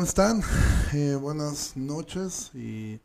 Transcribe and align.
¿cómo 0.00 0.08
están? 0.08 0.42
Eh, 0.94 1.14
buenas 1.14 1.76
noches 1.76 2.50
y, 2.54 2.98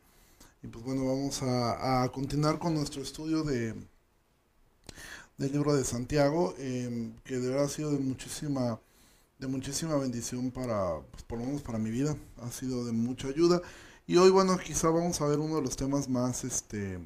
pues 0.62 0.82
bueno, 0.82 1.04
vamos 1.04 1.42
a, 1.42 2.10
continuar 2.10 2.58
con 2.58 2.72
nuestro 2.72 3.02
estudio 3.02 3.42
de 3.44 3.74
del 5.36 5.52
libro 5.52 5.74
de 5.74 5.84
Santiago, 5.84 6.54
eh, 6.56 7.12
que 7.22 7.38
de 7.38 7.48
verdad 7.50 7.66
ha 7.66 7.68
sido 7.68 7.90
de 7.92 7.98
muchísima, 7.98 8.80
de 9.38 9.46
muchísima 9.46 9.96
bendición 9.96 10.50
para, 10.50 11.00
pues 11.10 11.22
por 11.24 11.38
lo 11.38 11.44
menos 11.44 11.60
para 11.60 11.78
mi 11.78 11.90
vida, 11.90 12.16
ha 12.42 12.50
sido 12.50 12.86
de 12.86 12.92
mucha 12.92 13.28
ayuda. 13.28 13.60
Y 14.06 14.16
hoy, 14.16 14.30
bueno, 14.30 14.56
quizá 14.56 14.88
vamos 14.88 15.20
a 15.20 15.26
ver 15.26 15.38
uno 15.38 15.56
de 15.56 15.62
los 15.62 15.76
temas 15.76 16.08
más, 16.08 16.44
este, 16.44 16.98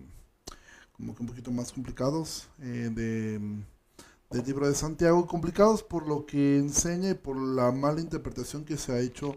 como 0.93 1.17
que 1.17 1.23
un 1.23 1.29
poquito 1.29 1.51
más 1.51 1.73
complicados 1.73 2.47
eh, 2.61 2.91
de 2.95 3.41
del 4.31 4.47
libro 4.47 4.69
de 4.69 4.75
Santiago, 4.77 5.27
complicados 5.27 5.83
por 5.83 6.07
lo 6.07 6.25
que 6.25 6.59
enseña 6.59 7.11
y 7.11 7.15
por 7.15 7.37
la 7.37 7.73
mala 7.73 8.01
interpretación 8.01 8.65
que 8.65 8.77
se 8.77 8.93
ha 8.93 9.01
hecho 9.01 9.37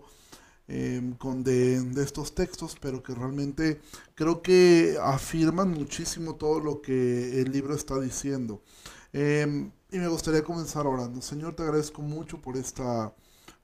eh, 0.68 1.14
con 1.18 1.44
de, 1.44 1.84
estos 2.02 2.36
textos, 2.36 2.78
pero 2.80 3.04
que 3.04 3.14
realmente 3.14 3.82
creo 4.16 4.42
que 4.42 4.98
afirman 5.02 5.72
muchísimo 5.72 6.36
todo 6.36 6.60
lo 6.60 6.82
que 6.82 7.42
el 7.42 7.52
libro 7.52 7.76
está 7.76 8.00
diciendo. 8.00 8.62
Eh, 9.14 9.70
y 9.92 9.98
me 9.98 10.08
gustaría 10.08 10.44
comenzar 10.44 10.88
orando. 10.88 11.22
Señor, 11.22 11.56
te 11.56 11.64
agradezco 11.64 12.02
mucho 12.02 12.42
por 12.42 12.58
esta 12.58 13.14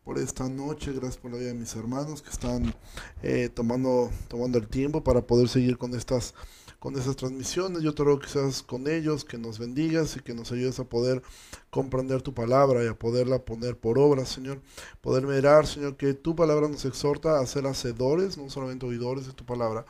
por 0.03 0.17
esta 0.17 0.49
noche, 0.49 0.91
gracias 0.91 1.17
por 1.17 1.29
la 1.29 1.37
vida 1.37 1.49
de 1.49 1.53
mis 1.53 1.75
hermanos 1.75 2.23
que 2.23 2.31
están 2.31 2.73
eh, 3.21 3.47
tomando, 3.53 4.09
tomando 4.27 4.57
el 4.57 4.67
tiempo 4.67 5.03
para 5.03 5.21
poder 5.21 5.47
seguir 5.49 5.77
con 5.77 5.93
estas 5.93 6.33
con 6.79 6.97
esas 6.97 7.15
transmisiones. 7.15 7.81
Yo 7.83 7.93
te 7.93 8.03
ruego 8.03 8.19
que 8.19 8.29
seas 8.29 8.63
con 8.63 8.87
ellos, 8.87 9.25
que 9.25 9.37
nos 9.37 9.59
bendigas 9.59 10.15
y 10.15 10.21
que 10.21 10.33
nos 10.33 10.51
ayudes 10.51 10.79
a 10.79 10.85
poder 10.85 11.21
comprender 11.69 12.21
tu 12.21 12.33
palabra 12.33 12.83
y 12.83 12.87
a 12.87 12.97
poderla 12.97 13.39
poner 13.39 13.77
por 13.77 13.99
obra, 13.99 14.25
Señor. 14.25 14.61
Poder 15.01 15.27
mirar, 15.27 15.67
Señor, 15.67 15.97
que 15.97 16.13
tu 16.13 16.35
palabra 16.35 16.67
nos 16.67 16.85
exhorta 16.85 17.39
a 17.39 17.45
ser 17.45 17.67
hacedores, 17.67 18.37
no 18.37 18.49
solamente 18.49 18.85
oidores 18.85 19.27
de 19.27 19.33
tu 19.33 19.45
palabra. 19.45 19.85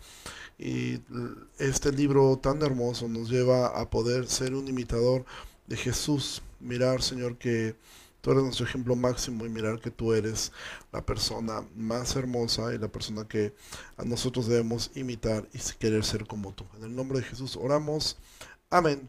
Y 0.58 1.00
este 1.58 1.92
libro 1.92 2.38
tan 2.38 2.62
hermoso 2.62 3.08
nos 3.08 3.30
lleva 3.30 3.68
a 3.68 3.90
poder 3.90 4.28
ser 4.28 4.56
un 4.56 4.68
imitador 4.68 5.24
de 5.68 5.78
Jesús. 5.78 6.42
Mirar, 6.60 7.02
Señor, 7.02 7.38
que 7.38 7.76
Tú 8.22 8.32
eres 8.32 8.44
nuestro 8.44 8.66
ejemplo 8.66 8.96
máximo 8.96 9.46
y 9.46 9.50
mirar 9.50 9.80
que 9.80 9.92
tú 9.92 10.14
eres 10.14 10.52
la 10.92 11.06
persona 11.06 11.64
más 11.76 12.16
hermosa 12.16 12.74
y 12.74 12.78
la 12.78 12.90
persona 12.90 13.28
que 13.28 13.54
a 13.98 14.04
nosotros 14.04 14.48
debemos 14.48 14.92
imitar 14.96 15.48
y 15.54 15.60
querer 15.78 16.04
ser 16.04 16.28
como 16.28 16.54
tú. 16.54 16.66
En 16.78 16.84
el 16.84 16.96
nombre 16.96 17.20
de 17.20 17.26
Jesús 17.26 17.56
oramos. 17.56 18.18
Amén. 18.70 19.08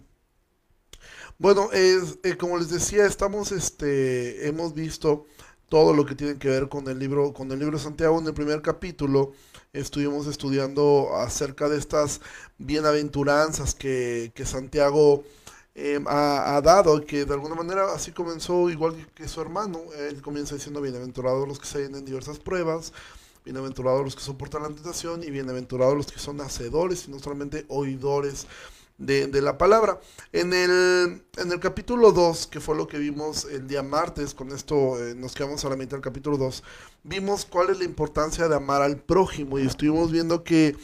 Bueno, 1.39 1.71
es, 1.73 2.19
eh, 2.23 2.37
como 2.37 2.59
les 2.59 2.69
decía, 2.69 3.07
estamos, 3.07 3.51
este, 3.51 4.47
hemos 4.47 4.75
visto 4.75 5.27
todo 5.71 5.95
lo 5.95 6.05
que 6.05 6.15
tiene 6.15 6.39
que 6.39 6.49
ver 6.49 6.69
con 6.69 6.87
el 6.89 6.99
libro, 6.99 7.33
con 7.33 7.51
el 7.51 7.59
libro 7.59 7.79
de 7.79 7.83
Santiago. 7.83 8.19
En 8.19 8.27
el 8.27 8.35
primer 8.35 8.61
capítulo 8.61 9.33
estuvimos 9.73 10.27
estudiando 10.27 11.17
acerca 11.17 11.69
de 11.69 11.79
estas 11.79 12.21
bienaventuranzas 12.59 13.75
que, 13.75 14.33
que 14.35 14.45
Santiago 14.45 15.25
eh, 15.75 16.03
ha, 16.07 16.61
dado, 16.63 17.01
que 17.05 17.25
de 17.25 17.35
alguna 17.35 17.55
manera 17.55 17.93
así 17.95 18.13
comenzó 18.13 18.69
igual 18.71 19.09
que, 19.15 19.29
su 19.29 19.41
hermano, 19.41 19.81
él 19.97 20.21
comienza 20.21 20.55
diciendo 20.55 20.81
bienaventurados 20.81 21.47
los 21.47 21.59
que 21.59 21.67
se 21.67 21.85
en 21.85 22.05
diversas 22.05 22.39
pruebas, 22.39 22.93
bienaventurados 23.45 24.05
los 24.05 24.17
que 24.17 24.23
soportan 24.23 24.63
la 24.63 24.69
tentación 24.69 25.23
y 25.23 25.31
bienaventurados 25.31 25.97
los 25.97 26.07
que 26.11 26.19
son 26.19 26.41
hacedores 26.41 27.07
y 27.07 27.11
no 27.11 27.19
solamente 27.19 27.67
oidores 27.69 28.47
de, 29.01 29.41
la 29.41 29.57
palabra. 29.57 30.01
En 30.33 30.53
el, 30.53 31.23
en 31.37 31.53
el 31.53 31.61
capítulo 31.61 32.13
2, 32.13 32.47
que 32.49 32.61
fue 32.61 32.77
lo 32.77 32.87
que 32.87 32.99
vimos 32.99 33.47
el 33.47 33.67
día 33.67 33.83
martes, 33.83 34.35
con 34.35 34.53
esto 34.53 35.03
eh, 35.03 35.15
nos 35.15 35.35
quedamos 35.35 35.65
a 35.65 35.71
la 35.71 35.77
mitad 35.77 35.93
del 35.93 36.03
capítulo 36.03 36.37
2, 36.37 36.63
vimos 37.05 37.47
cuál 37.47 37.71
es 37.71 37.79
la 37.79 37.85
importancia 37.85 38.47
de 38.49 38.57
amar 38.57 38.83
al 38.83 38.99
prójimo 38.99 39.59
y 39.59 39.67
estuvimos 39.67 40.13
viendo 40.13 40.45
que 40.45 40.77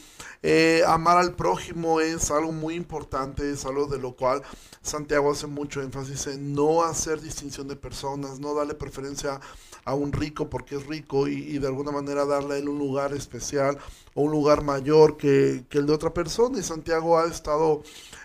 eh, 0.43 0.83
amar 0.87 1.17
al 1.17 1.35
prójimo 1.35 1.99
es 1.99 2.31
algo 2.31 2.51
muy 2.51 2.75
importante, 2.75 3.51
es 3.51 3.65
algo 3.65 3.87
de 3.87 3.97
lo 3.97 4.15
cual 4.15 4.43
Santiago 4.81 5.31
hace 5.31 5.47
mucho 5.47 5.81
énfasis 5.81 6.27
en 6.27 6.53
no 6.53 6.83
hacer 6.83 7.21
distinción 7.21 7.67
de 7.67 7.75
personas, 7.75 8.39
no 8.39 8.53
darle 8.53 8.73
preferencia 8.73 9.39
a 9.85 9.93
un 9.93 10.11
rico 10.11 10.49
porque 10.49 10.75
es 10.75 10.85
rico 10.85 11.27
y, 11.27 11.57
de 11.59 11.67
alguna 11.67 11.91
manera 11.91 12.25
darle 12.25 12.55
a 12.55 12.57
él 12.57 12.67
un 12.69 12.77
lugar 12.77 13.13
especial 13.13 13.77
o 14.15 14.23
un 14.23 14.31
lugar 14.31 14.61
mayor 14.63 15.15
que, 15.17 15.65
que 15.69 15.77
el 15.77 15.85
de 15.85 15.93
otra 15.93 16.13
persona. 16.13 16.59
Y 16.59 16.63
Santiago 16.63 17.17
ha 17.17 17.25
estado 17.25 17.83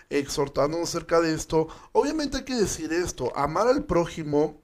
exhortando 0.09 0.81
acerca 0.81 1.21
de 1.21 1.33
esto. 1.33 1.67
Obviamente 1.93 2.37
hay 2.37 2.43
que 2.43 2.55
decir 2.55 2.91
esto, 2.91 3.31
amar 3.35 3.67
al 3.67 3.85
prójimo 3.85 4.61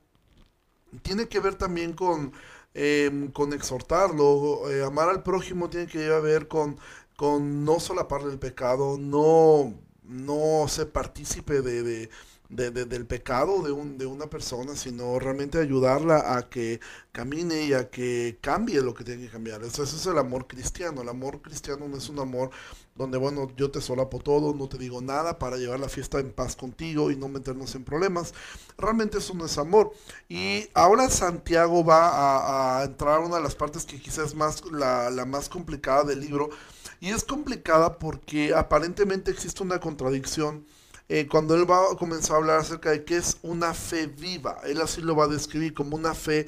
tiene 1.02 1.28
que 1.28 1.40
ver 1.40 1.56
también 1.56 1.94
con, 1.94 2.32
em, 2.74 3.32
con 3.32 3.54
exhortarlo, 3.54 4.70
eh, 4.72 4.84
amar 4.84 5.10
al 5.10 5.24
prójimo 5.24 5.70
tiene 5.70 5.88
que 5.88 6.08
ver 6.20 6.48
con 6.48 6.78
con 7.20 7.66
no 7.66 7.82
solaparle 7.82 8.32
el 8.32 8.40
pecado, 8.40 8.98
no, 8.98 9.74
no 10.04 10.66
ser 10.70 10.90
partícipe 10.90 11.62
de, 11.62 12.10
del 12.48 13.06
pecado 13.08 13.62
de, 13.62 13.74
un, 13.74 13.98
de 13.98 14.06
una 14.06 14.28
persona, 14.28 14.74
sino 14.78 15.20
realmente 15.20 15.60
ayudarla 15.60 16.38
a 16.38 16.48
que 16.48 16.80
camine 17.12 17.64
y 17.66 17.74
a 17.74 17.90
que 17.90 18.38
cambie 18.40 18.82
lo 18.82 18.94
que 18.94 19.04
tiene 19.04 19.26
que 19.26 19.32
cambiar. 19.32 19.62
Eso, 19.64 19.84
es 19.84 20.06
el 20.06 20.18
amor 20.18 20.48
cristiano. 20.48 21.02
El 21.02 21.10
amor 21.10 21.42
cristiano 21.42 21.90
no 21.90 21.98
es 21.98 22.08
un 22.08 22.20
amor 22.20 22.52
donde, 22.96 23.18
bueno, 23.18 23.52
yo 23.58 23.70
te 23.70 23.82
solapo 23.82 24.20
todo, 24.20 24.54
no 24.54 24.70
te 24.70 24.78
digo 24.78 25.02
nada 25.02 25.40
para 25.40 25.58
llevar 25.58 25.82
la 25.82 25.90
fiesta 25.90 26.20
en 26.20 26.32
paz 26.32 26.56
contigo 26.56 27.12
y 27.12 27.18
no 27.18 27.28
meternos 27.28 27.76
en 27.76 27.84
problemas. 27.84 28.34
Realmente 28.78 29.18
eso 29.18 29.34
no 29.34 29.46
es 29.46 29.58
amor. 29.58 29.92
Y 30.30 30.70
ahora 30.74 31.10
Santiago 31.10 31.84
va 31.84 32.80
a, 32.80 32.86
entrar 32.86 33.16
a 33.16 33.26
una 33.26 33.36
de 33.36 33.44
las 33.44 33.56
partes 33.56 33.84
que 33.84 34.00
quizás 34.00 34.28
es 34.28 34.36
más, 34.36 34.64
la, 34.72 35.10
la 35.10 35.26
más 35.26 35.50
complicada 35.50 36.06
del 36.06 36.22
libro, 36.22 36.50
y 37.00 37.10
es 37.10 37.24
complicada 37.24 37.98
porque 37.98 38.54
aparentemente 38.54 39.32
existe 39.32 39.64
una 39.64 39.80
contradicción 39.80 40.66
eh, 41.08 41.28
cuando 41.28 41.56
él 41.56 41.70
va 41.70 41.92
a 41.92 41.96
comenzar 41.96 42.36
a 42.36 42.40
hablar 42.40 42.60
acerca 42.60 42.92
de 42.92 43.04
qué 43.04 43.18
es 43.18 43.38
una 43.42 43.74
fe 43.74 44.08
viva. 44.08 44.60
Él 44.66 44.80
así 44.82 45.02
lo 45.02 45.16
va 45.16 45.26
a 45.26 45.28
describir 45.28 45.74
como 45.74 45.96
una 45.96 46.14
fe 46.14 46.46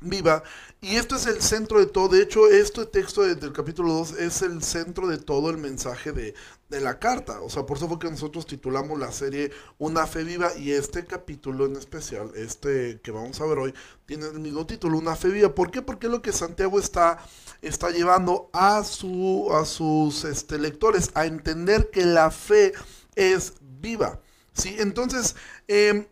viva. 0.00 0.42
Y 0.80 0.96
esto 0.96 1.16
es 1.16 1.26
el 1.26 1.40
centro 1.40 1.78
de 1.78 1.86
todo. 1.86 2.08
De 2.08 2.22
hecho, 2.22 2.48
este 2.48 2.86
texto 2.86 3.22
del 3.22 3.52
capítulo 3.52 3.92
2 3.92 4.12
es 4.18 4.42
el 4.42 4.62
centro 4.62 5.06
de 5.06 5.18
todo 5.18 5.50
el 5.50 5.58
mensaje 5.58 6.12
de, 6.12 6.34
de, 6.68 6.80
la 6.80 6.98
carta. 6.98 7.40
O 7.40 7.50
sea, 7.50 7.64
por 7.64 7.76
eso 7.76 7.88
fue 7.88 7.98
que 7.98 8.10
nosotros 8.10 8.46
titulamos 8.46 8.98
la 8.98 9.12
serie 9.12 9.50
Una 9.78 10.06
fe 10.06 10.24
viva. 10.24 10.54
Y 10.56 10.72
este 10.72 11.04
capítulo 11.04 11.66
en 11.66 11.76
especial, 11.76 12.30
este 12.34 13.00
que 13.02 13.10
vamos 13.10 13.40
a 13.40 13.46
ver 13.46 13.58
hoy, 13.58 13.74
tiene 14.06 14.26
el 14.26 14.40
mismo 14.40 14.66
título, 14.66 14.98
Una 14.98 15.16
fe 15.16 15.28
viva. 15.28 15.54
¿Por 15.54 15.70
qué? 15.70 15.82
Porque 15.82 16.06
es 16.06 16.12
lo 16.12 16.22
que 16.22 16.32
Santiago 16.32 16.78
está, 16.78 17.18
está 17.62 17.90
llevando 17.90 18.50
a, 18.52 18.84
su, 18.84 19.48
a 19.52 19.64
sus 19.64 20.24
este, 20.24 20.58
lectores 20.58 21.10
a 21.14 21.26
entender 21.26 21.90
que 21.90 22.04
la 22.04 22.30
fe 22.30 22.72
es 23.14 23.54
viva. 23.60 24.20
¿sí? 24.52 24.76
Entonces, 24.78 25.36
eh, 25.68 26.08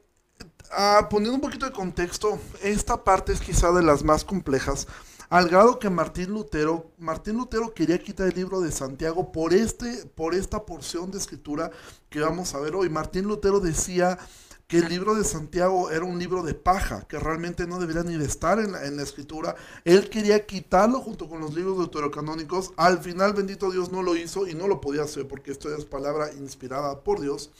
Ah, 0.76 1.06
poniendo 1.08 1.36
un 1.36 1.40
poquito 1.40 1.66
de 1.66 1.72
contexto, 1.72 2.40
esta 2.62 3.04
parte 3.04 3.32
es 3.32 3.40
quizá 3.40 3.70
de 3.70 3.82
las 3.82 4.02
más 4.02 4.24
complejas, 4.24 4.88
al 5.34 5.48
grado 5.48 5.80
que 5.80 5.90
Martín 5.90 6.30
Lutero, 6.30 6.92
Martín 6.96 7.38
Lutero 7.38 7.74
quería 7.74 7.98
quitar 7.98 8.28
el 8.28 8.36
libro 8.36 8.60
de 8.60 8.70
Santiago 8.70 9.32
por, 9.32 9.52
este, 9.52 10.06
por 10.14 10.32
esta 10.32 10.64
porción 10.64 11.10
de 11.10 11.18
escritura 11.18 11.72
que 12.08 12.20
vamos 12.20 12.54
a 12.54 12.60
ver 12.60 12.76
hoy. 12.76 12.88
Martín 12.88 13.24
Lutero 13.24 13.58
decía 13.58 14.16
que 14.68 14.78
el 14.78 14.88
libro 14.88 15.16
de 15.16 15.24
Santiago 15.24 15.90
era 15.90 16.04
un 16.04 16.20
libro 16.20 16.44
de 16.44 16.54
paja, 16.54 17.02
que 17.08 17.18
realmente 17.18 17.66
no 17.66 17.80
debería 17.80 18.04
ni 18.04 18.16
de 18.16 18.26
estar 18.26 18.60
en 18.60 18.70
la, 18.70 18.86
en 18.86 18.96
la 18.96 19.02
escritura. 19.02 19.56
Él 19.84 20.08
quería 20.08 20.46
quitarlo 20.46 21.00
junto 21.00 21.28
con 21.28 21.40
los 21.40 21.52
libros 21.52 21.78
deuterocanónicos. 21.78 22.70
Al 22.76 23.00
final, 23.00 23.32
bendito 23.32 23.72
Dios, 23.72 23.90
no 23.90 24.04
lo 24.04 24.14
hizo 24.14 24.46
y 24.46 24.54
no 24.54 24.68
lo 24.68 24.80
podía 24.80 25.02
hacer 25.02 25.26
porque 25.26 25.50
esto 25.50 25.74
es 25.74 25.84
palabra 25.84 26.32
inspirada 26.34 27.02
por 27.02 27.20
Dios. 27.20 27.50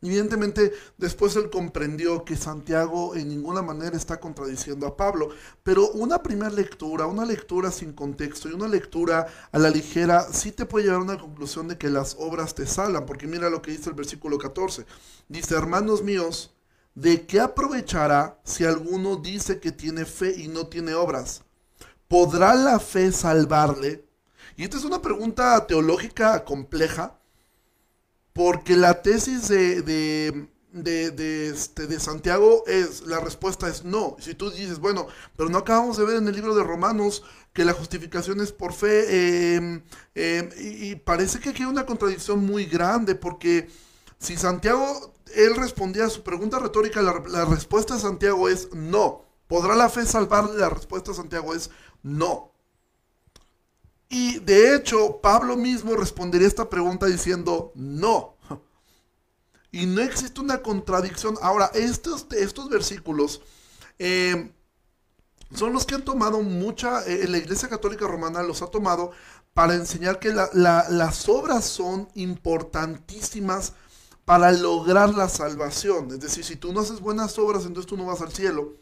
Evidentemente, 0.00 0.72
después 0.96 1.34
él 1.34 1.50
comprendió 1.50 2.24
que 2.24 2.36
Santiago 2.36 3.16
en 3.16 3.28
ninguna 3.28 3.62
manera 3.62 3.96
está 3.96 4.20
contradiciendo 4.20 4.86
a 4.86 4.96
Pablo, 4.96 5.30
pero 5.64 5.90
una 5.90 6.22
primera 6.22 6.50
lectura, 6.50 7.06
una 7.06 7.24
lectura 7.24 7.72
sin 7.72 7.92
contexto 7.92 8.48
y 8.48 8.52
una 8.52 8.68
lectura 8.68 9.26
a 9.50 9.58
la 9.58 9.70
ligera 9.70 10.32
sí 10.32 10.52
te 10.52 10.66
puede 10.66 10.84
llevar 10.84 11.00
a 11.00 11.04
una 11.04 11.18
conclusión 11.18 11.66
de 11.66 11.78
que 11.78 11.90
las 11.90 12.14
obras 12.18 12.54
te 12.54 12.66
salgan, 12.66 13.06
porque 13.06 13.26
mira 13.26 13.50
lo 13.50 13.60
que 13.60 13.72
dice 13.72 13.90
el 13.90 13.96
versículo 13.96 14.38
14. 14.38 14.86
Dice, 15.28 15.56
hermanos 15.56 16.04
míos, 16.04 16.54
¿de 16.94 17.26
qué 17.26 17.40
aprovechará 17.40 18.38
si 18.44 18.64
alguno 18.64 19.16
dice 19.16 19.58
que 19.58 19.72
tiene 19.72 20.04
fe 20.04 20.32
y 20.36 20.46
no 20.46 20.68
tiene 20.68 20.94
obras? 20.94 21.42
¿Podrá 22.06 22.54
la 22.54 22.78
fe 22.78 23.10
salvarle? 23.10 24.04
Y 24.56 24.62
esta 24.62 24.76
es 24.76 24.84
una 24.84 25.02
pregunta 25.02 25.66
teológica 25.66 26.44
compleja 26.44 27.17
porque 28.38 28.76
la 28.76 29.02
tesis 29.02 29.48
de, 29.48 29.82
de, 29.82 31.48
este, 31.48 31.88
de 31.88 31.98
Santiago 31.98 32.62
es, 32.68 33.00
la 33.04 33.18
respuesta 33.18 33.66
es 33.66 33.84
no. 33.84 34.16
Si 34.20 34.34
tú 34.34 34.52
dices, 34.52 34.78
bueno, 34.78 35.08
pero 35.36 35.48
no 35.48 35.58
acabamos 35.58 35.96
de 35.96 36.04
ver 36.04 36.18
en 36.18 36.28
el 36.28 36.36
libro 36.36 36.54
de 36.54 36.62
Romanos 36.62 37.24
que 37.52 37.64
la 37.64 37.72
justificación 37.72 38.40
es 38.40 38.52
por 38.52 38.74
fe, 38.74 39.56
em, 39.56 39.82
em, 40.14 40.50
y, 40.56 40.94
parece 40.94 41.40
que 41.40 41.48
aquí 41.48 41.64
hay 41.64 41.68
una 41.68 41.84
contradicción 41.84 42.46
muy 42.46 42.66
grande, 42.66 43.16
porque 43.16 43.68
si 44.20 44.36
Santiago, 44.36 45.14
él 45.34 45.56
respondía 45.56 46.04
a 46.04 46.08
su 46.08 46.22
pregunta 46.22 46.60
retórica, 46.60 47.02
la 47.02 47.44
respuesta 47.44 47.94
de 47.94 48.00
Santiago 48.00 48.48
es 48.48 48.72
no. 48.72 49.24
¿Podrá 49.48 49.74
la 49.74 49.88
fe 49.88 50.06
salvarle? 50.06 50.58
La 50.58 50.70
respuesta 50.70 51.10
de 51.10 51.16
Santiago 51.16 51.56
es 51.56 51.70
no. 52.04 52.52
Y 54.08 54.38
de 54.40 54.74
hecho, 54.74 55.20
Pablo 55.20 55.56
mismo 55.56 55.94
respondería 55.94 56.48
esta 56.48 56.70
pregunta 56.70 57.06
diciendo 57.06 57.72
no. 57.74 58.36
Y 59.70 59.84
no 59.86 60.00
existe 60.00 60.40
una 60.40 60.62
contradicción. 60.62 61.36
Ahora, 61.42 61.70
estos, 61.74 62.26
estos 62.30 62.70
versículos 62.70 63.42
eh, 63.98 64.50
son 65.54 65.72
los 65.72 65.84
que 65.84 65.94
han 65.94 66.04
tomado 66.04 66.42
mucha, 66.42 67.04
eh, 67.04 67.28
la 67.28 67.38
Iglesia 67.38 67.68
Católica 67.68 68.06
Romana 68.06 68.42
los 68.42 68.62
ha 68.62 68.68
tomado 68.68 69.12
para 69.52 69.74
enseñar 69.74 70.20
que 70.20 70.32
las 70.32 71.28
obras 71.28 71.64
son 71.64 72.08
importantísimas 72.14 73.72
para 74.24 74.52
lograr 74.52 75.14
la 75.14 75.28
salvación. 75.28 76.10
Es 76.12 76.20
decir, 76.20 76.44
si 76.44 76.56
tú 76.56 76.72
no 76.72 76.80
haces 76.80 77.00
buenas 77.00 77.38
obras, 77.38 77.64
entonces 77.64 77.88
tú 77.88 77.96
no 77.96 78.06
vas 78.06 78.20
al 78.20 78.30
cielo. 78.30 78.74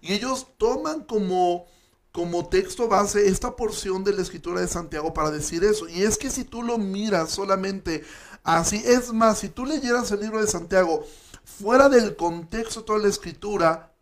Y 0.00 0.14
ellos 0.14 0.46
toman 0.56 1.04
como 1.04 1.66
como 2.14 2.48
texto 2.48 2.86
base 2.86 3.26
esta 3.26 3.56
porción 3.56 4.04
de 4.04 4.12
la 4.12 4.22
escritura 4.22 4.60
de 4.60 4.68
Santiago 4.68 5.12
para 5.12 5.32
decir 5.32 5.64
eso. 5.64 5.88
Y 5.88 6.04
es 6.04 6.16
que 6.16 6.30
si 6.30 6.44
tú 6.44 6.62
lo 6.62 6.78
miras 6.78 7.30
solamente 7.30 8.04
así, 8.44 8.80
es 8.86 9.12
más, 9.12 9.40
si 9.40 9.48
tú 9.48 9.66
leyeras 9.66 10.12
el 10.12 10.20
libro 10.20 10.40
de 10.40 10.46
Santiago 10.46 11.04
fuera 11.42 11.88
del 11.88 12.14
contexto 12.14 12.80
de 12.80 12.86
toda 12.86 12.98
la 13.00 13.08
escritura, 13.08 13.92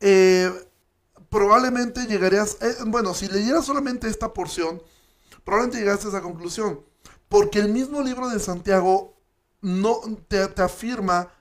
eh, 0.00 0.52
probablemente 1.30 2.04
llegarías, 2.04 2.58
eh, 2.60 2.76
bueno, 2.88 3.14
si 3.14 3.26
leyeras 3.26 3.64
solamente 3.64 4.06
esta 4.06 4.34
porción, 4.34 4.82
probablemente 5.42 5.78
llegarías 5.78 6.04
a 6.04 6.08
esa 6.08 6.20
conclusión. 6.20 6.84
Porque 7.26 7.60
el 7.60 7.70
mismo 7.70 8.02
libro 8.02 8.28
de 8.28 8.38
Santiago 8.38 9.16
no 9.62 10.02
te, 10.28 10.46
te 10.48 10.60
afirma 10.60 11.32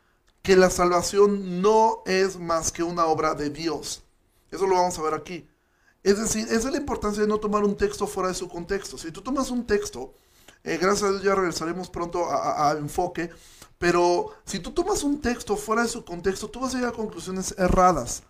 que 0.41 0.55
la 0.55 0.69
salvación 0.69 1.61
no 1.61 2.03
es 2.05 2.39
más 2.39 2.71
que 2.71 2.83
una 2.83 3.05
obra 3.05 3.33
de 3.35 3.49
Dios. 3.49 4.01
Eso 4.49 4.65
lo 4.65 4.75
vamos 4.75 4.97
a 4.97 5.01
ver 5.01 5.13
aquí. 5.13 5.45
Es 6.05 6.19
decir, 6.19 6.43
esa 6.51 6.67
es 6.67 6.71
la 6.71 6.77
importancia 6.77 7.23
de 7.23 7.27
no 7.27 7.39
tomar 7.39 7.63
un 7.63 7.75
texto 7.75 8.05
fuera 8.05 8.29
de 8.29 8.35
su 8.35 8.47
contexto. 8.47 8.95
Si 8.95 9.09
tú 9.09 9.23
tomas 9.23 9.49
un 9.49 9.65
texto, 9.65 10.13
eh, 10.63 10.77
gracias 10.79 11.01
a 11.01 11.09
Dios 11.09 11.23
ya 11.23 11.33
regresaremos 11.33 11.89
pronto 11.89 12.27
a, 12.29 12.75
enfoque, 12.77 13.31
pero 13.79 14.27
si 14.45 14.59
tú 14.59 14.69
tomas 14.69 15.01
un 15.01 15.19
texto 15.19 15.57
fuera 15.57 15.81
de 15.81 15.87
su 15.87 16.05
contexto, 16.05 16.47
tú 16.47 16.59
vas 16.59 16.75
a 16.75 16.77
llegar 16.77 16.93
a 16.93 16.95
conclusiones 16.95 17.55
erradas. 17.57 18.21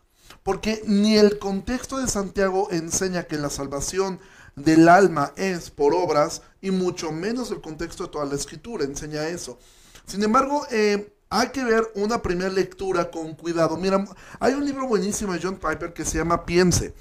Porque 0.41 0.83
ni 0.85 1.17
el 1.17 1.37
contexto 1.37 1.97
de 1.97 2.07
Santiago 2.07 2.69
enseña 2.71 3.23
que 3.23 3.35
la 3.35 3.49
salvación 3.49 4.21
del 4.55 4.87
alma 4.87 5.33
es 5.35 5.69
por 5.69 5.93
obras, 5.93 6.43
y 6.61 6.71
mucho 6.71 7.11
menos 7.11 7.51
el 7.51 7.59
contexto 7.59 8.05
de 8.05 8.09
toda 8.09 8.23
la 8.23 8.35
escritura 8.35 8.85
enseña 8.85 9.27
eso. 9.27 9.59
Sin 10.07 10.23
embargo, 10.23 10.65
eh, 10.71 11.13
hay 11.29 11.49
que 11.49 11.65
ver 11.65 11.91
una 11.95 12.21
primera 12.21 12.49
lectura 12.49 13.11
con 13.11 13.35
cuidado. 13.35 13.75
Mira, 13.75 14.05
hay 14.39 14.53
un 14.53 14.63
libro 14.63 14.87
buenísimo 14.87 15.33
de 15.33 15.41
John 15.43 15.57
Piper 15.57 15.93
que 15.93 16.05
se 16.05 16.19
llama 16.19 16.45
Piense. 16.45 16.93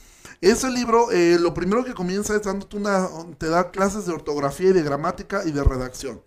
Ese 0.44 0.70
libro, 0.70 1.10
eh, 1.10 1.38
lo 1.40 1.54
primero 1.54 1.86
que 1.86 1.94
comienza 1.94 2.36
es 2.36 2.42
dándote 2.42 2.76
una, 2.76 3.08
te 3.38 3.48
da 3.48 3.70
clases 3.70 4.04
de 4.04 4.12
ortografía 4.12 4.68
y 4.68 4.72
de 4.74 4.82
gramática 4.82 5.42
y 5.46 5.52
de 5.52 5.64
redacción. 5.64 6.22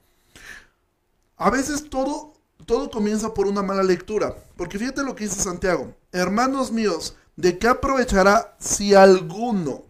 A 1.36 1.52
veces 1.52 1.88
todo, 1.88 2.34
todo 2.66 2.90
comienza 2.90 3.36
por 3.36 3.46
una 3.46 3.62
mala 3.62 3.84
lectura, 3.84 4.36
porque 4.56 4.80
fíjate 4.80 5.04
lo 5.04 5.16
que 5.16 5.26
dice 5.26 5.40
Santiago. 5.40 5.94
Hermanos 6.12 6.72
míos, 6.72 7.16
¿de 7.36 7.60
qué 7.60 7.68
aprovechará 7.68 8.58
si 8.60 8.96
alguno? 8.96 9.84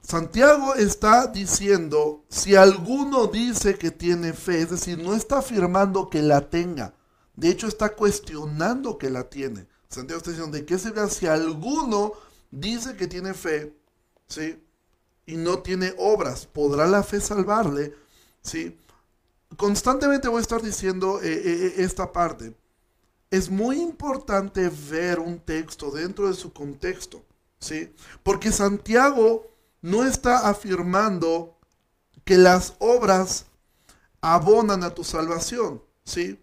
Santiago 0.00 0.76
está 0.76 1.26
diciendo, 1.26 2.24
si 2.30 2.56
alguno 2.56 3.26
dice 3.26 3.76
que 3.76 3.90
tiene 3.90 4.32
fe, 4.32 4.62
es 4.62 4.70
decir, 4.70 4.96
no 4.96 5.14
está 5.14 5.40
afirmando 5.40 6.08
que 6.08 6.22
la 6.22 6.48
tenga, 6.48 6.94
de 7.36 7.50
hecho 7.50 7.66
está 7.66 7.94
cuestionando 7.94 8.96
que 8.96 9.10
la 9.10 9.28
tiene. 9.28 9.68
Santiago 9.90 10.18
está 10.18 10.30
diciendo, 10.30 10.56
¿de 10.56 10.64
qué 10.64 10.78
será 10.78 11.06
si 11.08 11.26
alguno 11.26 12.14
dice 12.50 12.96
que 12.96 13.06
tiene 13.06 13.34
fe, 13.34 13.74
¿sí? 14.26 14.62
Y 15.26 15.36
no 15.36 15.60
tiene 15.60 15.94
obras, 15.98 16.46
¿podrá 16.46 16.86
la 16.86 17.02
fe 17.02 17.20
salvarle? 17.20 17.94
¿Sí? 18.42 18.78
Constantemente 19.56 20.28
voy 20.28 20.38
a 20.38 20.42
estar 20.42 20.62
diciendo 20.62 21.20
eh, 21.22 21.32
eh, 21.32 21.42
eh, 21.44 21.74
esta 21.78 22.12
parte. 22.12 22.54
Es 23.30 23.48
muy 23.48 23.80
importante 23.80 24.68
ver 24.90 25.20
un 25.20 25.38
texto 25.38 25.90
dentro 25.90 26.28
de 26.28 26.34
su 26.34 26.52
contexto, 26.52 27.24
¿sí? 27.60 27.92
Porque 28.22 28.50
Santiago 28.50 29.46
no 29.82 30.04
está 30.04 30.48
afirmando 30.48 31.56
que 32.24 32.36
las 32.36 32.74
obras 32.78 33.46
abonan 34.20 34.82
a 34.82 34.90
tu 34.90 35.04
salvación, 35.04 35.82
¿sí? 36.04 36.40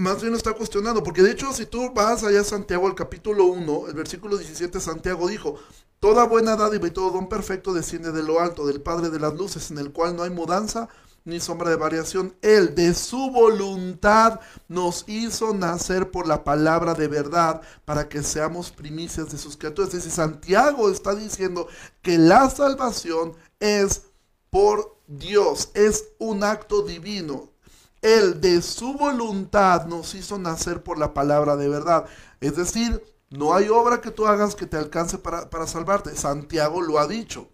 Más 0.00 0.22
bien 0.22 0.34
está 0.34 0.54
cuestionando, 0.54 1.02
porque 1.02 1.22
de 1.22 1.30
hecho 1.30 1.52
si 1.52 1.66
tú 1.66 1.92
vas 1.94 2.24
allá 2.24 2.40
a 2.40 2.44
Santiago, 2.44 2.88
el 2.88 2.94
capítulo 2.94 3.44
1, 3.44 3.88
el 3.88 3.94
versículo 3.94 4.36
17, 4.38 4.80
Santiago 4.80 5.28
dijo, 5.28 5.58
Toda 6.00 6.24
buena 6.24 6.56
dádiva 6.56 6.86
y 6.86 6.90
todo 6.90 7.10
don 7.10 7.28
perfecto 7.28 7.74
desciende 7.74 8.10
de 8.10 8.22
lo 8.22 8.40
alto, 8.40 8.66
del 8.66 8.80
Padre 8.80 9.10
de 9.10 9.20
las 9.20 9.34
Luces, 9.34 9.70
en 9.70 9.76
el 9.76 9.92
cual 9.92 10.16
no 10.16 10.22
hay 10.22 10.30
mudanza 10.30 10.88
ni 11.26 11.40
sombra 11.40 11.68
de 11.68 11.76
variación. 11.76 12.34
Él 12.40 12.74
de 12.74 12.94
su 12.94 13.30
voluntad 13.30 14.40
nos 14.66 15.04
hizo 15.06 15.52
nacer 15.52 16.10
por 16.10 16.26
la 16.26 16.42
palabra 16.42 16.94
de 16.94 17.06
verdad 17.06 17.60
para 17.84 18.08
que 18.08 18.22
seamos 18.22 18.70
primicias 18.70 19.30
de 19.30 19.36
sus 19.36 19.58
criaturas. 19.58 19.88
Es 19.90 19.96
decir, 19.96 20.12
Santiago 20.12 20.90
está 20.90 21.14
diciendo 21.14 21.68
que 22.00 22.16
la 22.16 22.48
salvación 22.48 23.34
es 23.58 24.04
por 24.48 24.96
Dios, 25.06 25.70
es 25.74 26.08
un 26.18 26.44
acto 26.44 26.80
divino. 26.80 27.49
Él 28.02 28.40
de 28.40 28.62
su 28.62 28.94
voluntad 28.94 29.86
nos 29.86 30.14
hizo 30.14 30.38
nacer 30.38 30.82
por 30.82 30.98
la 30.98 31.12
palabra 31.12 31.56
de 31.56 31.68
verdad. 31.68 32.06
Es 32.40 32.56
decir, 32.56 33.02
no 33.28 33.54
hay 33.54 33.68
obra 33.68 34.00
que 34.00 34.10
tú 34.10 34.26
hagas 34.26 34.54
que 34.54 34.66
te 34.66 34.76
alcance 34.76 35.18
para, 35.18 35.50
para 35.50 35.66
salvarte. 35.66 36.16
Santiago 36.16 36.80
lo 36.80 36.98
ha 36.98 37.06
dicho. 37.06 37.48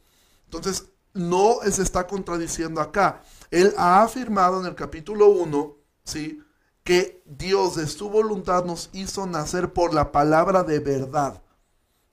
Entonces, 0.44 0.86
no 1.14 1.58
se 1.68 1.82
está 1.82 2.06
contradiciendo 2.06 2.80
acá. 2.80 3.22
Él 3.50 3.74
ha 3.76 4.02
afirmado 4.02 4.60
en 4.60 4.66
el 4.66 4.74
capítulo 4.74 5.28
1, 5.28 5.76
¿sí? 6.04 6.42
Que 6.84 7.22
Dios 7.26 7.74
de 7.76 7.86
su 7.88 8.08
voluntad 8.08 8.64
nos 8.64 8.90
hizo 8.92 9.26
nacer 9.26 9.72
por 9.72 9.92
la 9.92 10.12
palabra 10.12 10.62
de 10.62 10.78
verdad. 10.78 11.42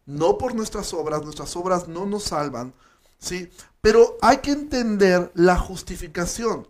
No 0.06 0.38
por 0.38 0.56
nuestras 0.56 0.94
obras. 0.94 1.22
Nuestras 1.24 1.56
obras 1.56 1.88
no 1.88 2.06
nos 2.06 2.24
salvan, 2.24 2.74
¿sí? 3.20 3.50
Pero 3.82 4.18
hay 4.22 4.38
que 4.38 4.52
entender 4.52 5.32
la 5.36 5.58
justificación 5.58 6.68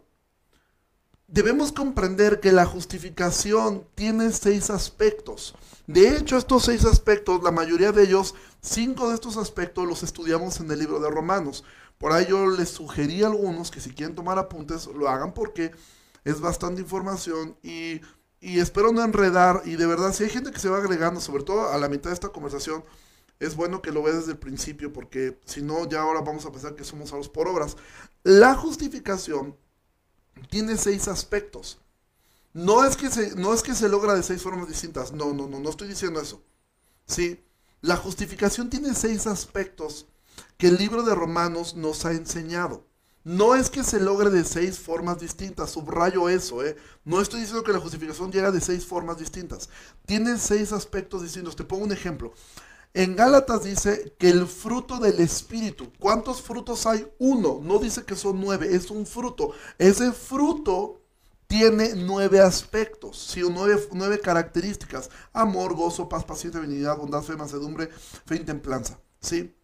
debemos 1.34 1.72
comprender 1.72 2.40
que 2.40 2.52
la 2.52 2.68
justificación 2.68 3.88
tiene 3.96 4.32
seis 4.32 4.70
aspectos. 4.70 5.56
De 5.88 6.16
hecho, 6.16 6.38
estos 6.38 6.66
seis 6.66 6.86
aspectos, 6.86 7.42
la 7.42 7.50
mayoría 7.50 7.92
de 7.92 8.04
ellos, 8.04 8.36
cinco 8.62 9.10
de 9.10 9.16
estos 9.16 9.38
aspectos 9.38 9.88
los 9.88 10.04
estudiamos 10.04 10.60
en 10.60 10.70
el 10.70 10.78
libro 10.78 11.00
de 11.00 11.10
Romanos. 11.10 11.64
Por 11.98 12.12
ahí 12.12 12.28
yo 12.30 12.46
les 12.48 12.70
sugerí 12.70 13.24
a 13.24 13.28
algunos 13.28 13.72
que 13.72 13.82
si 13.82 13.90
quieren 13.90 14.16
tomar 14.16 14.38
apuntes, 14.38 14.86
lo 14.86 15.10
hagan 15.10 15.34
porque 15.34 15.72
es 16.24 16.40
bastante 16.40 16.82
información 16.82 17.58
y, 17.64 18.02
y 18.40 18.60
espero 18.60 18.92
no 18.92 19.04
enredar. 19.04 19.64
Y 19.66 19.76
de 19.76 19.88
verdad, 19.88 20.14
si 20.14 20.26
hay 20.26 20.30
gente 20.30 20.52
que 20.52 20.60
se 20.60 20.70
va 20.70 20.78
agregando, 20.78 21.20
sobre 21.20 21.44
todo 21.44 21.70
a 21.70 21.78
la 21.80 21.90
mitad 21.90 22.12
de 22.12 22.14
esta 22.14 22.30
conversación, 22.30 22.86
es 23.40 23.56
bueno 23.56 23.82
que 23.82 23.92
lo 23.92 24.04
veas 24.04 24.18
desde 24.18 24.34
el 24.34 24.38
principio 24.38 24.94
porque 24.94 25.40
si 25.46 25.64
no, 25.64 25.90
ya 25.90 26.02
ahora 26.02 26.22
vamos 26.22 26.46
a 26.46 26.52
pensar 26.52 26.76
que 26.76 26.84
somos 26.84 27.10
salvos 27.10 27.28
por 27.28 27.48
obras. 27.48 27.76
La 28.22 28.54
justificación 28.54 29.58
tiene 30.50 30.78
seis 30.78 31.08
aspectos. 31.08 31.80
No 32.54 32.86
es, 32.86 32.96
que 32.96 33.10
se, 33.10 33.36
no 33.36 33.54
es 33.54 33.64
que 33.64 33.74
se 33.74 33.90
logra 33.90 34.14
de 34.14 34.24
seis 34.24 34.42
formas 34.42 34.68
distintas. 34.68 35.12
No, 35.12 35.34
no, 35.34 35.48
no, 35.48 35.60
no 35.60 35.70
estoy 35.70 35.88
diciendo 35.88 36.22
eso. 36.22 36.44
¿Sí? 37.06 37.44
La 37.82 37.98
justificación 37.98 38.70
tiene 38.70 38.94
seis 38.94 39.28
aspectos 39.28 40.06
que 40.58 40.68
el 40.68 40.78
libro 40.78 41.04
de 41.04 41.16
Romanos 41.16 41.76
nos 41.76 42.06
ha 42.06 42.12
enseñado. 42.12 42.86
No 43.24 43.56
es 43.56 43.70
que 43.70 43.84
se 43.84 44.02
logre 44.02 44.30
de 44.30 44.44
seis 44.44 44.78
formas 44.78 45.20
distintas, 45.20 45.72
subrayo 45.72 46.28
eso, 46.28 46.64
¿eh? 46.64 46.76
No 47.06 47.22
estoy 47.22 47.40
diciendo 47.40 47.64
que 47.64 47.72
la 47.72 47.80
justificación 47.80 48.32
llega 48.32 48.52
de 48.52 48.60
seis 48.60 48.86
formas 48.86 49.18
distintas. 49.18 49.70
Tiene 50.06 50.38
seis 50.38 50.74
aspectos 50.74 51.24
distintos. 51.24 51.56
Te 51.56 51.64
pongo 51.64 51.86
un 51.86 51.94
ejemplo. 51.94 52.34
En 52.96 53.16
Gálatas 53.16 53.64
dice 53.64 54.16
que 54.20 54.30
el 54.30 54.46
fruto 54.46 55.00
del 55.00 55.20
Espíritu, 55.20 55.92
¿cuántos 55.98 56.44
frutos 56.44 56.86
hay? 56.86 57.08
Uno, 57.18 57.60
no 57.64 57.80
dice 57.80 58.04
que 58.04 58.16
son 58.16 58.40
nueve, 58.40 58.76
es 58.76 58.92
un 58.92 59.08
fruto. 59.08 59.52
Ese 59.80 60.12
fruto 60.12 61.02
tiene 61.48 61.96
nueve 61.96 62.40
aspectos, 62.40 63.18
¿sí? 63.18 63.42
nueve, 63.50 63.88
nueve 63.94 64.20
características. 64.20 65.10
Amor, 65.34 65.76
gozo, 65.76 66.08
paz, 66.08 66.24
paciencia, 66.24 66.62
benignidad, 66.62 66.96
bondad, 66.98 67.24
fe, 67.24 67.36
mansedumbre, 67.36 67.90
fe 68.26 68.36
y 68.36 68.40
templanza. 68.40 69.00
¿sí? 69.20 69.56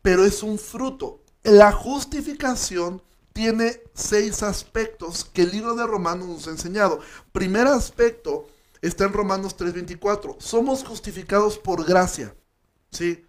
Pero 0.00 0.24
es 0.24 0.42
un 0.44 0.56
fruto. 0.58 1.24
La 1.42 1.72
justificación 1.72 3.02
tiene 3.32 3.82
seis 3.94 4.44
aspectos 4.44 5.24
que 5.24 5.42
el 5.42 5.50
libro 5.50 5.74
de 5.74 5.86
Romanos 5.86 6.28
nos 6.28 6.46
ha 6.46 6.50
enseñado. 6.50 7.00
Primer 7.32 7.66
aspecto 7.66 8.46
está 8.80 9.04
en 9.04 9.12
Romanos 9.12 9.56
3:24. 9.56 10.36
Somos 10.38 10.84
justificados 10.84 11.58
por 11.58 11.84
gracia. 11.84 12.32
¿Sí? 12.94 13.26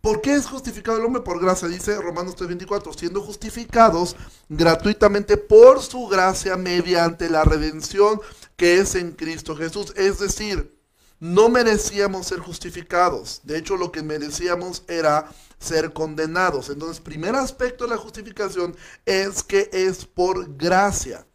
¿Por 0.00 0.22
qué 0.22 0.34
es 0.34 0.46
justificado 0.46 0.98
el 0.98 1.04
hombre? 1.04 1.22
Por 1.22 1.40
gracia, 1.40 1.68
dice 1.68 2.00
Romanos 2.00 2.34
3:24, 2.36 2.96
siendo 2.96 3.20
justificados 3.20 4.16
gratuitamente 4.48 5.36
por 5.36 5.82
su 5.82 6.06
gracia 6.06 6.56
mediante 6.56 7.28
la 7.28 7.44
redención 7.44 8.20
que 8.56 8.78
es 8.78 8.94
en 8.94 9.12
Cristo 9.12 9.54
Jesús. 9.54 9.92
Es 9.96 10.18
decir, 10.18 10.74
no 11.20 11.48
merecíamos 11.50 12.28
ser 12.28 12.38
justificados. 12.38 13.40
De 13.44 13.58
hecho, 13.58 13.76
lo 13.76 13.92
que 13.92 14.02
merecíamos 14.02 14.84
era 14.88 15.30
ser 15.58 15.92
condenados. 15.92 16.70
Entonces, 16.70 17.00
primer 17.00 17.34
aspecto 17.34 17.84
de 17.84 17.90
la 17.90 17.96
justificación 17.96 18.76
es 19.04 19.42
que 19.42 19.68
es 19.72 20.06
por 20.06 20.56
gracia. 20.56 21.26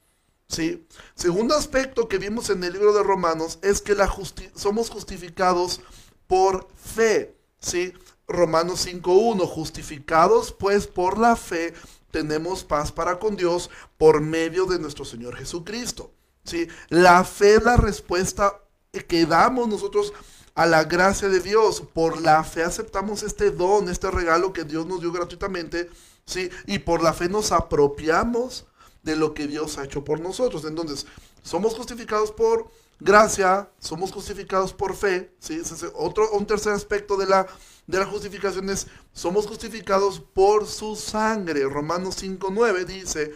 ¿sí? 0.48 0.88
Segundo 1.14 1.56
aspecto 1.56 2.08
que 2.08 2.18
vimos 2.18 2.50
en 2.50 2.64
el 2.64 2.74
libro 2.74 2.94
de 2.94 3.04
Romanos 3.04 3.60
es 3.62 3.82
que 3.82 3.96
la 3.96 4.12
somos 4.56 4.90
justificados 4.90 5.82
por 6.26 6.68
fe. 6.76 7.41
¿Sí? 7.62 7.94
Romanos 8.28 8.88
5.1, 8.88 9.48
justificados 9.48 10.52
pues 10.52 10.88
por 10.88 11.18
la 11.18 11.36
fe, 11.36 11.74
tenemos 12.12 12.64
paz 12.64 12.92
para 12.92 13.20
con 13.20 13.36
Dios 13.36 13.70
por 13.98 14.22
medio 14.22 14.66
de 14.66 14.80
nuestro 14.80 15.06
Señor 15.06 15.36
Jesucristo. 15.38 16.12
¿sí? 16.44 16.68
La 16.90 17.24
fe 17.24 17.56
es 17.56 17.64
la 17.64 17.78
respuesta 17.78 18.60
que 19.08 19.26
damos 19.26 19.68
nosotros 19.68 20.14
a 20.56 20.66
la 20.66 20.84
gracia 20.84 21.30
de 21.30 21.40
Dios. 21.40 21.82
Por 21.94 22.22
la 22.22 22.44
fe 22.44 22.64
aceptamos 22.64 23.24
este 23.24 23.52
don, 23.52 23.90
este 23.90 24.12
regalo 24.12 24.54
que 24.54 24.64
Dios 24.64 24.86
nos 24.86 25.02
dio 25.02 25.12
gratuitamente, 25.12 25.90
¿sí? 26.26 26.50
Y 26.68 26.80
por 26.80 27.02
la 27.02 27.14
fe 27.14 27.30
nos 27.30 27.52
apropiamos 27.52 28.66
de 29.04 29.16
lo 29.16 29.34
que 29.34 29.48
Dios 29.48 29.78
ha 29.78 29.86
hecho 29.86 30.04
por 30.04 30.20
nosotros. 30.20 30.66
Entonces, 30.66 31.08
somos 31.42 31.74
justificados 31.74 32.32
por 32.32 32.70
gracia, 33.02 33.70
somos 33.80 34.12
justificados 34.12 34.74
por 34.74 34.96
fe, 34.96 35.34
¿sí? 35.40 35.60
otro, 35.96 36.32
un 36.32 36.46
tercer 36.46 36.72
aspecto 36.72 37.18
de 37.18 37.26
la, 37.26 37.48
de 37.88 38.00
la 38.00 38.06
justificación 38.06 38.70
es, 38.70 38.88
somos 39.12 39.48
justificados 39.48 40.20
por 40.20 40.68
su 40.68 40.96
sangre. 40.96 41.64
Romanos 41.64 42.22
5.9 42.24 42.86
dice, 42.86 43.34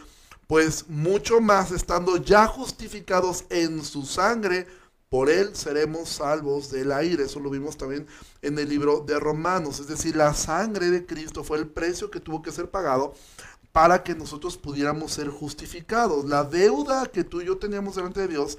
pues 0.48 0.88
mucho 0.88 1.41
más 1.41 1.72
estando 1.72 2.17
ya 2.17 2.45
justificados 2.48 3.45
en 3.50 3.84
su 3.84 4.05
sangre, 4.05 4.67
por 5.10 5.29
él 5.29 5.55
seremos 5.55 6.10
salvos 6.10 6.69
del 6.69 6.91
aire. 6.91 7.24
Eso 7.24 7.39
lo 7.39 7.50
vimos 7.50 7.77
también 7.77 8.05
en 8.41 8.60
el 8.60 8.69
libro 8.69 9.00
de 9.00 9.19
Romanos. 9.19 9.79
Es 9.79 9.88
decir, 9.88 10.15
la 10.15 10.34
sangre 10.34 10.91
de 10.91 11.05
Cristo 11.05 11.43
fue 11.43 11.57
el 11.57 11.67
precio 11.67 12.12
que 12.12 12.19
tuvo 12.19 12.41
que 12.41 12.51
ser 12.51 12.69
pagado 12.69 13.13
para 13.72 14.03
que 14.03 14.13
nosotros 14.13 14.57
pudiéramos 14.57 15.13
ser 15.13 15.29
justificados. 15.29 16.25
La 16.25 16.43
deuda 16.43 17.05
que 17.07 17.24
tú 17.24 17.41
y 17.41 17.45
yo 17.45 17.57
teníamos 17.57 17.95
delante 17.95 18.22
de 18.22 18.27
Dios 18.27 18.57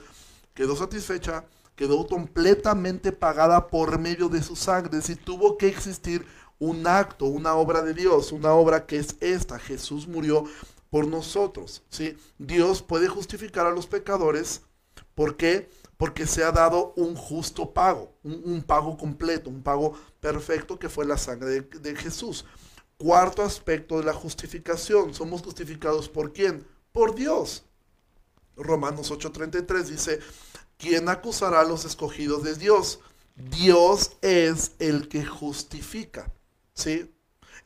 quedó 0.56 0.74
satisfecha, 0.74 1.44
quedó 1.76 2.04
completamente 2.08 3.12
pagada 3.12 3.68
por 3.68 4.00
medio 4.00 4.28
de 4.28 4.42
su 4.42 4.56
sangre. 4.56 4.96
Decir, 4.96 5.18
tuvo 5.22 5.56
que 5.56 5.68
existir 5.68 6.26
un 6.58 6.86
acto, 6.88 7.26
una 7.26 7.54
obra 7.54 7.82
de 7.82 7.94
Dios, 7.94 8.32
una 8.32 8.52
obra 8.52 8.86
que 8.86 8.96
es 8.96 9.16
esta. 9.20 9.60
Jesús 9.60 10.08
murió 10.08 10.44
por 10.90 11.06
nosotros. 11.06 11.82
¿sí? 11.90 12.16
Dios 12.38 12.82
puede 12.82 13.06
justificar 13.06 13.66
a 13.66 13.70
los 13.70 13.86
pecadores. 13.86 14.62
¿Por 15.14 15.36
qué? 15.36 15.68
porque 15.96 16.26
se 16.26 16.44
ha 16.44 16.52
dado 16.52 16.92
un 16.96 17.14
justo 17.14 17.72
pago, 17.72 18.12
un, 18.22 18.62
pago 18.62 18.98
completo, 18.98 19.48
un 19.48 19.62
pago 19.62 19.94
perfecto 20.20 20.78
que 20.78 20.88
fue 20.88 21.06
la 21.06 21.16
sangre 21.16 21.48
de, 21.48 21.60
de, 21.62 21.96
Jesús. 21.96 22.44
Cuarto 22.98 23.42
aspecto 23.42 23.98
de 23.98 24.04
la 24.04 24.12
justificación, 24.12 25.14
somos 25.14 25.42
justificados 25.42 26.10
por 26.10 26.34
quién? 26.34 26.66
Por 26.92 27.14
Dios. 27.14 27.64
Romanos 28.56 29.10
8:33 29.10 29.84
dice, 29.84 30.20
¿quién 30.78 31.08
acusará 31.08 31.60
a 31.60 31.64
los 31.64 31.84
escogidos 31.84 32.42
de 32.42 32.54
Dios? 32.54 33.00
Dios 33.36 34.12
es 34.22 34.72
el 34.78 35.08
que 35.08 35.24
justifica. 35.24 36.32
¿Sí? 36.74 37.12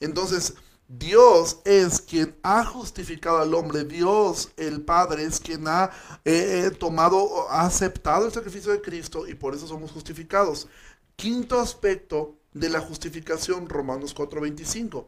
Entonces, 0.00 0.54
Dios 0.88 1.60
es 1.64 2.00
quien 2.00 2.36
ha 2.42 2.64
justificado 2.64 3.38
al 3.38 3.54
hombre. 3.54 3.84
Dios, 3.84 4.50
el 4.56 4.82
Padre, 4.82 5.24
es 5.24 5.38
quien 5.38 5.68
ha 5.68 5.90
eh, 6.24 6.64
eh, 6.66 6.70
tomado, 6.72 7.48
ha 7.48 7.62
aceptado 7.62 8.26
el 8.26 8.32
sacrificio 8.32 8.72
de 8.72 8.80
Cristo 8.80 9.28
y 9.28 9.34
por 9.34 9.54
eso 9.54 9.68
somos 9.68 9.92
justificados. 9.92 10.66
Quinto 11.14 11.60
aspecto 11.60 12.40
de 12.52 12.70
la 12.70 12.80
justificación, 12.80 13.68
Romanos 13.68 14.14
4:25. 14.14 15.06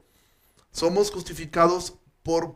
Somos 0.70 1.10
justificados 1.10 1.94
por, 2.22 2.52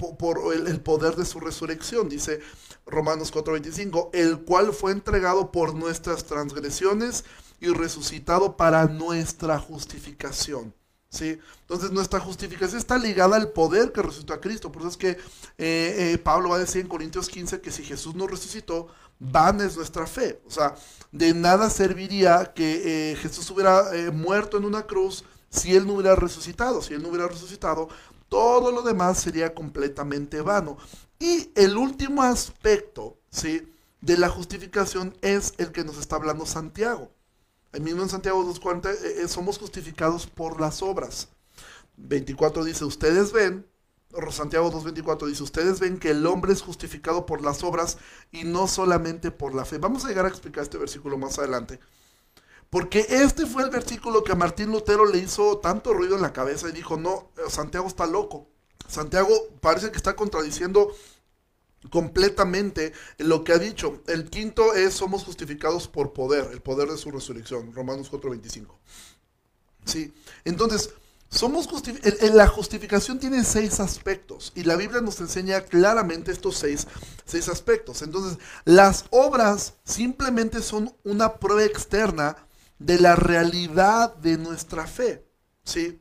el, 0.54 0.80
poder 0.80 1.16
de 1.16 1.24
su 1.24 1.40
resurrección, 1.40 2.08
dice 2.08 2.40
Romanos 2.86 3.32
4:25, 3.32 4.10
el 4.12 4.40
cual 4.40 4.72
fue 4.72 4.92
entregado 4.92 5.50
por 5.50 5.74
nuestras 5.74 6.24
transgresiones 6.24 7.24
y 7.60 7.68
resucitado 7.68 8.56
para 8.56 8.86
nuestra 8.86 9.58
justificación. 9.58 10.74
¿sí? 11.08 11.38
Entonces 11.62 11.90
nuestra 11.90 12.20
justificación 12.20 12.78
está 12.78 12.98
ligada 12.98 13.36
al 13.36 13.50
poder 13.50 13.92
que 13.92 14.02
resucitó 14.02 14.34
a 14.34 14.40
Cristo. 14.40 14.70
Por 14.70 14.82
eso 14.82 14.90
es 14.90 14.96
que 14.96 15.10
eh, 15.10 15.16
eh, 15.58 16.18
Pablo 16.22 16.50
va 16.50 16.56
a 16.56 16.60
decir 16.60 16.82
en 16.82 16.88
Corintios 16.88 17.28
15 17.28 17.60
que 17.60 17.72
si 17.72 17.82
Jesús 17.82 18.14
no 18.14 18.26
resucitó, 18.26 18.88
van 19.18 19.60
es 19.60 19.76
nuestra 19.76 20.06
fe. 20.06 20.40
O 20.46 20.50
sea, 20.50 20.74
de 21.10 21.34
nada 21.34 21.70
serviría 21.70 22.52
que 22.54 23.12
eh, 23.12 23.16
Jesús 23.16 23.50
hubiera 23.50 23.90
muerto 24.12 24.58
en 24.58 24.64
una 24.64 24.86
cruz 24.86 25.24
si 25.48 25.74
él 25.74 25.86
no 25.86 25.94
hubiera 25.94 26.14
resucitado. 26.14 26.82
Si 26.82 26.94
él 26.94 27.02
no 27.02 27.08
hubiera 27.08 27.26
resucitado, 27.26 27.88
todo 28.28 28.72
lo 28.72 28.82
demás 28.82 29.20
sería 29.20 29.54
completamente 29.54 30.40
vano. 30.40 30.76
Y 31.18 31.50
el 31.54 31.76
último 31.76 32.22
aspecto, 32.22 33.16
¿sí? 33.30 33.72
De 34.00 34.18
la 34.18 34.28
justificación 34.28 35.16
es 35.22 35.54
el 35.58 35.72
que 35.72 35.84
nos 35.84 35.98
está 35.98 36.16
hablando 36.16 36.46
Santiago. 36.46 37.10
El 37.72 37.82
mismo 37.82 38.02
en 38.02 38.08
Santiago 38.08 38.44
2.40 38.44 38.90
eh, 38.90 39.22
eh, 39.22 39.28
somos 39.28 39.58
justificados 39.58 40.26
por 40.26 40.60
las 40.60 40.82
obras. 40.82 41.28
24 41.96 42.64
dice, 42.64 42.84
ustedes 42.84 43.32
ven, 43.32 43.66
Santiago 44.30 44.70
2.24 44.70 45.26
dice, 45.26 45.42
ustedes 45.42 45.80
ven 45.80 45.98
que 45.98 46.10
el 46.10 46.26
hombre 46.26 46.52
es 46.52 46.62
justificado 46.62 47.26
por 47.26 47.42
las 47.42 47.64
obras 47.64 47.98
y 48.32 48.44
no 48.44 48.66
solamente 48.66 49.30
por 49.30 49.54
la 49.54 49.64
fe. 49.64 49.78
Vamos 49.78 50.04
a 50.04 50.08
llegar 50.08 50.26
a 50.26 50.28
explicar 50.28 50.62
este 50.62 50.78
versículo 50.78 51.18
más 51.18 51.38
adelante. 51.38 51.80
Porque 52.76 53.06
este 53.08 53.46
fue 53.46 53.62
el 53.62 53.70
versículo 53.70 54.22
que 54.22 54.32
a 54.32 54.34
Martín 54.34 54.70
Lutero 54.70 55.06
le 55.06 55.16
hizo 55.16 55.56
tanto 55.60 55.94
ruido 55.94 56.16
en 56.16 56.20
la 56.20 56.34
cabeza 56.34 56.68
y 56.68 56.72
dijo, 56.72 56.98
no, 56.98 57.30
Santiago 57.48 57.88
está 57.88 58.06
loco. 58.06 58.50
Santiago 58.86 59.32
parece 59.62 59.90
que 59.90 59.96
está 59.96 60.14
contradiciendo 60.14 60.94
completamente 61.88 62.92
lo 63.16 63.44
que 63.44 63.54
ha 63.54 63.58
dicho. 63.58 64.02
El 64.08 64.28
quinto 64.28 64.74
es 64.74 64.92
somos 64.92 65.24
justificados 65.24 65.88
por 65.88 66.12
poder, 66.12 66.50
el 66.52 66.60
poder 66.60 66.90
de 66.90 66.98
su 66.98 67.10
resurrección, 67.10 67.72
Romanos 67.72 68.10
4:25. 68.12 68.78
Sí, 69.86 70.12
entonces, 70.44 70.90
somos 71.30 71.68
la 72.34 72.46
justificación 72.46 73.18
tiene 73.18 73.42
seis 73.44 73.80
aspectos 73.80 74.52
y 74.54 74.64
la 74.64 74.76
Biblia 74.76 75.00
nos 75.00 75.18
enseña 75.20 75.62
claramente 75.62 76.30
estos 76.30 76.58
seis, 76.58 76.86
seis 77.24 77.48
aspectos. 77.48 78.02
Entonces, 78.02 78.38
las 78.66 79.06
obras 79.08 79.72
simplemente 79.82 80.60
son 80.60 80.94
una 81.04 81.36
prueba 81.36 81.64
externa 81.64 82.45
de 82.78 82.98
la 82.98 83.16
realidad 83.16 84.14
de 84.16 84.36
nuestra 84.38 84.86
fe. 84.86 85.26
¿sí? 85.64 86.00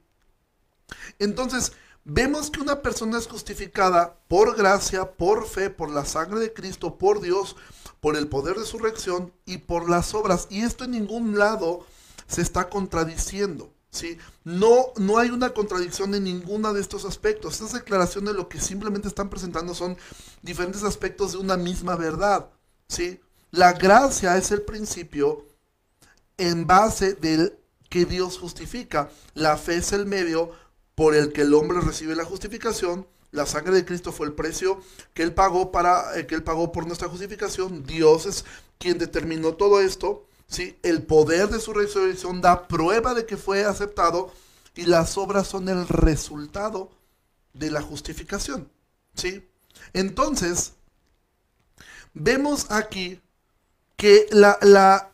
Entonces, 1.20 1.74
vemos 2.04 2.50
que 2.50 2.62
una 2.62 2.82
persona 2.82 3.18
es 3.18 3.28
justificada 3.28 4.20
por 4.28 4.56
gracia, 4.56 5.12
por 5.14 5.48
fe, 5.48 5.70
por 5.70 5.90
la 5.90 6.06
sangre 6.06 6.40
de 6.40 6.54
Cristo, 6.54 6.98
por 6.98 7.22
Dios, 7.22 7.56
por 8.00 8.16
el 8.16 8.28
poder 8.28 8.58
de 8.58 8.66
su 8.66 8.78
reacción 8.78 9.34
y 9.46 9.58
por 9.58 9.90
las 9.90 10.14
obras. 10.14 10.48
Y 10.50 10.62
esto 10.62 10.84
en 10.84 10.92
ningún 10.92 11.38
lado 11.38 11.86
se 12.28 12.42
está 12.42 12.70
contradiciendo. 12.70 13.74
¿sí? 13.90 14.18
No, 14.44 14.88
no 14.98 15.18
hay 15.18 15.30
una 15.30 15.54
contradicción 15.54 16.14
en 16.14 16.26
ninguno 16.26 16.74
de 16.74 16.82
estos 16.82 17.06
aspectos. 17.06 17.54
Estas 17.54 17.74
declaraciones 17.74 18.36
lo 18.36 18.50
que 18.50 18.60
simplemente 18.60 19.08
están 19.08 19.30
presentando 19.30 19.74
son 19.74 19.98
diferentes 20.42 20.84
aspectos 20.84 21.32
de 21.32 21.40
una 21.40 21.58
misma 21.58 21.96
verdad. 21.96 22.50
¿sí? 22.88 23.20
La 23.52 23.74
gracia 23.74 24.38
es 24.38 24.52
el 24.52 24.62
principio 24.62 25.46
en 26.38 26.68
base 26.68 27.14
del 27.14 27.58
que 27.90 28.06
Dios 28.06 28.38
justifica. 28.38 29.10
La 29.34 29.58
fe 29.58 29.78
es 29.78 29.94
el 29.94 30.06
medio 30.06 30.52
por 30.96 31.16
el 31.16 31.34
que 31.34 31.42
el 31.42 31.54
hombre 31.54 31.82
recibe 31.82 32.16
la 32.16 32.26
justificación. 32.26 33.08
La 33.32 33.46
sangre 33.46 33.76
de 33.76 33.86
Cristo 33.86 34.12
fue 34.12 34.28
el 34.28 34.34
precio 34.34 34.82
que 35.14 35.24
él 35.24 35.34
pagó 35.34 35.72
para 35.72 36.18
eh, 36.18 36.26
que 36.26 36.36
él 36.36 36.44
pagó 36.44 36.72
por 36.72 36.88
nuestra 36.88 37.10
justificación. 37.10 37.84
Dios 37.84 38.26
es 38.26 38.46
quien 38.78 38.98
determinó 38.98 39.56
todo 39.56 39.82
esto. 39.82 40.26
¿sí? 40.48 40.78
El 40.84 41.04
poder 41.04 41.50
de 41.50 41.60
su 41.60 41.74
resurrección 41.74 42.42
da 42.42 42.68
prueba 42.68 43.14
de 43.14 43.26
que 43.26 43.38
fue 43.38 43.66
aceptado 43.66 44.32
y 44.76 44.86
las 44.86 45.18
obras 45.18 45.48
son 45.48 45.70
el 45.70 45.88
resultado 45.88 46.92
de 47.54 47.72
la 47.72 47.82
justificación. 47.82 48.70
¿sí? 49.16 49.48
Entonces, 49.94 50.74
vemos 52.14 52.68
aquí 52.70 53.22
que 53.98 54.28
la, 54.32 54.58
la, 54.62 55.12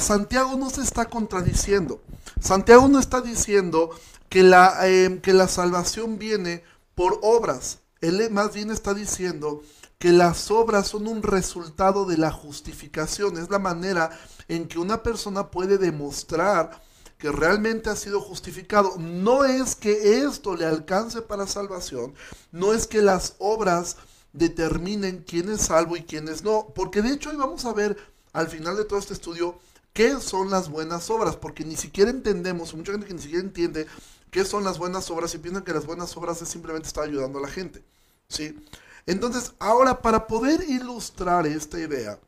Santiago 0.00 0.56
no 0.56 0.70
se 0.70 0.82
está 0.82 1.06
contradiciendo. 1.06 2.00
Santiago 2.40 2.88
no 2.88 2.98
está 2.98 3.20
diciendo 3.20 3.90
que 4.28 4.42
la, 4.42 4.76
eh, 4.82 5.20
que 5.22 5.32
la 5.32 5.48
salvación 5.48 6.18
viene 6.18 6.62
por 6.94 7.18
obras. 7.22 7.80
Él 8.00 8.30
más 8.30 8.52
bien 8.52 8.70
está 8.70 8.94
diciendo 8.94 9.62
que 9.98 10.10
las 10.10 10.50
obras 10.50 10.88
son 10.88 11.06
un 11.06 11.22
resultado 11.22 12.04
de 12.04 12.18
la 12.18 12.30
justificación. 12.30 13.38
Es 13.38 13.50
la 13.50 13.58
manera 13.58 14.10
en 14.48 14.68
que 14.68 14.78
una 14.78 15.02
persona 15.02 15.50
puede 15.50 15.78
demostrar 15.78 16.82
que 17.18 17.32
realmente 17.32 17.90
ha 17.90 17.96
sido 17.96 18.20
justificado. 18.20 18.96
No 18.98 19.44
es 19.44 19.74
que 19.74 20.18
esto 20.18 20.56
le 20.56 20.66
alcance 20.66 21.22
para 21.22 21.46
salvación, 21.46 22.14
no 22.52 22.74
es 22.74 22.86
que 22.86 23.00
las 23.00 23.36
obras 23.38 23.96
determinen 24.34 25.24
quién 25.26 25.48
es 25.48 25.62
salvo 25.62 25.96
y 25.96 26.02
quién 26.02 26.28
es 26.28 26.42
no, 26.42 26.72
porque 26.74 27.02
de 27.02 27.12
hecho 27.12 27.30
hoy 27.30 27.36
vamos 27.36 27.64
a 27.64 27.72
ver 27.72 27.96
al 28.34 28.48
final 28.48 28.76
de 28.76 28.84
todo 28.84 28.98
este 28.98 29.14
estudio 29.14 29.58
qué 29.94 30.20
son 30.20 30.50
las 30.50 30.68
buenas 30.68 31.08
obras, 31.08 31.36
porque 31.36 31.64
ni 31.64 31.76
siquiera 31.76 32.10
entendemos, 32.10 32.74
mucha 32.74 32.92
gente 32.92 33.06
que 33.06 33.14
ni 33.14 33.22
siquiera 33.22 33.42
entiende 33.42 33.86
qué 34.30 34.44
son 34.44 34.64
las 34.64 34.76
buenas 34.76 35.10
obras 35.10 35.34
y 35.34 35.38
piensan 35.38 35.62
que 35.62 35.72
las 35.72 35.86
buenas 35.86 36.14
obras 36.16 36.42
es 36.42 36.48
simplemente 36.48 36.88
estar 36.88 37.04
ayudando 37.04 37.38
a 37.38 37.42
la 37.42 37.48
gente. 37.48 37.82
¿sí? 38.28 38.58
Entonces, 39.06 39.52
ahora 39.60 40.02
para 40.02 40.26
poder 40.26 40.68
ilustrar 40.68 41.46
esta 41.46 41.78
idea, 41.78 42.18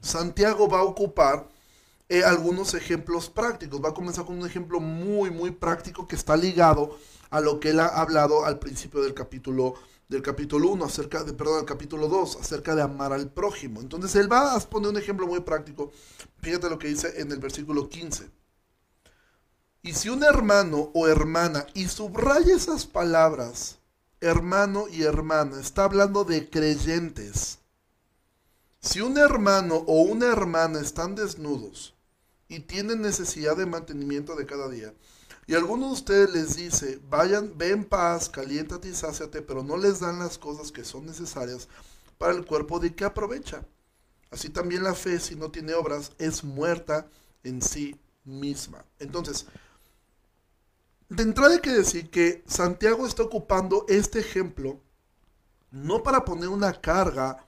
Santiago 0.00 0.68
va 0.68 0.80
a 0.80 0.84
ocupar 0.84 1.46
eh, 2.08 2.24
algunos 2.24 2.74
ejemplos 2.74 3.28
prácticos. 3.28 3.82
Va 3.82 3.90
a 3.90 3.94
comenzar 3.94 4.24
con 4.24 4.38
un 4.38 4.46
ejemplo 4.46 4.80
muy, 4.80 5.30
muy 5.30 5.50
práctico 5.50 6.06
que 6.06 6.16
está 6.16 6.36
ligado 6.36 6.98
a 7.30 7.40
lo 7.40 7.60
que 7.60 7.70
él 7.70 7.80
ha 7.80 7.86
hablado 7.86 8.44
al 8.44 8.58
principio 8.58 9.02
del 9.02 9.14
capítulo 9.14 9.74
del 10.14 10.22
capítulo 10.22 10.70
1, 10.70 10.84
acerca 10.84 11.24
de, 11.24 11.32
perdón, 11.32 11.58
del 11.58 11.66
capítulo 11.66 12.08
2, 12.08 12.36
acerca 12.36 12.74
de 12.74 12.82
amar 12.82 13.12
al 13.12 13.30
prójimo. 13.30 13.80
Entonces 13.80 14.14
él 14.16 14.30
va 14.30 14.54
a 14.54 14.60
poner 14.60 14.90
un 14.90 14.96
ejemplo 14.96 15.26
muy 15.26 15.40
práctico. 15.40 15.92
Fíjate 16.40 16.70
lo 16.70 16.78
que 16.78 16.88
dice 16.88 17.20
en 17.20 17.30
el 17.32 17.38
versículo 17.38 17.88
15. 17.88 18.30
Y 19.82 19.92
si 19.92 20.08
un 20.08 20.24
hermano 20.24 20.90
o 20.94 21.08
hermana, 21.08 21.66
y 21.74 21.88
subraya 21.88 22.54
esas 22.54 22.86
palabras, 22.86 23.78
hermano 24.20 24.86
y 24.88 25.02
hermana, 25.02 25.60
está 25.60 25.84
hablando 25.84 26.24
de 26.24 26.48
creyentes. 26.48 27.58
Si 28.80 29.00
un 29.00 29.18
hermano 29.18 29.84
o 29.86 30.02
una 30.02 30.32
hermana 30.32 30.80
están 30.80 31.14
desnudos 31.14 31.94
y 32.48 32.60
tienen 32.60 33.02
necesidad 33.02 33.56
de 33.56 33.66
mantenimiento 33.66 34.36
de 34.36 34.46
cada 34.46 34.68
día, 34.68 34.94
y 35.46 35.54
alguno 35.54 35.88
de 35.88 35.92
ustedes 35.92 36.32
les 36.32 36.56
dice, 36.56 37.00
vayan, 37.08 37.56
ven 37.56 37.72
en 37.72 37.84
paz, 37.84 38.28
caliéntate 38.28 38.88
y 38.88 38.94
sáciate, 38.94 39.42
pero 39.42 39.62
no 39.62 39.76
les 39.76 40.00
dan 40.00 40.18
las 40.18 40.38
cosas 40.38 40.72
que 40.72 40.84
son 40.84 41.06
necesarias 41.06 41.68
para 42.18 42.32
el 42.32 42.44
cuerpo, 42.46 42.78
¿de 42.78 42.94
qué 42.94 43.04
aprovecha? 43.04 43.64
Así 44.30 44.48
también 44.48 44.82
la 44.82 44.94
fe, 44.94 45.20
si 45.20 45.36
no 45.36 45.50
tiene 45.50 45.74
obras, 45.74 46.12
es 46.18 46.42
muerta 46.42 47.06
en 47.42 47.60
sí 47.60 47.96
misma. 48.24 48.84
Entonces, 48.98 49.46
de 51.08 51.22
entrada 51.22 51.54
hay 51.54 51.60
que 51.60 51.72
decir 51.72 52.10
que 52.10 52.42
Santiago 52.46 53.06
está 53.06 53.22
ocupando 53.22 53.84
este 53.88 54.20
ejemplo 54.20 54.80
no 55.70 56.02
para 56.02 56.24
poner 56.24 56.48
una 56.48 56.72
carga 56.80 57.46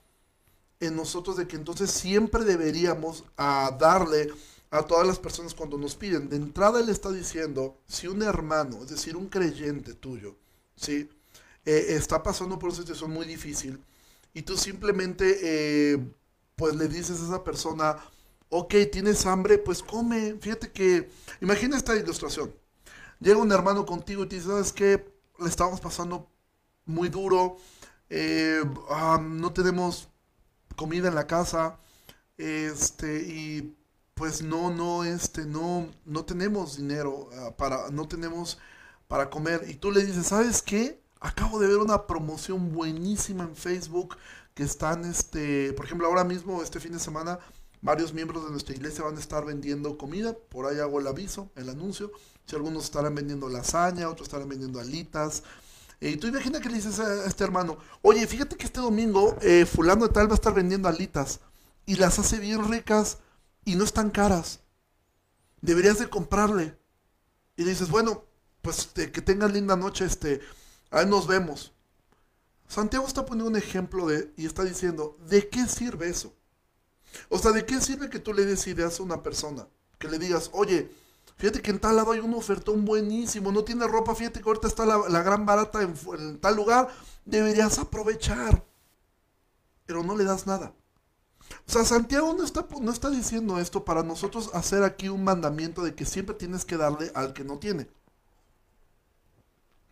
en 0.80 0.96
nosotros 0.96 1.36
de 1.36 1.46
que 1.46 1.56
entonces 1.56 1.90
siempre 1.90 2.44
deberíamos 2.44 3.24
a 3.36 3.70
darle 3.78 4.32
a 4.70 4.82
todas 4.82 5.06
las 5.06 5.18
personas 5.18 5.54
cuando 5.54 5.78
nos 5.78 5.94
piden. 5.96 6.28
De 6.28 6.36
entrada 6.36 6.80
él 6.80 6.88
está 6.88 7.10
diciendo, 7.10 7.78
si 7.86 8.06
un 8.06 8.22
hermano, 8.22 8.82
es 8.82 8.90
decir, 8.90 9.16
un 9.16 9.28
creyente 9.28 9.94
tuyo, 9.94 10.36
¿sí? 10.76 11.08
Eh, 11.64 11.86
está 11.90 12.22
pasando 12.22 12.58
por 12.58 12.70
una 12.70 12.78
situación 12.78 13.10
muy 13.10 13.26
difícil 13.26 13.82
y 14.32 14.42
tú 14.42 14.56
simplemente 14.56 15.38
eh, 15.42 15.98
pues 16.56 16.76
le 16.76 16.88
dices 16.88 17.20
a 17.20 17.24
esa 17.24 17.44
persona, 17.44 17.96
ok, 18.50 18.74
tienes 18.92 19.26
hambre, 19.26 19.58
pues 19.58 19.82
come. 19.82 20.36
Fíjate 20.40 20.70
que, 20.70 21.10
imagina 21.40 21.76
esta 21.76 21.96
ilustración. 21.96 22.54
Llega 23.20 23.38
un 23.38 23.52
hermano 23.52 23.86
contigo 23.86 24.24
y 24.24 24.28
te 24.28 24.36
dice, 24.36 24.48
¿sabes 24.48 24.72
qué? 24.72 25.04
Le 25.38 25.48
estamos 25.48 25.80
pasando 25.80 26.30
muy 26.84 27.08
duro, 27.08 27.56
eh, 28.10 28.62
no 29.20 29.52
tenemos 29.52 30.08
comida 30.76 31.08
en 31.08 31.14
la 31.14 31.26
casa, 31.26 31.78
este, 32.36 33.22
y 33.22 33.76
pues 34.16 34.42
no, 34.42 34.70
no, 34.70 35.04
este, 35.04 35.44
no, 35.44 35.88
no 36.06 36.24
tenemos 36.24 36.78
dinero 36.78 37.28
ah, 37.38 37.54
para, 37.54 37.90
no 37.90 38.08
tenemos 38.08 38.58
para 39.08 39.28
comer. 39.28 39.66
Y 39.68 39.74
tú 39.74 39.90
le 39.92 40.04
dices, 40.04 40.28
¿sabes 40.28 40.62
qué? 40.62 41.02
Acabo 41.20 41.58
de 41.58 41.68
ver 41.68 41.76
una 41.76 42.06
promoción 42.06 42.72
buenísima 42.72 43.44
en 43.44 43.54
Facebook 43.54 44.16
que 44.54 44.62
están, 44.62 45.04
este, 45.04 45.74
por 45.74 45.84
ejemplo, 45.84 46.06
ahora 46.06 46.24
mismo, 46.24 46.62
este 46.62 46.80
fin 46.80 46.92
de 46.92 46.98
semana, 46.98 47.38
varios 47.82 48.14
miembros 48.14 48.44
de 48.44 48.50
nuestra 48.52 48.74
iglesia 48.74 49.04
van 49.04 49.18
a 49.18 49.20
estar 49.20 49.44
vendiendo 49.44 49.98
comida. 49.98 50.34
Por 50.48 50.64
ahí 50.64 50.78
hago 50.78 50.98
el 50.98 51.08
aviso, 51.08 51.50
el 51.54 51.68
anuncio. 51.68 52.10
Si 52.46 52.56
algunos 52.56 52.84
estarán 52.84 53.14
vendiendo 53.14 53.50
lasaña, 53.50 54.08
otros 54.08 54.28
estarán 54.28 54.48
vendiendo 54.48 54.80
alitas. 54.80 55.42
Eh, 56.00 56.12
y 56.12 56.16
tú 56.16 56.26
imagina 56.26 56.58
que 56.58 56.70
le 56.70 56.76
dices 56.76 56.98
a 57.00 57.26
este 57.26 57.44
hermano, 57.44 57.76
oye, 58.00 58.26
fíjate 58.26 58.56
que 58.56 58.64
este 58.64 58.80
domingo 58.80 59.36
eh, 59.42 59.66
fulano 59.66 60.06
de 60.06 60.14
tal 60.14 60.26
va 60.26 60.32
a 60.32 60.36
estar 60.36 60.54
vendiendo 60.54 60.88
alitas 60.88 61.40
y 61.84 61.96
las 61.96 62.18
hace 62.18 62.38
bien 62.38 62.66
ricas 62.70 63.18
y 63.66 63.74
no 63.74 63.84
están 63.84 64.10
caras. 64.10 64.60
Deberías 65.60 65.98
de 65.98 66.08
comprarle. 66.08 66.78
Y 67.56 67.64
dices, 67.64 67.90
bueno, 67.90 68.24
pues 68.62 68.86
que 68.86 69.20
tengas 69.20 69.52
linda 69.52 69.76
noche, 69.76 70.06
este, 70.06 70.40
ahí 70.90 71.04
nos 71.04 71.26
vemos. 71.26 71.72
Santiago 72.68 73.06
está 73.06 73.26
poniendo 73.26 73.50
un 73.50 73.56
ejemplo 73.56 74.06
de, 74.06 74.32
y 74.36 74.46
está 74.46 74.64
diciendo, 74.64 75.18
¿de 75.28 75.48
qué 75.48 75.66
sirve 75.66 76.08
eso? 76.08 76.32
O 77.28 77.38
sea, 77.38 77.50
¿de 77.52 77.66
qué 77.66 77.80
sirve 77.80 78.08
que 78.08 78.20
tú 78.20 78.32
le 78.32 78.44
des 78.44 78.66
ideas 78.68 78.98
a 78.98 79.02
una 79.02 79.22
persona? 79.22 79.66
Que 79.98 80.08
le 80.08 80.18
digas, 80.18 80.50
oye, 80.52 80.88
fíjate 81.36 81.60
que 81.60 81.70
en 81.70 81.80
tal 81.80 81.96
lado 81.96 82.12
hay 82.12 82.20
un 82.20 82.34
ofertón 82.34 82.84
buenísimo, 82.84 83.50
no 83.50 83.64
tiene 83.64 83.86
ropa, 83.88 84.14
fíjate 84.14 84.40
que 84.40 84.48
ahorita 84.48 84.68
está 84.68 84.86
la, 84.86 85.22
gran 85.22 85.44
barata 85.44 85.82
en 85.82 86.38
tal 86.38 86.54
lugar, 86.54 86.88
deberías 87.24 87.78
aprovechar. 87.80 88.64
Pero 89.86 90.04
no 90.04 90.16
le 90.16 90.24
das 90.24 90.46
nada. 90.46 90.72
O 91.68 91.72
sea, 91.72 91.84
Santiago 91.84 92.34
no 92.34 92.44
está, 92.44 92.66
no 92.80 92.92
está 92.92 93.10
diciendo 93.10 93.58
esto 93.58 93.84
para 93.84 94.02
nosotros 94.02 94.50
hacer 94.54 94.82
aquí 94.82 95.08
un 95.08 95.24
mandamiento 95.24 95.82
de 95.82 95.94
que 95.94 96.04
siempre 96.04 96.34
tienes 96.34 96.64
que 96.64 96.76
darle 96.76 97.10
al 97.14 97.32
que 97.32 97.44
no 97.44 97.58
tiene. 97.58 97.88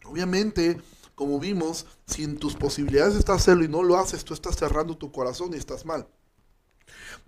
Obviamente, 0.05 0.81
como 1.15 1.41
vimos, 1.41 1.87
si 2.07 2.25
en 2.25 2.39
tus 2.39 2.55
posibilidades 2.55 3.17
está 3.17 3.35
hacerlo 3.35 3.65
y 3.65 3.69
no 3.69 3.83
lo 3.83 3.99
haces, 3.99 4.25
tú 4.25 4.35
estás 4.35 4.57
cerrando 4.57 4.97
tu 4.97 5.11
corazón 5.11 5.53
y 5.55 5.57
estás 5.57 5.85
mal. 5.85 6.07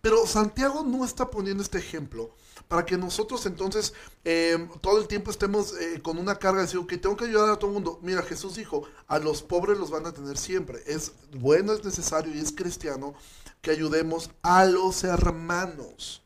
Pero 0.00 0.26
Santiago 0.26 0.84
no 0.84 1.04
está 1.04 1.30
poniendo 1.30 1.62
este 1.62 1.78
ejemplo 1.78 2.34
para 2.68 2.84
que 2.84 2.96
nosotros 2.96 3.46
entonces 3.46 3.94
em, 4.24 4.68
todo 4.80 4.98
el 5.00 5.06
tiempo 5.06 5.30
estemos 5.30 5.74
eh, 5.78 6.00
con 6.02 6.18
una 6.18 6.36
carga 6.36 6.60
de 6.60 6.66
decir, 6.66 6.84
que 6.86 6.98
tengo 6.98 7.16
que 7.16 7.26
ayudar 7.26 7.50
a 7.50 7.56
todo 7.56 7.70
el 7.70 7.74
mundo. 7.74 7.98
Mira, 8.02 8.22
Jesús 8.22 8.56
dijo, 8.56 8.84
a 9.06 9.18
los 9.18 9.42
pobres 9.42 9.78
los 9.78 9.90
van 9.90 10.06
a 10.06 10.12
tener 10.12 10.36
siempre. 10.36 10.82
Es 10.86 11.12
bueno, 11.32 11.72
es 11.72 11.84
necesario 11.84 12.34
y 12.34 12.38
es 12.38 12.52
cristiano 12.52 13.14
que 13.60 13.70
ayudemos 13.70 14.30
a 14.42 14.64
los 14.64 15.04
hermanos. 15.04 16.22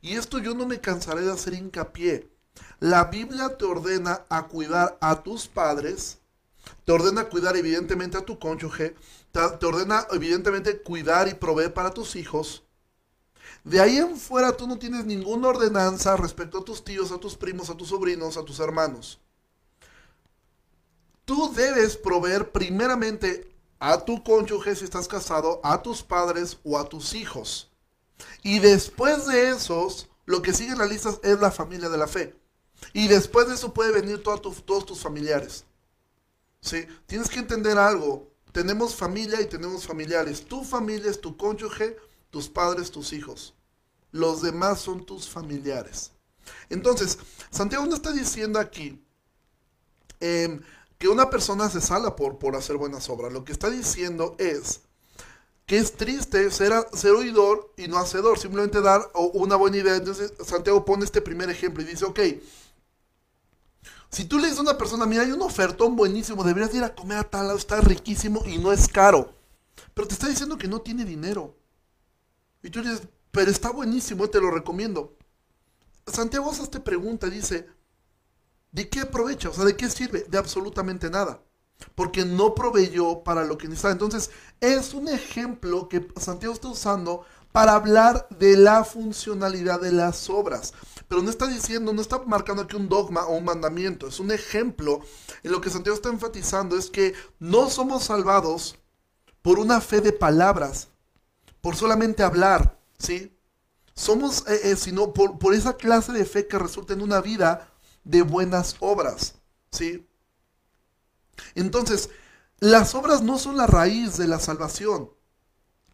Y 0.00 0.14
esto 0.14 0.38
yo 0.38 0.54
no 0.54 0.66
me 0.66 0.80
cansaré 0.80 1.22
de 1.22 1.32
hacer 1.32 1.54
hincapié. 1.54 2.30
La 2.80 3.04
Biblia 3.04 3.56
te 3.56 3.64
ordena 3.64 4.24
a 4.28 4.46
cuidar 4.46 4.96
a 5.00 5.22
tus 5.22 5.48
padres, 5.48 6.18
te 6.84 6.92
ordena 6.92 7.28
cuidar 7.28 7.56
evidentemente 7.56 8.16
a 8.16 8.24
tu 8.24 8.38
cónyuge, 8.38 8.94
te, 9.32 9.66
ordena 9.66 10.06
evidentemente 10.12 10.80
cuidar 10.80 11.28
y 11.28 11.34
proveer 11.34 11.74
para 11.74 11.90
tus 11.90 12.16
hijos. 12.16 12.64
De 13.64 13.80
ahí 13.80 13.98
en 13.98 14.16
fuera 14.16 14.56
tú 14.56 14.66
no 14.66 14.78
tienes 14.78 15.04
ninguna 15.04 15.48
ordenanza 15.48 16.16
respecto 16.16 16.58
a 16.58 16.64
tus 16.64 16.82
tíos, 16.84 17.12
a 17.12 17.18
tus 17.18 17.36
primos, 17.36 17.70
a 17.70 17.76
tus 17.76 17.88
sobrinos, 17.88 18.36
a 18.36 18.44
tus 18.44 18.60
hermanos. 18.60 19.20
Tú 21.24 21.52
debes 21.52 21.96
proveer 21.96 22.50
primeramente 22.52 23.54
a 23.78 24.04
tu 24.04 24.22
cónyuge 24.22 24.74
si 24.74 24.84
estás 24.84 25.06
casado, 25.06 25.60
a 25.62 25.82
tus 25.82 26.02
padres 26.02 26.58
o 26.64 26.78
a 26.78 26.88
tus 26.88 27.12
hijos. 27.14 27.70
Y 28.42 28.58
después 28.58 29.26
de 29.26 29.50
esos, 29.50 30.08
lo 30.24 30.42
que 30.42 30.52
sigue 30.52 30.72
en 30.72 30.78
la 30.78 30.86
lista 30.86 31.10
es 31.22 31.38
la 31.40 31.50
familia 31.50 31.88
de 31.88 31.98
la 31.98 32.06
fe. 32.06 32.34
Y 32.92 33.08
después 33.08 33.48
de 33.48 33.54
eso 33.54 33.74
puede 33.74 33.92
venir 33.92 34.22
todos 34.22 34.86
tus 34.86 35.00
familiares. 35.00 35.64
¿Sí? 36.60 36.86
Tienes 37.06 37.28
que 37.28 37.38
entender 37.38 37.78
algo. 37.78 38.28
Tenemos 38.52 38.94
familia 38.94 39.40
y 39.40 39.46
tenemos 39.46 39.86
familiares. 39.86 40.44
Tu 40.44 40.64
familia 40.64 41.10
es 41.10 41.20
tu 41.20 41.36
cónyuge, 41.36 41.96
tus 42.30 42.48
padres, 42.48 42.90
tus 42.90 43.12
hijos. 43.12 43.54
Los 44.10 44.42
demás 44.42 44.80
son 44.80 45.04
tus 45.04 45.28
familiares. 45.28 46.12
Entonces, 46.70 47.18
Santiago 47.50 47.86
no 47.86 47.94
está 47.94 48.12
diciendo 48.12 48.58
aquí, 48.58 49.02
em, 50.20 50.60
que 50.98 51.08
una 51.08 51.30
persona 51.30 51.70
se 51.70 51.80
sala 51.80 52.16
por, 52.16 52.38
por 52.38 52.56
hacer 52.56 52.76
buenas 52.76 53.08
obras. 53.08 53.32
Lo 53.32 53.44
que 53.44 53.52
está 53.52 53.70
diciendo 53.70 54.34
es 54.38 54.80
que 55.66 55.78
es 55.78 55.92
triste 55.92 56.50
ser, 56.50 56.72
ser 56.92 57.12
oidor 57.12 57.72
y 57.76 57.88
no 57.88 57.98
hacedor, 57.98 58.38
simplemente 58.38 58.80
dar 58.80 59.10
una 59.14 59.54
buena 59.54 59.76
idea. 59.76 59.96
Entonces 59.96 60.32
Santiago 60.44 60.84
pone 60.84 61.04
este 61.04 61.20
primer 61.20 61.50
ejemplo 61.50 61.82
y 61.82 61.86
dice, 61.86 62.04
ok, 62.04 62.20
si 64.10 64.24
tú 64.24 64.38
le 64.38 64.44
dices 64.44 64.58
a 64.58 64.62
una 64.62 64.78
persona, 64.78 65.06
mira, 65.06 65.22
hay 65.22 65.32
un 65.32 65.42
ofertón 65.42 65.94
buenísimo, 65.94 66.42
deberías 66.42 66.74
ir 66.74 66.82
a 66.82 66.94
comer 66.94 67.18
a 67.18 67.24
tal 67.24 67.46
lado, 67.46 67.58
está 67.58 67.80
riquísimo 67.80 68.42
y 68.46 68.58
no 68.58 68.72
es 68.72 68.88
caro. 68.88 69.34
Pero 69.94 70.08
te 70.08 70.14
está 70.14 70.28
diciendo 70.28 70.56
que 70.56 70.68
no 70.68 70.80
tiene 70.80 71.04
dinero. 71.04 71.54
Y 72.68 72.70
tú 72.70 72.82
dices, 72.82 73.08
pero 73.30 73.50
está 73.50 73.70
buenísimo, 73.70 74.28
te 74.28 74.40
lo 74.40 74.50
recomiendo. 74.50 75.16
Santiago 76.06 76.50
hace 76.50 76.62
esta 76.62 76.84
pregunta, 76.84 77.28
dice, 77.30 77.66
¿De 78.70 78.88
qué 78.88 79.00
aprovecha? 79.00 79.48
O 79.48 79.54
sea, 79.54 79.64
¿de 79.64 79.76
qué 79.76 79.88
sirve? 79.88 80.26
De 80.28 80.38
absolutamente 80.38 81.10
nada. 81.10 81.40
Porque 81.94 82.24
no 82.24 82.54
proveyó 82.54 83.22
para 83.22 83.44
lo 83.44 83.56
que 83.56 83.68
necesitaba. 83.68 83.92
Entonces, 83.92 84.30
es 84.60 84.94
un 84.94 85.08
ejemplo 85.08 85.88
que 85.88 86.06
Santiago 86.16 86.52
está 86.52 86.68
usando 86.68 87.24
para 87.52 87.74
hablar 87.74 88.28
de 88.38 88.56
la 88.56 88.84
funcionalidad 88.84 89.80
de 89.80 89.92
las 89.92 90.28
obras. 90.28 90.74
Pero 91.08 91.22
no 91.22 91.30
está 91.30 91.46
diciendo, 91.46 91.92
no 91.92 92.02
está 92.02 92.18
marcando 92.18 92.62
aquí 92.62 92.76
un 92.76 92.88
dogma 92.88 93.24
o 93.26 93.36
un 93.36 93.44
mandamiento. 93.44 94.08
Es 94.08 94.20
un 94.20 94.30
ejemplo 94.32 95.00
en 95.42 95.52
lo 95.52 95.60
que 95.60 95.70
Santiago 95.70 95.96
está 95.96 96.10
enfatizando 96.10 96.76
es 96.76 96.90
que 96.90 97.14
no 97.38 97.70
somos 97.70 98.04
salvados 98.04 98.76
por 99.40 99.58
una 99.58 99.80
fe 99.80 100.02
de 100.02 100.12
palabras, 100.12 100.88
por 101.60 101.76
solamente 101.76 102.22
hablar, 102.22 102.78
¿sí? 102.98 103.38
somos, 103.98 104.44
eh, 104.46 104.70
eh, 104.70 104.76
sino 104.76 105.12
por, 105.12 105.38
por, 105.38 105.54
esa 105.54 105.76
clase 105.76 106.12
de 106.12 106.24
fe 106.24 106.46
que 106.46 106.58
resulta 106.58 106.92
en 106.92 107.02
una 107.02 107.20
vida 107.20 107.72
de 108.04 108.22
buenas 108.22 108.76
obras, 108.78 109.34
¿sí? 109.72 110.06
Entonces, 111.56 112.08
las 112.60 112.94
obras 112.94 113.22
no 113.22 113.38
son 113.38 113.56
la 113.56 113.66
raíz 113.66 114.16
de 114.16 114.28
la 114.28 114.38
salvación, 114.38 115.10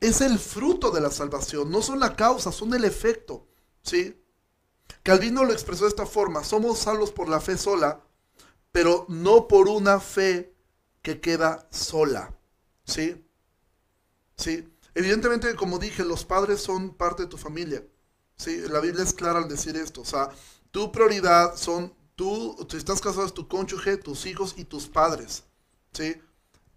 es 0.00 0.20
el 0.20 0.38
fruto 0.38 0.90
de 0.90 1.00
la 1.00 1.10
salvación, 1.10 1.70
no 1.70 1.80
son 1.80 1.98
la 1.98 2.14
causa, 2.14 2.52
son 2.52 2.74
el 2.74 2.84
efecto, 2.84 3.48
¿sí? 3.82 4.22
Calvino 5.02 5.42
lo 5.44 5.54
expresó 5.54 5.84
de 5.84 5.90
esta 5.90 6.06
forma, 6.06 6.44
somos 6.44 6.78
salvos 6.78 7.10
por 7.10 7.28
la 7.30 7.40
fe 7.40 7.56
sola, 7.56 8.02
pero 8.70 9.06
no 9.08 9.48
por 9.48 9.68
una 9.68 9.98
fe 9.98 10.54
que 11.00 11.22
queda 11.22 11.66
sola, 11.70 12.34
¿sí? 12.84 13.24
¿Sí? 14.36 14.73
Evidentemente, 14.94 15.54
como 15.56 15.78
dije, 15.78 16.04
los 16.04 16.24
padres 16.24 16.60
son 16.60 16.94
parte 16.94 17.24
de 17.24 17.28
tu 17.28 17.36
familia, 17.36 17.84
¿sí? 18.36 18.60
La 18.68 18.80
Biblia 18.80 19.04
es 19.04 19.12
clara 19.12 19.40
al 19.40 19.48
decir 19.48 19.76
esto, 19.76 20.02
o 20.02 20.04
sea, 20.04 20.30
tu 20.70 20.92
prioridad 20.92 21.56
son 21.56 21.92
tú, 22.14 22.56
si 22.70 22.76
estás 22.76 23.00
casado, 23.00 23.26
es 23.26 23.34
tu 23.34 23.48
cónyuge, 23.48 23.96
tus 23.96 24.26
hijos 24.26 24.54
y 24.56 24.64
tus 24.64 24.86
padres, 24.86 25.44
¿sí? 25.92 26.16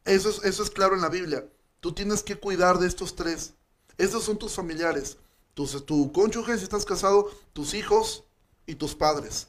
Eso 0.05 0.29
es, 0.29 0.43
eso 0.43 0.63
es 0.63 0.69
claro 0.69 0.95
en 0.95 1.01
la 1.01 1.09
Biblia. 1.09 1.47
Tú 1.79 1.93
tienes 1.93 2.23
que 2.23 2.39
cuidar 2.39 2.79
de 2.79 2.87
estos 2.87 3.15
tres. 3.15 3.53
Estos 3.97 4.23
son 4.23 4.37
tus 4.37 4.53
familiares. 4.53 5.17
Tu, 5.53 5.65
tu 5.81 6.11
cónyuge, 6.11 6.57
si 6.57 6.63
estás 6.63 6.85
casado, 6.85 7.29
tus 7.53 7.73
hijos 7.73 8.23
y 8.65 8.75
tus 8.75 8.95
padres. 8.95 9.47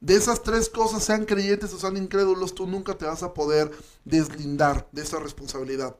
De 0.00 0.14
esas 0.14 0.42
tres 0.42 0.68
cosas, 0.68 1.04
sean 1.04 1.24
creyentes 1.24 1.72
o 1.72 1.78
sean 1.78 1.96
incrédulos, 1.96 2.54
tú 2.54 2.66
nunca 2.66 2.96
te 2.96 3.06
vas 3.06 3.22
a 3.22 3.34
poder 3.34 3.70
deslindar 4.04 4.88
de 4.92 5.02
esa 5.02 5.18
responsabilidad. 5.18 5.96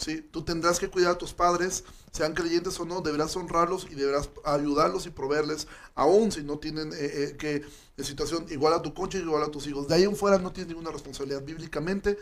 ¿Sí? 0.00 0.20
Tú 0.20 0.42
tendrás 0.42 0.78
que 0.78 0.88
cuidar 0.88 1.12
a 1.12 1.18
tus 1.18 1.32
padres, 1.32 1.84
sean 2.12 2.34
creyentes 2.34 2.78
o 2.80 2.84
no, 2.84 3.00
deberás 3.00 3.36
honrarlos 3.36 3.86
y 3.90 3.94
deberás 3.94 4.30
ayudarlos 4.44 5.06
y 5.06 5.10
proveerles, 5.10 5.68
aun 5.94 6.32
si 6.32 6.42
no 6.42 6.58
tienen 6.58 6.92
eh, 6.92 6.96
eh, 6.98 7.36
que 7.38 7.62
situación 8.02 8.46
igual 8.50 8.72
a 8.72 8.82
tu 8.82 8.94
cónyuge, 8.94 9.24
igual 9.24 9.42
a 9.42 9.50
tus 9.50 9.66
hijos. 9.66 9.86
De 9.86 9.94
ahí 9.94 10.04
en 10.04 10.16
fuera 10.16 10.38
no 10.38 10.52
tienes 10.52 10.68
ninguna 10.68 10.90
responsabilidad 10.90 11.42
bíblicamente 11.42 12.18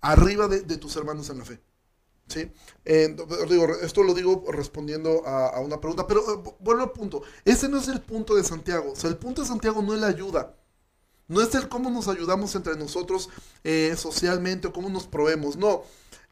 arriba 0.00 0.46
de 0.46 0.76
tus 0.76 0.94
hermanos 0.96 1.30
en 1.30 1.38
la 1.38 1.44
fe. 1.44 1.60
¿sí? 2.28 2.50
digo, 3.48 3.68
esto 3.82 4.02
lo 4.02 4.14
digo 4.14 4.44
respondiendo 4.48 5.26
a, 5.26 5.60
una 5.60 5.80
pregunta, 5.80 6.06
pero 6.06 6.20
eh, 6.20 6.54
vuelvo 6.60 6.82
al 6.82 6.92
punto. 6.92 7.22
Ese 7.44 7.68
no 7.68 7.78
es 7.78 7.88
el 7.88 8.00
punto 8.00 8.34
de 8.34 8.44
Santiago. 8.44 8.92
O 8.92 8.96
sea, 8.96 9.10
el 9.10 9.16
punto 9.16 9.42
de 9.42 9.48
Santiago 9.48 9.82
no 9.82 9.94
es 9.94 10.00
la 10.00 10.08
ayuda. 10.08 10.54
No 11.28 11.40
es 11.40 11.54
el 11.54 11.68
cómo 11.68 11.90
nos 11.90 12.06
ayudamos 12.08 12.54
entre 12.54 12.76
nosotros 12.76 13.28
eh, 13.64 13.94
socialmente 13.96 14.68
o 14.68 14.72
cómo 14.72 14.88
nos 14.88 15.06
probemos. 15.06 15.56
No. 15.56 15.82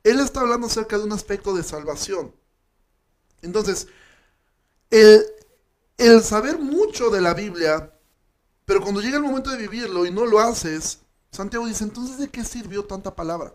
Él 0.04 0.20
está 0.20 0.40
hablando 0.40 0.68
acerca 0.68 0.98
de 0.98 1.04
un 1.04 1.12
aspecto 1.12 1.54
de 1.54 1.62
salvación. 1.62 2.32
Entonces, 3.42 3.88
el, 4.90 5.24
el 5.98 6.22
saber 6.22 6.58
mucho 6.58 7.10
de 7.10 7.20
la 7.20 7.34
Biblia, 7.34 7.92
pero 8.64 8.80
cuando 8.80 9.00
llega 9.00 9.16
el 9.16 9.22
momento 9.22 9.50
de 9.50 9.56
vivirlo 9.56 10.06
y 10.06 10.10
no 10.10 10.24
lo 10.26 10.38
haces, 10.38 11.00
Santiago 11.30 11.66
dice, 11.66 11.84
entonces 11.84 12.18
¿de 12.18 12.28
qué 12.28 12.44
sirvió 12.44 12.84
tanta 12.84 13.14
palabra? 13.14 13.54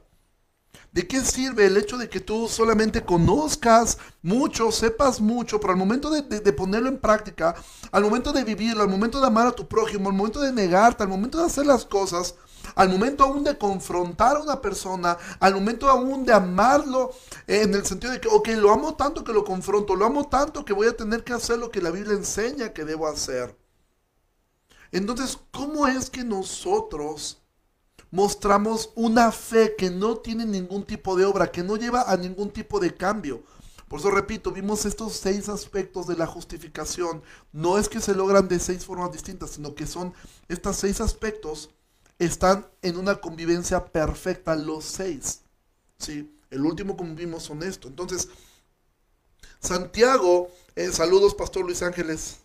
¿De 0.92 1.08
qué 1.08 1.22
sirve 1.22 1.66
el 1.68 1.78
hecho 1.78 1.98
de 1.98 2.10
que 2.10 2.20
tú 2.20 2.48
solamente 2.48 3.04
conozcas 3.04 3.98
mucho, 4.22 4.72
sepas 4.72 5.22
mucho, 5.22 5.60
pero 5.60 5.74
al 5.74 5.80
momento 5.80 6.10
de, 6.10 6.54
ponerlo 6.54 6.90
en 6.90 6.98
práctica, 6.98 7.56
al 7.92 8.04
momento 8.04 8.34
de 8.34 8.44
vivirlo, 8.44 8.82
al 8.82 8.90
momento 8.90 9.22
de 9.22 9.28
amar 9.28 9.48
a 9.48 9.52
tu 9.52 9.68
prójimo, 9.68 10.10
al 10.10 10.16
momento 10.16 10.42
de 10.42 10.52
negarte, 10.52 11.04
al 11.04 11.10
momento 11.10 11.38
de 11.38 11.46
hacer 11.46 11.66
las 11.66 11.86
cosas, 11.86 12.36
al 12.76 12.90
momento 12.90 13.24
aún 13.24 13.44
de 13.44 13.58
confrontar 13.58 14.38
a 14.38 14.42
una 14.42 14.62
persona, 14.62 15.18
al 15.40 15.54
momento 15.56 15.90
aún 15.90 16.26
de 16.26 16.34
amarlo, 16.34 17.12
eh, 17.48 17.64
en 17.64 17.74
el 17.74 17.86
sentido 17.86 18.14
de 18.14 18.22
que, 18.22 18.28
ok, 18.28 18.50
lo 18.50 18.72
amo 18.72 18.96
tanto 18.96 19.24
que 19.24 19.34
lo 19.34 19.44
confronto, 19.44 19.96
lo 19.96 20.06
amo 20.06 20.28
tanto 20.28 20.66
que 20.66 20.74
voy 20.74 20.88
a 20.88 20.98
tener 20.98 21.24
que 21.24 21.34
hacer 21.34 21.60
lo 21.60 21.72
que 21.72 21.82
la 21.82 21.92
Biblia 21.92 22.14
enseña 22.14 22.74
que 22.74 22.86
debo 22.86 23.08
hacer. 23.08 23.56
Entonces, 24.92 25.38
¿cómo 25.52 25.88
es 25.88 26.10
que 26.10 26.24
nosotros 26.24 27.40
mostramos 28.12 28.92
una 28.96 29.32
fe 29.32 29.76
que 29.78 29.90
no 29.90 30.18
tiene 30.18 30.46
ningún 30.46 30.84
tipo 30.84 31.16
de 31.16 31.26
obra, 31.26 31.52
que 31.52 31.64
no 31.64 31.76
lleva 31.76 32.04
a 32.04 32.18
ningún 32.18 32.50
tipo 32.50 32.80
de 32.80 32.94
cambio. 32.94 33.44
Por 33.88 34.00
eso 34.00 34.12
repito, 34.12 34.52
vimos 34.52 34.86
estos 34.86 35.14
seis 35.14 35.50
aspectos 35.50 36.08
de 36.08 36.16
la 36.16 36.28
justificación. 36.28 37.24
No 37.52 37.78
es 37.78 37.90
que 37.90 38.00
se 38.00 38.14
logran 38.14 38.48
de 38.48 38.60
seis 38.60 38.86
formas 38.86 39.12
distintas, 39.12 39.52
sino 39.52 39.74
que 39.74 39.88
son 39.88 40.14
estos 40.48 40.78
seis 40.78 41.02
aspectos 41.02 41.72
están 42.20 42.68
en 42.82 42.98
una 42.98 43.16
convivencia 43.16 43.86
perfecta 43.86 44.56
los 44.56 44.84
seis. 44.84 45.42
¿sí? 45.98 46.32
El 46.52 46.66
último 46.66 46.98
como 46.98 47.16
vimos 47.16 47.44
son 47.44 47.64
esto. 47.64 47.88
Entonces, 47.88 48.28
Santiago, 49.60 50.52
eh, 50.76 50.92
saludos 50.92 51.34
Pastor 51.34 51.66
Luis 51.66 51.82
Ángeles, 51.82 52.38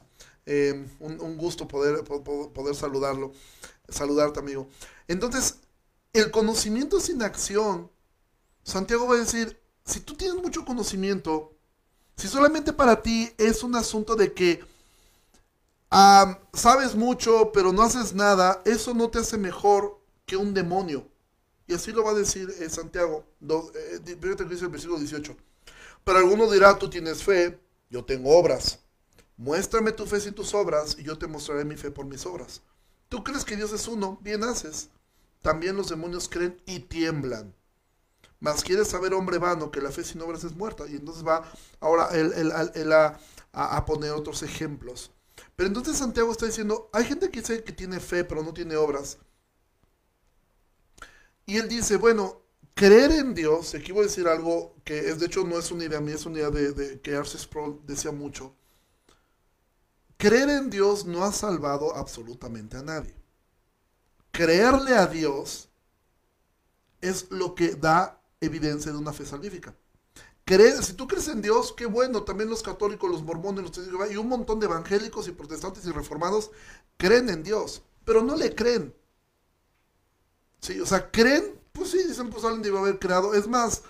eh, 0.46 0.87
un, 1.00 1.37
gusto 1.37 1.66
poder, 1.66 2.04
poder 2.04 2.74
saludarlo, 2.74 3.32
saludarte 3.88 4.40
amigo. 4.40 4.68
Entonces, 5.08 5.56
el 6.12 6.30
conocimiento 6.30 7.00
sin 7.00 7.22
acción, 7.22 7.90
Santiago 8.62 9.06
va 9.06 9.16
a 9.16 9.18
decir, 9.18 9.60
si 9.84 10.00
tú 10.00 10.14
tienes 10.14 10.40
mucho 10.40 10.64
conocimiento, 10.64 11.52
si 12.16 12.28
solamente 12.28 12.72
para 12.72 13.02
ti 13.02 13.32
es 13.38 13.62
un 13.62 13.74
asunto 13.74 14.14
de 14.14 14.32
que 14.32 14.64
sabes 15.90 16.94
mucho 16.94 17.53
pero 17.53 17.73
no 17.73 17.83
haces 17.83 18.14
nada, 18.14 18.62
eso 18.64 18.94
no 18.94 19.11
te 19.11 19.18
hace 19.18 19.38
mejor 19.38 20.01
que 20.27 20.37
un 20.37 20.55
demonio. 20.55 21.09
Y 21.66 21.75
así 21.75 21.92
lo 21.92 22.05
va 22.05 22.11
a 22.11 22.14
decir 22.14 22.53
eh, 22.61 22.68
Santiago, 22.68 23.25
eh, 23.40 24.01
fíjate 24.20 24.44
que 24.44 24.51
dice 24.51 24.64
el 24.66 24.70
versículo 24.70 24.99
18. 24.99 25.37
Pero 26.05 26.18
alguno 26.18 26.51
dirá, 26.51 26.79
tú 26.79 26.90
tienes 26.90 27.23
fe, 27.23 27.59
yo 27.88 28.05
tengo 28.05 28.37
obras. 28.37 28.81
Muéstrame 29.37 29.92
tu 29.92 30.07
fe 30.07 30.20
sin 30.20 30.35
tus 30.35 30.55
obras 30.55 30.97
y 30.99 31.03
yo 31.03 31.18
te 31.18 31.27
mostraré 31.27 31.64
mi 31.64 31.77
fe 31.77 31.90
por 31.90 32.05
mis 32.05 32.25
obras. 32.27 32.62
Tú 33.09 33.25
crees 33.25 33.44
que 33.44 33.57
Dios 33.57 33.73
es 33.73 33.88
uno, 33.88 34.18
bien 34.23 34.44
haces. 34.44 34.90
También 35.40 35.77
los 35.77 35.88
demonios 35.88 36.29
creen 36.29 36.61
y 36.66 36.81
tiemblan. 36.81 37.55
Mas 38.40 38.62
quieres 38.62 38.88
saber, 38.88 39.14
hombre 39.14 39.38
vano, 39.38 39.70
que 39.70 39.81
la 39.81 39.90
fe 39.90 40.05
sin 40.05 40.20
obras 40.20 40.44
es 40.44 40.55
muerta. 40.55 40.85
Y 40.87 40.97
entonces 40.97 41.27
va 41.27 41.51
ahora 41.81 42.09
él, 42.12 42.53
a, 43.53 43.85
poner 43.87 44.12
otros 44.12 44.42
ejemplos. 44.42 45.11
Pero 45.57 45.69
entonces 45.69 45.97
Santiago 45.97 46.33
está 46.33 46.47
diciendo, 46.47 46.90
hay 46.93 47.05
gente 47.05 47.31
que 47.31 47.40
dice 47.40 47.62
que 47.62 47.73
tiene 47.73 48.01
fe, 48.01 48.25
pero 48.25 48.43
no 48.43 48.53
tiene 48.53 48.77
obras. 48.77 49.19
Y 51.47 51.57
él 51.59 51.69
dice, 51.69 51.97
bueno, 51.97 52.43
creer 52.75 53.12
en 53.12 53.35
Dios, 53.35 53.75
aquí 53.75 53.93
voy 53.93 54.03
a 54.03 54.07
decir 54.07 54.27
algo 54.27 54.75
que 54.85 54.99
es, 55.11 55.21
de 55.21 55.27
hecho 55.27 55.45
no 55.45 55.59
es 55.59 55.71
una 55.71 55.85
idea 55.85 56.01
mía, 56.01 56.14
es 56.17 56.27
una 56.27 56.38
idea 56.38 56.51
de, 56.51 57.01
que 57.01 57.14
Arce 57.14 57.38
Sproul 57.38 57.81
decía 57.87 58.12
mucho. 58.12 58.57
Creer 60.17 60.49
en 60.49 60.71
Dios 60.71 61.05
no 61.05 61.25
ha 61.25 61.33
salvado 61.33 61.95
absolutamente 61.95 62.77
a 62.77 62.83
nadie 62.83 63.14
creerle 64.35 64.97
a 64.97 65.07
Dios 65.07 65.71
es 67.01 67.31
lo 67.31 67.55
que 67.55 67.77
da 67.77 68.21
evidencia 68.40 68.90
de 68.90 68.99
una 68.99 69.12
fe 69.12 69.25
salvífica. 69.25 69.75
Si 70.46 70.92
tú 70.92 71.07
crees 71.07 71.28
en 71.28 71.40
Dios, 71.40 71.72
qué 71.72 71.87
bueno, 71.87 72.22
también 72.22 72.50
los 72.50 72.62
católicos, 72.62 73.11
los 73.11 73.22
mormones, 73.22 73.64
los 73.64 74.11
y 74.11 74.16
un 74.16 74.28
montón 74.28 74.61
de 74.61 74.66
evangélicos 74.66 75.26
y 75.28 75.33
protestantes 75.33 75.87
y 75.87 75.90
reformados 75.90 76.50
creen 76.96 77.30
en 77.30 77.42
Dios, 77.42 77.83
pero 78.04 78.22
no 78.22 78.37
le 78.37 78.54
creen. 78.54 78.94
Sí, 80.61 80.80
o 80.80 80.87
sea, 80.87 81.11
creen, 81.11 81.59
pues 81.72 81.90
sí, 81.90 81.98
dicen, 82.07 82.30
pues 82.30 82.44
alguien 82.44 82.62
debe 82.62 82.78
haber 82.78 82.98
creado. 82.98 83.35
Es 83.35 83.46
más, 83.46 83.83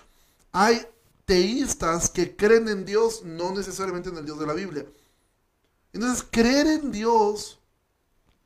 hay 0.51 0.85
teístas 1.25 2.09
que 2.09 2.35
creen 2.35 2.67
en 2.67 2.85
Dios, 2.85 3.23
no 3.23 3.51
necesariamente 3.53 4.09
en 4.09 4.17
el 4.17 4.25
Dios 4.25 4.39
de 4.39 4.47
la 4.47 4.53
Biblia. 4.53 4.85
Entonces, 5.93 6.25
creer 6.29 6.67
en 6.67 6.91
Dios 6.91 7.59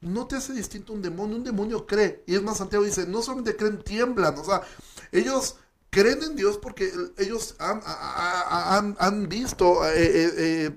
no 0.01 0.27
te 0.27 0.35
hace 0.35 0.53
distinto 0.53 0.93
un 0.93 1.01
demonio. 1.01 1.37
Un 1.37 1.43
demonio 1.43 1.85
cree. 1.85 2.23
Y 2.27 2.35
es 2.35 2.43
más, 2.43 2.57
Santiago 2.57 2.85
dice, 2.85 3.07
no 3.07 3.21
solamente 3.21 3.55
creen, 3.55 3.83
tiemblan. 3.83 4.37
O 4.37 4.43
sea, 4.43 4.61
ellos 5.11 5.57
creen 5.89 6.23
en 6.23 6.35
Dios 6.35 6.57
porque 6.57 6.91
ellos 7.17 7.55
han, 7.59 9.29
visto 9.29 9.87
eh, 9.87 9.93
eh, 9.95 10.31
eh, 10.37 10.71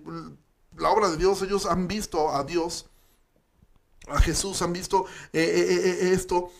la 0.77 0.91
obra 0.91 1.11
de 1.11 1.17
Dios, 1.17 1.43
ellos 1.43 1.67
han 1.67 1.89
visto 1.89 2.35
a 2.35 2.45
Dios, 2.45 2.87
a 4.09 4.21
Jesús, 4.21 4.63
han 4.63 4.73
visto 4.73 5.07
esto. 5.33 6.51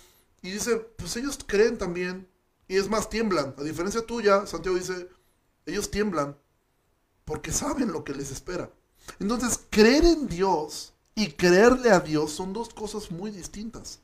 Y 0.43 0.51
dice, 0.51 0.77
pues 0.77 1.17
ellos 1.17 1.39
creen 1.47 1.79
también. 1.79 2.29
Y 2.69 2.77
es 2.77 2.89
más, 2.89 3.09
tiemblan. 3.09 3.55
A 3.59 3.63
diferencia 3.63 4.05
tuya, 4.05 4.47
Santiago 4.47 4.77
dice, 4.77 5.09
ellos 5.67 5.91
tiemblan 5.91 6.37
porque 7.25 7.53
saben 7.53 7.93
lo 7.93 8.05
que 8.05 8.15
les 8.15 8.31
espera. 8.31 8.71
Entonces, 9.19 9.61
creer 9.71 10.05
en 10.05 10.27
Dios 10.27 10.93
y 11.15 11.33
creerle 11.33 11.91
a 11.91 12.01
Dios 12.01 12.33
son 12.33 12.53
dos 12.53 12.73
cosas 12.73 13.11
muy 13.11 13.31
distintas. 13.31 14.01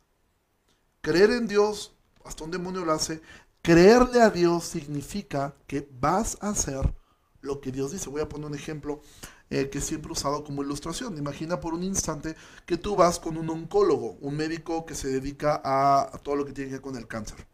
Creer 1.01 1.31
en 1.31 1.47
Dios, 1.47 1.93
hasta 2.25 2.45
un 2.45 2.51
demonio 2.51 2.85
lo 2.85 2.93
hace, 2.93 3.21
creerle 3.69 4.23
a 4.23 4.31
Dios 4.31 4.65
significa 4.65 5.55
que 5.67 5.87
vas 6.01 6.39
a 6.41 6.49
hacer 6.49 6.95
lo 7.43 7.61
que 7.61 7.71
Dios 7.71 7.93
dice. 7.93 8.09
Voy 8.09 8.23
a 8.23 8.29
poner 8.29 8.47
un 8.47 8.55
ejemplo 8.55 9.03
eh, 9.51 9.69
que 9.69 9.83
siempre 9.83 10.09
he 10.09 10.13
usado 10.13 10.43
como 10.43 10.63
ilustración. 10.63 11.19
Imagina 11.19 11.61
por 11.61 11.75
un 11.75 11.83
instante 11.83 12.35
que 12.65 12.79
tú 12.79 12.97
vas 12.97 13.19
con 13.19 13.37
un 13.37 13.51
oncólogo, 13.51 14.17
un 14.23 14.39
médico 14.39 14.87
que 14.87 14.95
se 14.95 15.09
dedica 15.09 15.61
a, 15.63 16.19
todo 16.23 16.37
lo 16.37 16.47
que 16.47 16.53
tiene 16.53 16.71
que 16.71 16.77
ver 16.77 16.81
con 16.81 16.97
el 16.97 17.07
cáncer. 17.07 17.47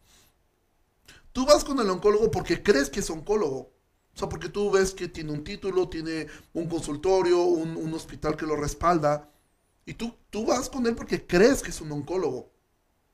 Tú 1.33 1.45
vas 1.47 1.65
con 1.65 1.81
el 1.81 1.91
oncólogo 1.91 2.31
porque 2.31 2.63
crees 2.63 2.91
que 2.91 3.01
es 3.01 3.11
oncólogo, 3.11 3.73
O 4.15 4.17
sea, 4.17 4.29
porque 4.29 4.49
tú 4.49 4.71
ves 4.71 4.95
que 4.95 5.09
tiene 5.09 5.33
un 5.33 5.43
título, 5.43 5.89
tiene 5.89 6.29
un 6.53 6.69
consultorio, 6.69 7.43
un, 7.43 7.93
hospital 7.93 8.37
que 8.37 8.47
lo 8.47 8.55
respalda. 8.55 9.33
Y 9.85 9.95
tú, 9.95 10.15
tú 10.31 10.47
vas 10.47 10.71
con 10.71 10.87
él 10.87 10.95
porque 10.95 11.27
crees 11.27 11.61
que 11.61 11.71
es 11.71 11.81
un 11.81 11.91
oncólogo. 11.91 12.53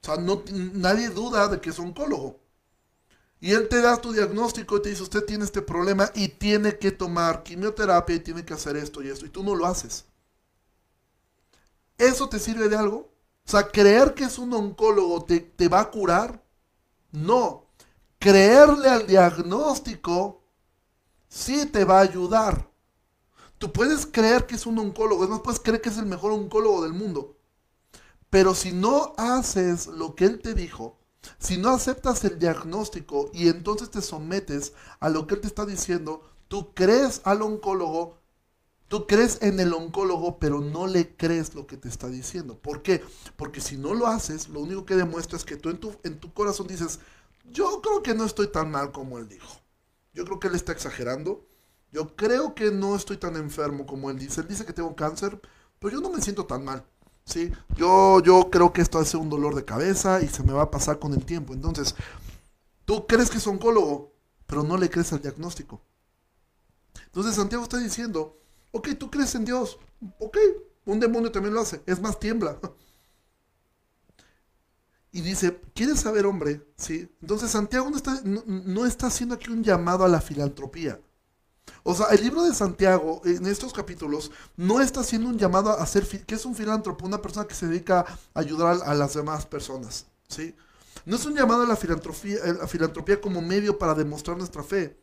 O 0.03 0.05
sea, 0.05 0.17
no, 0.17 0.43
nadie 0.75 1.09
duda 1.09 1.49
de 1.49 1.63
que 1.63 1.71
es 1.71 1.79
oncólogo. 1.79 2.50
Y 3.41 3.53
él 3.53 3.69
te 3.69 3.81
da 3.81 3.97
tu 3.97 4.13
diagnóstico 4.13 4.77
y 4.77 4.83
te 4.83 4.91
dice, 4.91 5.03
usted 5.03 5.25
tiene 5.25 5.45
este 5.45 5.63
problema 5.63 6.11
y 6.15 6.29
tiene 6.29 6.77
que 6.77 6.93
tomar 6.93 7.43
quimioterapia 7.43 8.17
y 8.17 8.21
tiene 8.21 8.45
que 8.45 8.53
hacer 8.53 8.77
esto 8.77 9.03
y 9.03 9.09
esto. 9.09 9.25
Y 9.25 9.31
tú 9.31 9.43
no 9.43 9.55
lo 9.55 9.65
haces. 9.65 10.05
¿Eso 11.97 12.29
te 12.29 12.39
sirve 12.39 12.69
de 12.69 12.77
algo? 12.77 13.11
O 13.47 13.51
sea, 13.51 13.69
creer 13.69 14.15
que 14.15 14.25
es 14.25 14.39
un 14.39 14.53
oncólogo 14.53 15.25
te, 15.25 15.41
te 15.41 15.69
va 15.69 15.81
a 15.81 15.91
curar. 15.91 16.45
No. 17.13 17.67
Creerle 18.19 18.89
al 18.89 19.07
diagnóstico 19.07 20.45
sí 21.29 21.65
te 21.65 21.85
va 21.87 21.99
a 21.99 22.03
ayudar. 22.03 22.71
Tú 23.57 23.73
puedes 23.73 24.05
creer 24.05 24.47
que 24.47 24.55
es 24.55 24.67
un 24.67 24.79
oncólogo, 24.79 25.25
es 25.25 25.31
más, 25.31 25.41
puedes 25.41 25.61
creer 25.61 25.81
que 25.81 25.89
es 25.89 25.99
el 25.99 26.07
mejor 26.07 26.33
oncólogo 26.33 26.83
del 26.83 26.93
mundo. 26.93 27.39
Pero 28.29 28.55
si 28.55 28.73
no 28.73 29.15
haces 29.17 29.87
lo 29.87 30.15
que 30.15 30.25
él 30.27 30.41
te 30.41 30.55
dijo, 30.55 31.00
si 31.39 31.57
no 31.57 31.71
aceptas 31.71 32.25
el 32.25 32.39
diagnóstico 32.39 33.31
y 33.33 33.49
entonces 33.49 33.91
te 33.91 34.03
sometes 34.03 34.73
a 35.01 35.09
lo 35.09 35.27
que 35.27 35.35
él 35.35 35.41
te 35.41 35.47
está 35.47 35.67
diciendo, 35.67 36.23
tú 36.49 36.73
crees 36.75 37.21
al 37.25 37.43
oncólogo, 37.43 38.19
tú 38.89 39.07
crees 39.07 39.39
en 39.43 39.61
el 39.61 39.73
oncólogo, 39.73 40.39
pero 40.39 40.61
no 40.61 40.87
le 40.87 41.15
crees 41.17 41.55
lo 41.55 41.67
que 41.67 41.77
te 41.77 41.89
está 41.89 42.09
diciendo. 42.09 42.59
¿Por 42.59 42.83
qué? 42.83 43.03
Porque 43.37 43.61
si 43.61 43.77
no 43.77 43.95
lo 43.95 44.07
haces, 44.07 44.49
lo 44.49 44.61
único 44.61 44.85
que 44.85 44.97
demuestra 44.97 45.37
es 45.37 45.45
que 45.45 45.57
tú 45.57 45.71
en 45.71 45.79
tu, 45.79 45.95
en 46.03 46.19
tu 46.19 46.33
corazón 46.33 46.67
dices, 46.67 47.01
yo 47.51 47.81
creo 47.83 48.03
que 48.03 48.15
no 48.15 48.25
estoy 48.25 48.49
tan 48.49 48.71
mal 48.71 48.93
como 48.93 49.19
él 49.19 49.29
dijo. 49.29 49.61
Yo 50.13 50.25
creo 50.25 50.41
que 50.41 50.49
él 50.49 50.55
está 50.55 50.73
exagerando. 50.73 51.47
Yo 51.93 52.15
creo 52.17 52.55
que 52.55 52.71
no 52.71 52.95
estoy 52.95 53.17
tan 53.17 53.37
enfermo 53.37 53.87
como 53.87 54.11
él 54.11 54.19
dice. 54.19 54.41
Él 54.41 54.49
dice 54.49 54.65
que 54.65 54.73
tengo 54.73 54.95
cáncer, 54.95 55.41
pero 55.79 55.95
yo 55.97 56.01
no 56.01 56.11
me 56.11 56.23
siento 56.23 56.47
tan 56.47 56.65
mal. 56.65 56.85
¿Sí? 57.31 57.53
Yo, 57.77 58.21
yo 58.21 58.51
creo 58.51 58.73
que 58.73 58.83
esto 58.83 58.99
hace 58.99 59.17
un 59.17 59.31
dolor 59.31 59.55
de 59.55 59.65
cabeza 59.65 60.21
y 60.21 60.29
se 60.29 60.43
me 60.43 60.53
va 60.53 60.63
a 60.63 60.71
pasar 60.71 60.99
con 60.99 61.15
el 61.15 61.25
tiempo. 61.25 61.55
Entonces, 61.55 61.95
tú 62.85 63.07
crees 63.07 63.31
que 63.31 63.39
es 63.39 63.47
oncólogo, 63.47 64.13
pero 64.47 64.63
no 64.63 64.77
le 64.77 64.91
crees 64.91 65.13
al 65.13 65.23
diagnóstico. 65.23 65.81
Entonces 67.07 67.35
Santiago 67.35 67.65
está 67.65 67.79
diciendo, 67.79 68.39
ok, 68.73 68.91
tú 68.99 69.11
crees 69.11 69.35
en 69.35 69.45
Dios, 69.45 69.79
ok, 70.19 70.37
un 70.85 71.01
demonio 71.01 71.33
también 71.33 71.55
lo 71.55 71.61
hace, 71.61 71.83
es 71.87 72.01
más 72.01 72.19
tiembla. 72.19 72.59
Y 75.13 75.23
dice, 75.23 75.61
¿quieres 75.75 75.99
saber, 75.99 76.25
hombre? 76.25 76.65
¿Sí? 76.77 77.13
Entonces 77.21 77.51
Santiago 77.51 77.91
no 77.91 77.97
está, 77.97 78.23
no 78.25 78.87
está 78.87 79.09
haciendo 79.09 79.35
aquí 79.35 79.51
un 79.51 79.65
llamado 79.65 80.05
a 80.05 80.09
la 80.09 80.21
filantropía. 80.21 81.01
O 81.83 81.95
sea, 81.95 82.07
el 82.09 82.23
libro 82.23 82.43
de 82.43 82.55
Santiago, 82.55 83.23
en 83.25 83.47
estos 83.47 83.73
capítulos, 83.73 84.31
no 84.57 84.81
está 84.81 85.01
haciendo 85.01 85.29
un 85.29 85.39
llamado 85.39 85.71
a 85.71 85.87
ser, 85.87 86.07
que 86.07 86.35
es 86.35 86.45
un 86.45 86.55
filántropo, 86.55 87.07
una 87.07 87.23
persona 87.23 87.47
que 87.47 87.55
se 87.55 87.67
dedica 87.67 88.01
a 88.35 88.41
ayudar 88.41 88.81
a, 88.85 88.95
las 88.95 89.15
demás 89.15 89.47
personas, 89.47 90.07
¿sí? 90.29 90.55
No 91.07 91.17
es 91.17 91.25
un 91.25 91.35
llamado 91.35 91.63
a 91.63 91.67
la 91.67 91.77
filantropía, 91.77 92.39
a 92.45 92.53
la 92.53 92.67
filantropía 92.67 93.21
como 93.21 93.41
medio 93.41 93.79
para 93.79 93.95
demostrar 93.95 94.37
nuestra 94.37 94.63
fe, 94.63 94.99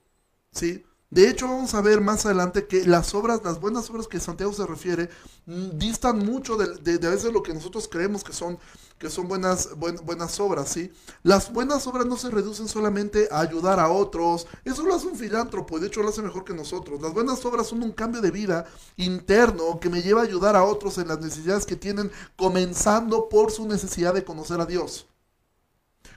¿sí? 0.51 0.83
De 1.09 1.29
hecho, 1.29 1.47
vamos 1.47 1.73
a 1.73 1.81
ver 1.81 2.01
más 2.01 2.25
adelante 2.25 2.67
que 2.67 2.85
las 2.85 3.15
obras, 3.15 3.41
las 3.43 3.61
buenas 3.61 3.89
obras 3.89 4.07
que 4.07 4.19
Santiago 4.19 4.51
se 4.51 4.65
refiere, 4.67 5.09
mm, 5.45 5.77
distan 5.77 6.19
mucho 6.19 6.57
de, 6.57 6.97
de, 6.97 7.07
a 7.07 7.11
veces 7.11 7.31
lo 7.31 7.43
que 7.43 7.53
nosotros 7.53 7.87
creemos 7.89 8.23
que 8.25 8.33
son, 8.33 8.59
que 8.97 9.09
son 9.09 9.27
buenas, 9.27 9.69
buenas 9.75 10.39
obras, 10.39 10.69
¿sí? 10.69 10.91
Las 11.21 11.53
buenas 11.53 11.85
obras 11.85 12.05
no 12.07 12.17
se 12.17 12.31
reducen 12.31 12.67
solamente 12.67 13.27
a 13.31 13.41
ayudar 13.41 13.79
a 13.79 13.89
otros, 13.89 14.47
eso 14.65 14.83
lo 14.83 14.95
hace 14.95 15.07
un 15.07 15.15
filántropo, 15.15 15.79
de 15.79 15.87
hecho 15.87 16.01
lo 16.01 16.09
hace 16.09 16.21
mejor 16.21 16.43
que 16.43 16.53
nosotros. 16.53 17.01
Las 17.01 17.13
buenas 17.13 17.43
obras 17.45 17.67
son 17.67 17.83
un 17.83 17.91
cambio 17.91 18.21
de 18.21 18.31
vida 18.31 18.65
interno 18.95 19.79
que 19.79 19.89
me 19.89 20.01
lleva 20.01 20.21
a 20.21 20.25
ayudar 20.25 20.55
a 20.55 20.63
otros 20.63 20.97
en 20.97 21.07
las 21.07 21.19
necesidades 21.19 21.65
que 21.65 21.75
tienen, 21.75 22.11
comenzando 22.35 23.29
por 23.29 23.51
su 23.51 23.67
necesidad 23.67 24.13
de 24.13 24.23
conocer 24.23 24.59
a 24.59 24.65
Dios, 24.65 25.07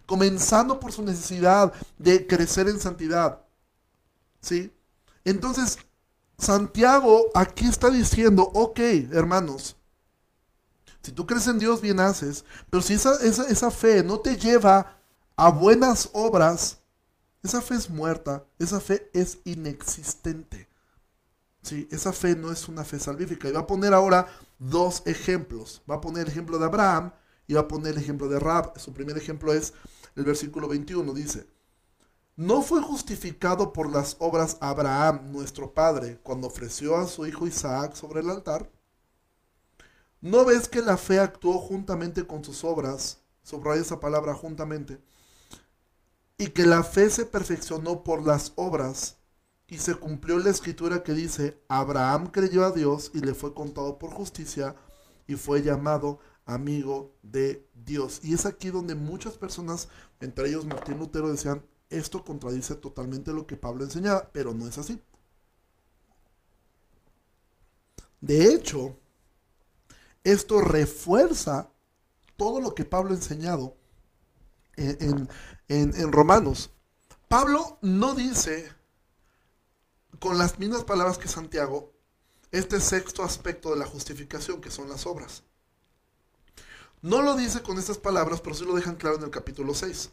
comenzando 0.07 0.81
por 0.81 0.93
su 0.93 1.03
necesidad 1.03 1.73
de 1.99 2.27
crecer 2.27 2.69
en 2.69 2.81
santidad, 2.81 3.45
¿sí? 4.41 4.73
Entonces, 5.25 5.79
Santiago 6.39 7.27
aquí 7.35 7.67
está 7.67 7.91
diciendo, 7.91 8.51
ok, 8.55 8.81
hermanos, 9.13 9.77
si 11.03 11.13
tú 11.13 11.27
crees 11.27 11.47
en 11.47 11.59
Dios, 11.59 11.81
bien 11.81 12.01
haces, 12.01 12.45
pero 12.69 12.83
si 12.83 12.95
esa, 12.95 13.15
esa, 13.23 13.71
fe 13.71 14.03
no 14.03 14.21
te 14.21 14.37
lleva 14.37 14.99
a 15.37 15.51
buenas 15.51 16.11
obras, 16.13 16.79
esa 17.43 17.63
fe 17.63 17.75
es 17.75 17.89
muerta, 17.89 18.45
esa 18.59 18.81
fe 18.81 19.11
es 19.15 19.39
inexistente. 19.45 20.69
Sí, 21.63 21.89
esa 21.91 22.13
fe 22.13 22.37
no 22.37 22.53
es 22.53 22.69
una 22.69 22.85
fe 22.85 22.99
salvífica. 22.99 23.49
Y 23.49 23.53
va 23.53 23.61
a 23.61 23.67
poner 23.67 23.93
ahora 23.95 24.27
dos 24.59 25.03
ejemplos. 25.07 25.83
Va 25.91 25.97
a 25.97 26.01
poner 26.01 26.23
el 26.23 26.29
ejemplo 26.29 26.59
de 26.59 26.65
Abraham 26.65 27.13
y 27.47 27.55
va 27.55 27.63
a 27.63 27.69
poner 27.69 27.93
el 27.93 28.03
ejemplo 28.03 28.29
de 28.29 28.39
Rab. 28.39 28.79
Su 28.79 28.93
primer 28.93 29.17
ejemplo 29.19 29.53
es 29.53 29.75
el 30.17 30.25
versículo 30.25 30.69
21. 30.69 31.13
Dice, 31.13 31.47
¿No 32.37 32.63
fue 32.63 32.81
justificado 32.81 33.73
por 33.73 33.91
las 33.91 34.17
obras 34.19 34.57
Abraham, 34.61 35.31
nuestro 35.31 35.75
padre, 35.75 36.19
cuando 36.23 36.47
ofreció 36.47 36.97
a 36.97 37.07
su 37.07 37.27
hijo 37.27 37.47
Isaac 37.47 37.95
sobre 37.95 38.21
el 38.21 38.31
altar? 38.31 38.71
¿No 40.21 40.45
ves 40.45 40.69
que 40.69 40.83
la 40.83 40.97
fe 40.97 41.19
actuó 41.19 41.59
juntamente 41.59 42.27
con 42.27 42.45
sus 42.45 42.65
obras? 42.65 43.23
Subraya 43.43 43.81
esa 43.81 44.01
palabra 44.01 44.35
juntamente. 44.35 45.01
Y 46.37 46.49
que 46.49 46.67
la 46.67 46.85
fe 46.85 47.11
se 47.11 47.27
perfeccionó 47.27 48.05
por 48.05 48.27
las 48.27 48.53
obras 48.57 49.19
y 49.67 49.79
se 49.79 49.95
cumplió 49.95 50.39
la 50.39 50.51
escritura 50.51 51.03
que 51.03 51.13
dice, 51.13 51.63
Abraham 51.69 52.27
creyó 52.33 52.65
a 52.65 52.73
Dios 52.73 53.13
y 53.15 53.21
le 53.21 53.35
fue 53.35 53.55
contado 53.55 53.99
por 53.99 54.11
justicia 54.11 54.75
y 55.27 55.37
fue 55.37 55.63
llamado 55.63 56.19
amigo 56.45 57.15
de 57.23 57.67
Dios. 57.75 58.21
Y 58.23 58.35
es 58.35 58.47
aquí 58.47 58.71
donde 58.71 58.95
muchas 58.95 59.35
personas, 59.39 59.89
entre 60.21 60.49
ellos 60.49 60.67
Martín 60.67 60.99
Lutero, 60.99 61.31
decían, 61.31 61.65
esto 61.89 62.25
contradice 62.25 62.75
totalmente 62.75 63.33
lo 63.33 63.47
que 63.47 63.57
Pablo 63.57 63.85
enseñaba, 63.85 64.31
pero 64.33 64.53
no 64.55 64.67
es 64.67 64.77
así. 64.79 65.01
De 68.21 68.53
hecho, 68.53 69.00
esto 70.25 70.61
refuerza 70.61 71.71
todo 72.37 72.61
lo 72.61 72.75
que 72.75 72.85
Pablo 72.85 73.13
ha 73.13 73.17
enseñado 73.17 73.77
en, 74.77 75.29
en, 75.69 76.13
Romanos. 76.13 76.71
Pablo 77.29 77.79
no 77.83 78.15
dice 78.15 78.73
con 80.19 80.39
las 80.39 80.59
mismas 80.59 80.85
palabras 80.85 81.19
que 81.19 81.29
Santiago 81.29 81.93
este 82.51 82.81
sexto 82.81 83.23
aspecto 83.23 83.71
de 83.71 83.77
la 83.77 83.87
justificación, 83.87 84.61
que 84.61 84.71
son 84.71 84.89
las 84.89 85.07
obras. 85.07 85.45
No 87.03 87.23
lo 87.23 87.37
dice 87.37 87.63
con 87.63 87.79
estas 87.79 87.99
palabras, 87.99 88.41
pero 88.41 88.55
sí 88.55 88.65
lo 88.65 88.75
dejan 88.75 88.97
claro 88.97 89.17
en 89.17 89.25
el 89.25 89.31
capítulo 89.31 89.75
6 89.75 90.11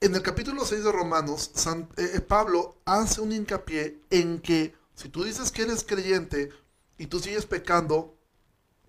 en 0.00 0.14
el 0.14 0.22
capítulo 0.22 0.64
6 0.64 0.84
de 0.84 0.92
Romanos, 0.92 1.50
eh, 1.96 2.10
eh, 2.14 2.20
Pablo 2.20 2.76
hace 2.84 3.20
un 3.20 3.32
hincapié 3.32 4.00
en 4.10 4.40
que 4.40 4.74
si 4.94 5.08
tú 5.08 5.24
dices 5.24 5.50
que 5.50 5.62
eres 5.62 5.84
creyente 5.84 6.50
y 6.98 7.06
tú 7.06 7.20
sigues 7.20 7.46
pecando, 7.46 8.18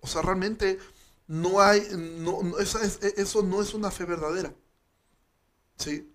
o 0.00 0.06
sea, 0.06 0.22
realmente 0.22 0.78
no 1.26 1.60
hay, 1.60 1.86
no, 1.96 2.58
eso, 2.58 2.80
eso, 2.80 3.42
no 3.42 3.62
es 3.62 3.72
una 3.72 3.90
fe 3.90 4.04
verdadera. 4.04 4.52
¿Sí? 5.76 6.12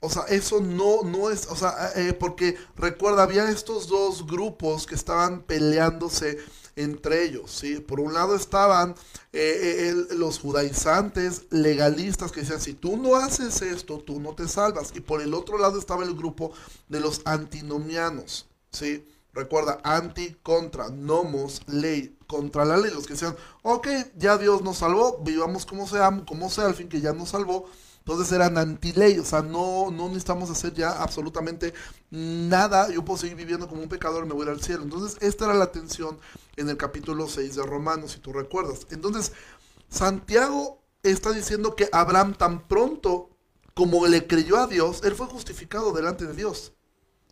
O 0.00 0.10
sea, 0.10 0.24
eso 0.24 0.60
no, 0.60 1.04
no 1.04 1.30
es, 1.30 1.46
o 1.46 1.54
sea, 1.54 1.92
eh, 1.94 2.12
porque 2.12 2.56
recuerda, 2.76 3.22
había 3.22 3.48
estos 3.48 3.86
dos 3.86 4.26
grupos 4.26 4.84
que 4.86 4.96
estaban 4.96 5.42
peleándose 5.42 6.38
entre 6.74 7.24
ellos. 7.24 7.52
¿sí? 7.52 7.78
Por 7.78 8.00
un 8.00 8.12
lado 8.14 8.34
estaban 8.34 8.96
eh, 9.32 9.92
eh, 9.92 10.14
los 10.16 10.40
judaizantes 10.40 11.42
legalistas 11.50 12.32
que 12.32 12.40
decían, 12.40 12.60
si 12.60 12.74
tú 12.74 12.96
no 12.96 13.14
haces 13.16 13.62
esto, 13.62 13.98
tú 13.98 14.20
no 14.20 14.34
te 14.34 14.48
salvas. 14.48 14.92
Y 14.94 15.00
por 15.00 15.22
el 15.22 15.34
otro 15.34 15.58
lado 15.58 15.78
estaba 15.78 16.02
el 16.02 16.14
grupo 16.14 16.52
de 16.88 17.00
los 17.00 17.22
antinomianos. 17.24 18.48
¿sí? 18.70 19.04
Recuerda, 19.32 19.80
anti, 19.82 20.36
contra, 20.42 20.90
nomos, 20.90 21.62
ley, 21.66 22.18
contra 22.26 22.64
la 22.64 22.76
ley. 22.76 22.92
Los 22.92 23.06
que 23.06 23.14
decían, 23.14 23.36
ok, 23.62 23.88
ya 24.16 24.36
Dios 24.36 24.62
nos 24.62 24.78
salvó, 24.78 25.18
vivamos 25.22 25.64
como 25.64 25.86
sea, 25.86 26.22
como 26.26 26.50
sea, 26.50 26.66
al 26.66 26.74
fin 26.74 26.88
que 26.88 27.00
ya 27.00 27.12
nos 27.12 27.30
salvó 27.30 27.66
entonces 28.04 28.32
eran 28.32 28.58
anti-ley, 28.58 29.20
o 29.20 29.24
sea, 29.24 29.42
no, 29.42 29.92
no 29.92 30.08
necesitamos 30.08 30.50
hacer 30.50 30.74
ya 30.74 30.90
absolutamente 30.90 31.72
nada. 32.10 32.90
Yo 32.90 33.04
puedo 33.04 33.16
seguir 33.16 33.36
viviendo 33.36 33.68
como 33.68 33.80
un 33.80 33.88
pecador, 33.88 34.26
me 34.26 34.34
voy 34.34 34.48
al 34.48 34.60
cielo. 34.60 34.82
Entonces, 34.82 35.16
esta 35.20 35.44
era 35.44 35.54
la 35.54 35.70
tensión 35.70 36.18
en 36.56 36.68
el 36.68 36.76
capítulo 36.76 37.28
6 37.28 37.54
de 37.54 37.62
Romanos, 37.62 38.12
si 38.12 38.18
tú 38.18 38.32
recuerdas. 38.32 38.88
Entonces, 38.90 39.32
Santiago 39.88 40.82
está 41.04 41.30
diciendo 41.30 41.76
que 41.76 41.88
Abraham 41.92 42.34
tan 42.34 42.66
pronto 42.66 43.30
como 43.72 44.04
le 44.08 44.26
creyó 44.26 44.56
a 44.56 44.66
Dios, 44.66 45.02
él 45.04 45.14
fue 45.14 45.28
justificado 45.28 45.92
delante 45.92 46.26
de 46.26 46.34
Dios. 46.34 46.72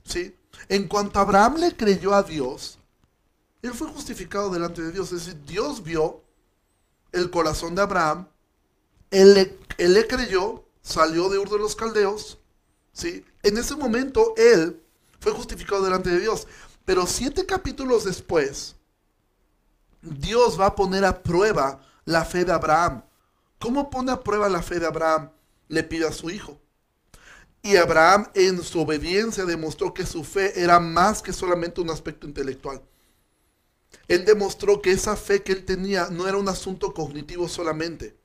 ¿Sí? 0.05 0.37
En 0.69 0.89
cuanto 0.89 1.19
Abraham 1.19 1.57
le 1.59 1.77
creyó 1.77 2.15
a 2.15 2.23
Dios, 2.23 2.79
él 3.63 3.73
fue 3.73 3.89
justificado 3.89 4.51
delante 4.51 4.83
de 4.83 4.93
Dios. 4.93 5.13
Es 5.13 5.27
decir, 5.27 5.45
Dios 5.45 5.83
vio 5.83 6.23
el 7.13 7.31
corazón 7.31 7.75
de 7.75 7.83
Abraham 7.83 8.27
él 9.11 9.57
le, 9.79 10.07
creyó, 10.07 10.65
salió 10.83 11.29
de 11.29 11.39
Ur 11.39 11.51
de 11.51 11.59
los 11.59 11.75
Caldeos, 11.75 12.39
¿sí? 12.93 13.25
En 13.43 13.59
ese 13.59 13.75
momento 13.75 14.35
él 14.37 14.81
fue 15.19 15.33
justificado 15.33 15.83
delante 15.83 16.11
de 16.11 16.21
Dios. 16.21 16.47
Pero 16.85 17.07
siete 17.07 17.45
capítulos 17.45 18.05
después, 18.05 18.77
Dios 20.01 20.59
va 20.59 20.67
a 20.67 20.75
poner 20.75 21.05
a 21.05 21.23
prueba 21.23 21.81
la 22.05 22.25
fe 22.25 22.45
de 22.45 22.53
Abraham. 22.53 23.03
¿Cómo 23.59 23.91
pone 23.91 24.13
a 24.13 24.23
prueba 24.23 24.49
la 24.49 24.63
fe 24.63 24.79
de 24.79 24.87
Abraham? 24.87 25.31
Le 25.69 25.83
pide 25.83 26.07
a 26.07 26.13
su 26.13 26.31
hijo. 26.31 26.59
Y 27.63 27.77
Abraham 27.77 28.29
en 28.35 28.63
su 28.63 28.81
obediencia 28.81 29.45
demostró 29.45 29.93
que 29.93 30.07
su 30.07 30.25
fe 30.25 30.61
era 30.61 30.81
más 30.81 31.21
que 31.21 31.33
solamente 31.33 31.81
un 31.81 31.91
aspecto 31.91 32.27
intelectual. 32.27 32.83
Él 34.09 34.25
demostró 34.25 34.81
que 34.81 34.93
esa 34.93 35.17
fe 35.17 35.43
que 35.43 35.53
él 35.53 35.65
tenía 35.65 36.09
no 36.11 36.27
era 36.27 36.39
un 36.39 36.49
asunto 36.49 36.95
cognitivo 36.95 37.49
solamente, 37.49 38.17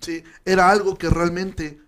¿sí? 0.00 0.22
era 0.44 0.70
algo 0.70 0.96
que 0.96 1.10
realmente 1.10 1.80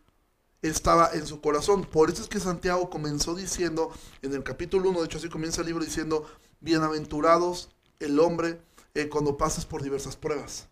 estaba 0.62 1.10
en 1.12 1.26
su 1.26 1.40
corazón. 1.40 1.84
Por 1.84 2.10
eso 2.10 2.22
es 2.22 2.28
que 2.28 2.40
Santiago 2.40 2.90
comenzó 2.90 3.34
diciendo, 3.34 3.90
en 4.22 4.34
el 4.34 4.42
capítulo 4.42 4.90
1, 4.90 5.00
de 5.00 5.06
hecho 5.06 5.18
así 5.18 5.28
comienza 5.28 5.60
el 5.60 5.68
libro 5.68 5.84
diciendo, 5.84 6.28
bienaventurados 6.60 7.70
el 8.00 8.18
hombre 8.18 8.60
eh, 8.94 9.08
cuando 9.08 9.36
pases 9.36 9.64
por 9.64 9.82
diversas 9.82 10.16
pruebas. 10.16 10.68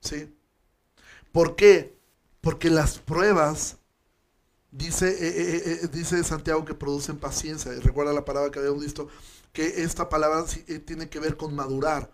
¿Sí? 0.00 0.32
¿Por 1.32 1.56
qué? 1.56 1.96
Porque 2.40 2.70
las 2.70 2.98
pruebas, 2.98 3.78
dice, 4.74 5.08
eh, 5.08 5.62
eh, 5.84 5.88
dice 5.92 6.22
Santiago, 6.24 6.64
que 6.64 6.74
producen 6.74 7.18
paciencia. 7.18 7.72
Recuerda 7.80 8.12
la 8.12 8.24
palabra 8.24 8.50
que 8.50 8.58
habíamos 8.58 8.82
visto, 8.82 9.08
que 9.52 9.82
esta 9.82 10.08
palabra 10.08 10.44
tiene 10.84 11.08
que 11.08 11.20
ver 11.20 11.36
con 11.36 11.54
madurar. 11.54 12.10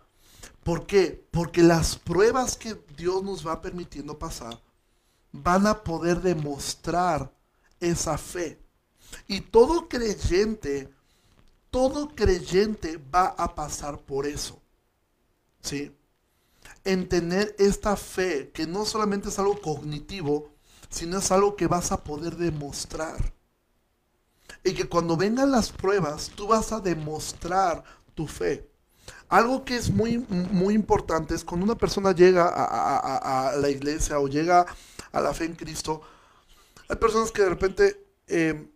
¿Por 0.62 0.86
qué? 0.86 1.26
Porque 1.30 1.62
las 1.62 1.96
pruebas 1.96 2.56
que 2.56 2.76
Dios 2.96 3.22
nos 3.22 3.46
va 3.46 3.62
permitiendo 3.62 4.18
pasar, 4.18 4.60
van 5.32 5.66
a 5.66 5.82
poder 5.82 6.20
demostrar 6.20 7.32
esa 7.80 8.18
fe. 8.18 8.60
Y 9.26 9.40
todo 9.40 9.88
creyente, 9.88 10.92
todo 11.70 12.14
creyente 12.14 13.00
va 13.12 13.26
a 13.26 13.54
pasar 13.54 14.00
por 14.00 14.26
eso. 14.26 14.60
¿Sí? 15.62 15.96
En 16.84 17.08
tener 17.08 17.54
esta 17.58 17.96
fe, 17.96 18.50
que 18.52 18.66
no 18.66 18.84
solamente 18.84 19.30
es 19.30 19.38
algo 19.38 19.60
cognitivo, 19.60 20.52
sino 20.90 21.18
es 21.18 21.30
algo 21.30 21.56
que 21.56 21.66
vas 21.66 21.92
a 21.92 22.02
poder 22.02 22.36
demostrar. 22.36 23.32
Y 24.64 24.74
que 24.74 24.88
cuando 24.88 25.16
vengan 25.16 25.50
las 25.50 25.70
pruebas, 25.70 26.30
tú 26.34 26.48
vas 26.48 26.72
a 26.72 26.80
demostrar 26.80 27.82
tu 28.14 28.26
fe. 28.26 28.68
Algo 29.28 29.64
que 29.64 29.76
es 29.76 29.90
muy, 29.90 30.18
muy 30.18 30.74
importante 30.74 31.34
es 31.34 31.44
cuando 31.44 31.64
una 31.64 31.76
persona 31.76 32.12
llega 32.12 32.50
a, 32.52 33.56
la 33.56 33.70
iglesia 33.70 34.18
o 34.18 34.28
llega 34.28 34.66
a 35.12 35.20
la 35.20 35.32
fe 35.32 35.44
en 35.44 35.54
Cristo, 35.54 36.02
hay 36.88 36.96
personas 36.96 37.30
que 37.30 37.42
de 37.42 37.48
repente 37.48 38.04
eh, 38.26 38.68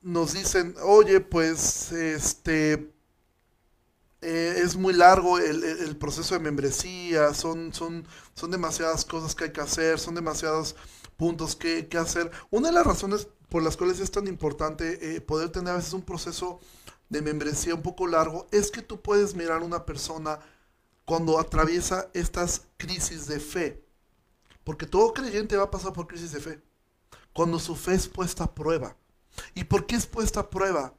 nos 0.00 0.32
dicen, 0.34 0.76
oye, 0.82 1.20
pues 1.20 1.90
este 1.90 2.92
eh, 4.20 4.60
es 4.62 4.76
muy 4.76 4.94
largo 4.94 5.38
el, 5.38 5.96
proceso 5.96 6.34
de 6.34 6.40
membresía, 6.40 7.34
son, 7.34 7.74
son, 7.74 8.06
son 8.34 8.50
demasiadas 8.52 9.04
cosas 9.04 9.34
que 9.34 9.44
hay 9.44 9.52
que 9.52 9.60
hacer, 9.60 9.98
son 9.98 10.14
demasiados 10.14 10.76
puntos 11.16 11.56
que, 11.56 11.88
que 11.88 11.98
hacer. 11.98 12.30
Una 12.50 12.68
de 12.68 12.74
las 12.74 12.86
razones 12.86 13.28
por 13.48 13.62
las 13.62 13.76
cuales 13.76 14.00
es 14.00 14.10
tan 14.10 14.26
importante 14.26 15.16
eh, 15.16 15.20
poder 15.20 15.50
tener 15.50 15.74
a 15.74 15.76
veces 15.76 15.92
un 15.92 16.02
proceso 16.02 16.58
de 17.10 17.20
membresía 17.20 17.74
un 17.74 17.82
poco 17.82 18.06
largo 18.06 18.46
es 18.50 18.70
que 18.70 18.80
tú 18.80 19.02
puedes 19.02 19.34
mirar 19.34 19.60
a 19.60 19.64
una 19.64 19.84
persona 19.84 20.40
cuando 21.04 21.38
atraviesa 21.38 22.08
estas 22.14 22.62
crisis 22.78 23.26
de 23.26 23.38
fe. 23.38 23.84
Porque 24.64 24.86
todo 24.86 25.12
creyente 25.12 25.58
va 25.58 25.64
a 25.64 25.70
pasar 25.70 25.92
por 25.92 26.06
crisis 26.06 26.32
de 26.32 26.40
fe. 26.40 26.62
Cuando 27.34 27.58
su 27.58 27.76
fe 27.76 27.94
es 27.94 28.08
puesta 28.08 28.44
a 28.44 28.54
prueba. 28.54 28.96
¿Y 29.54 29.64
por 29.64 29.84
qué 29.84 29.96
es 29.96 30.06
puesta 30.06 30.40
a 30.40 30.48
prueba? 30.50 30.94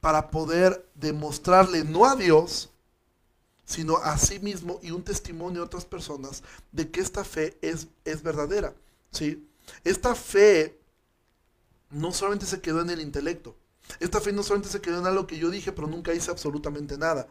Para 0.00 0.30
poder 0.30 0.88
demostrarle 0.94 1.84
no 1.84 2.06
a 2.06 2.16
Dios, 2.16 2.70
sino 3.66 3.98
a 3.98 4.16
sí 4.16 4.38
mismo 4.40 4.78
y 4.82 4.90
un 4.90 5.04
testimonio 5.04 5.60
a 5.60 5.66
otras 5.66 5.84
personas 5.84 6.42
de 6.72 6.90
que 6.90 7.00
esta 7.00 7.24
fe 7.24 7.58
es, 7.60 7.88
es 8.06 8.22
verdadera. 8.22 8.74
¿Sí? 9.12 9.48
Esta 9.84 10.14
fe 10.14 10.80
no 11.90 12.12
solamente 12.12 12.46
se 12.46 12.60
quedó 12.60 12.80
en 12.80 12.90
el 12.90 13.00
intelecto. 13.00 13.56
Esta 14.00 14.20
fe 14.20 14.32
no 14.32 14.42
solamente 14.42 14.70
se 14.70 14.80
quedó 14.80 14.98
en 14.98 15.06
algo 15.06 15.26
que 15.26 15.38
yo 15.38 15.50
dije, 15.50 15.72
pero 15.72 15.86
nunca 15.86 16.14
hice 16.14 16.30
absolutamente 16.30 16.98
nada. 16.98 17.28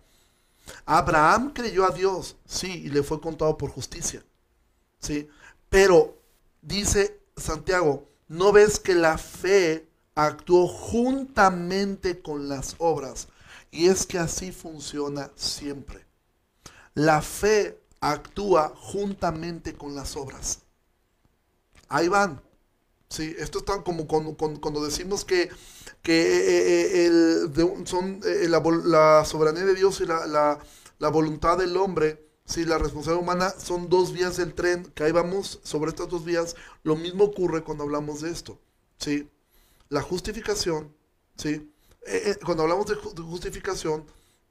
Abraham 0.86 1.52
creyó 1.54 1.86
a 1.86 1.92
Dios, 1.92 2.38
sí, 2.46 2.84
y 2.86 2.90
le 2.90 3.04
fue 3.04 3.20
contado 3.20 3.58
por 3.58 3.72
justicia. 3.72 4.24
¿sí? 5.00 5.28
Pero 5.70 6.18
dice 6.62 7.20
Santiago, 7.36 8.08
¿no 8.28 8.52
ves 8.52 8.80
que 8.80 8.94
la 8.94 9.18
fe 9.18 9.88
actuó 10.16 10.68
juntamente 10.68 12.22
con 12.22 12.48
las 12.48 12.76
obras? 12.78 13.28
Y 13.72 13.88
es 13.88 14.06
que 14.06 14.20
así 14.20 14.52
funciona 14.52 15.32
siempre. 15.36 16.06
La 16.94 17.22
fe 17.22 17.82
actúa 18.02 18.74
juntamente 18.76 19.74
con 19.76 19.96
las 19.96 20.16
obras. 20.16 20.60
Ahí 21.92 22.08
van. 22.08 22.42
Sí, 23.10 23.36
esto 23.38 23.60
está 23.60 23.84
como 23.84 24.08
cuando, 24.08 24.84
decimos 24.84 25.26
que, 25.26 25.50
que 26.02 26.22
eh, 26.22 27.06
eh, 27.06 27.06
el, 27.06 27.88
son 27.88 28.22
eh, 28.26 28.48
la, 28.48 29.26
soberanía 29.26 29.66
de 29.66 29.76
Dios 29.76 30.00
y 30.00 30.06
la, 30.06 30.60
la 30.98 31.10
voluntad 31.10 31.58
del 31.58 31.76
hombre 31.76 32.32
si 32.52 32.66
la 32.66 32.78
responsabilidad 32.78 33.24
humana 33.24 33.50
son 33.58 33.88
dos 33.88 34.12
vías 34.12 34.36
del 34.36 34.54
tren, 34.54 34.84
que 34.94 35.04
ahí 35.04 35.12
vamos 35.12 35.62
sobre 35.64 35.90
estas 35.90 36.10
dos 36.10 36.26
vías, 36.26 36.56
lo 36.84 36.98
mismo 36.98 37.24
ocurre 37.24 37.64
cuando 37.64 37.86
hablamos 37.86 38.22
de 38.22 38.30
esto. 38.30 38.60
¿sí? 38.98 39.30
La 39.88 40.02
justificación, 40.02 40.94
¿sí? 41.38 41.72
Cuando 42.46 42.64
hablamos 42.64 42.88
de 42.88 42.96
justificación, 42.96 44.06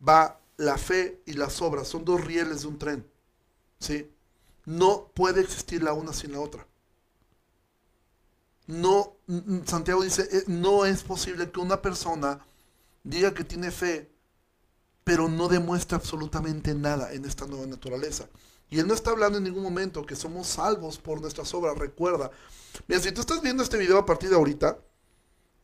va 0.06 0.40
la 0.56 0.78
fe 0.78 1.20
y 1.26 1.34
las 1.34 1.60
obras, 1.60 1.88
son 1.88 2.04
dos 2.06 2.24
rieles 2.24 2.62
de 2.62 2.68
un 2.68 2.78
tren. 2.78 3.06
¿sí? 3.78 4.10
No 4.64 5.10
puede 5.14 5.42
existir 5.42 5.82
la 5.82 5.92
una 5.92 6.14
sin 6.14 6.32
la 6.32 6.40
otra. 6.40 6.66
No, 8.70 9.16
Santiago 9.66 10.02
dice, 10.02 10.28
eh, 10.30 10.44
no 10.46 10.86
es 10.86 11.02
posible 11.02 11.50
que 11.50 11.60
una 11.60 11.82
persona 11.82 12.44
diga 13.04 13.34
que 13.34 13.44
tiene 13.44 13.70
fe 13.70 14.10
pero 15.10 15.28
no 15.28 15.48
demuestra 15.48 15.98
absolutamente 15.98 16.72
nada 16.72 17.12
en 17.12 17.24
esta 17.24 17.44
nueva 17.46 17.66
naturaleza. 17.66 18.28
Y 18.68 18.78
él 18.78 18.86
no 18.86 18.94
está 18.94 19.10
hablando 19.10 19.38
en 19.38 19.44
ningún 19.44 19.64
momento 19.64 20.06
que 20.06 20.14
somos 20.14 20.46
salvos 20.46 20.98
por 20.98 21.20
nuestras 21.20 21.52
obras. 21.54 21.76
Recuerda, 21.76 22.30
mira, 22.86 23.00
si 23.00 23.10
tú 23.10 23.20
estás 23.20 23.42
viendo 23.42 23.62
este 23.62 23.76
video 23.76 23.98
a 23.98 24.06
partir 24.06 24.30
de 24.30 24.36
ahorita, 24.36 24.78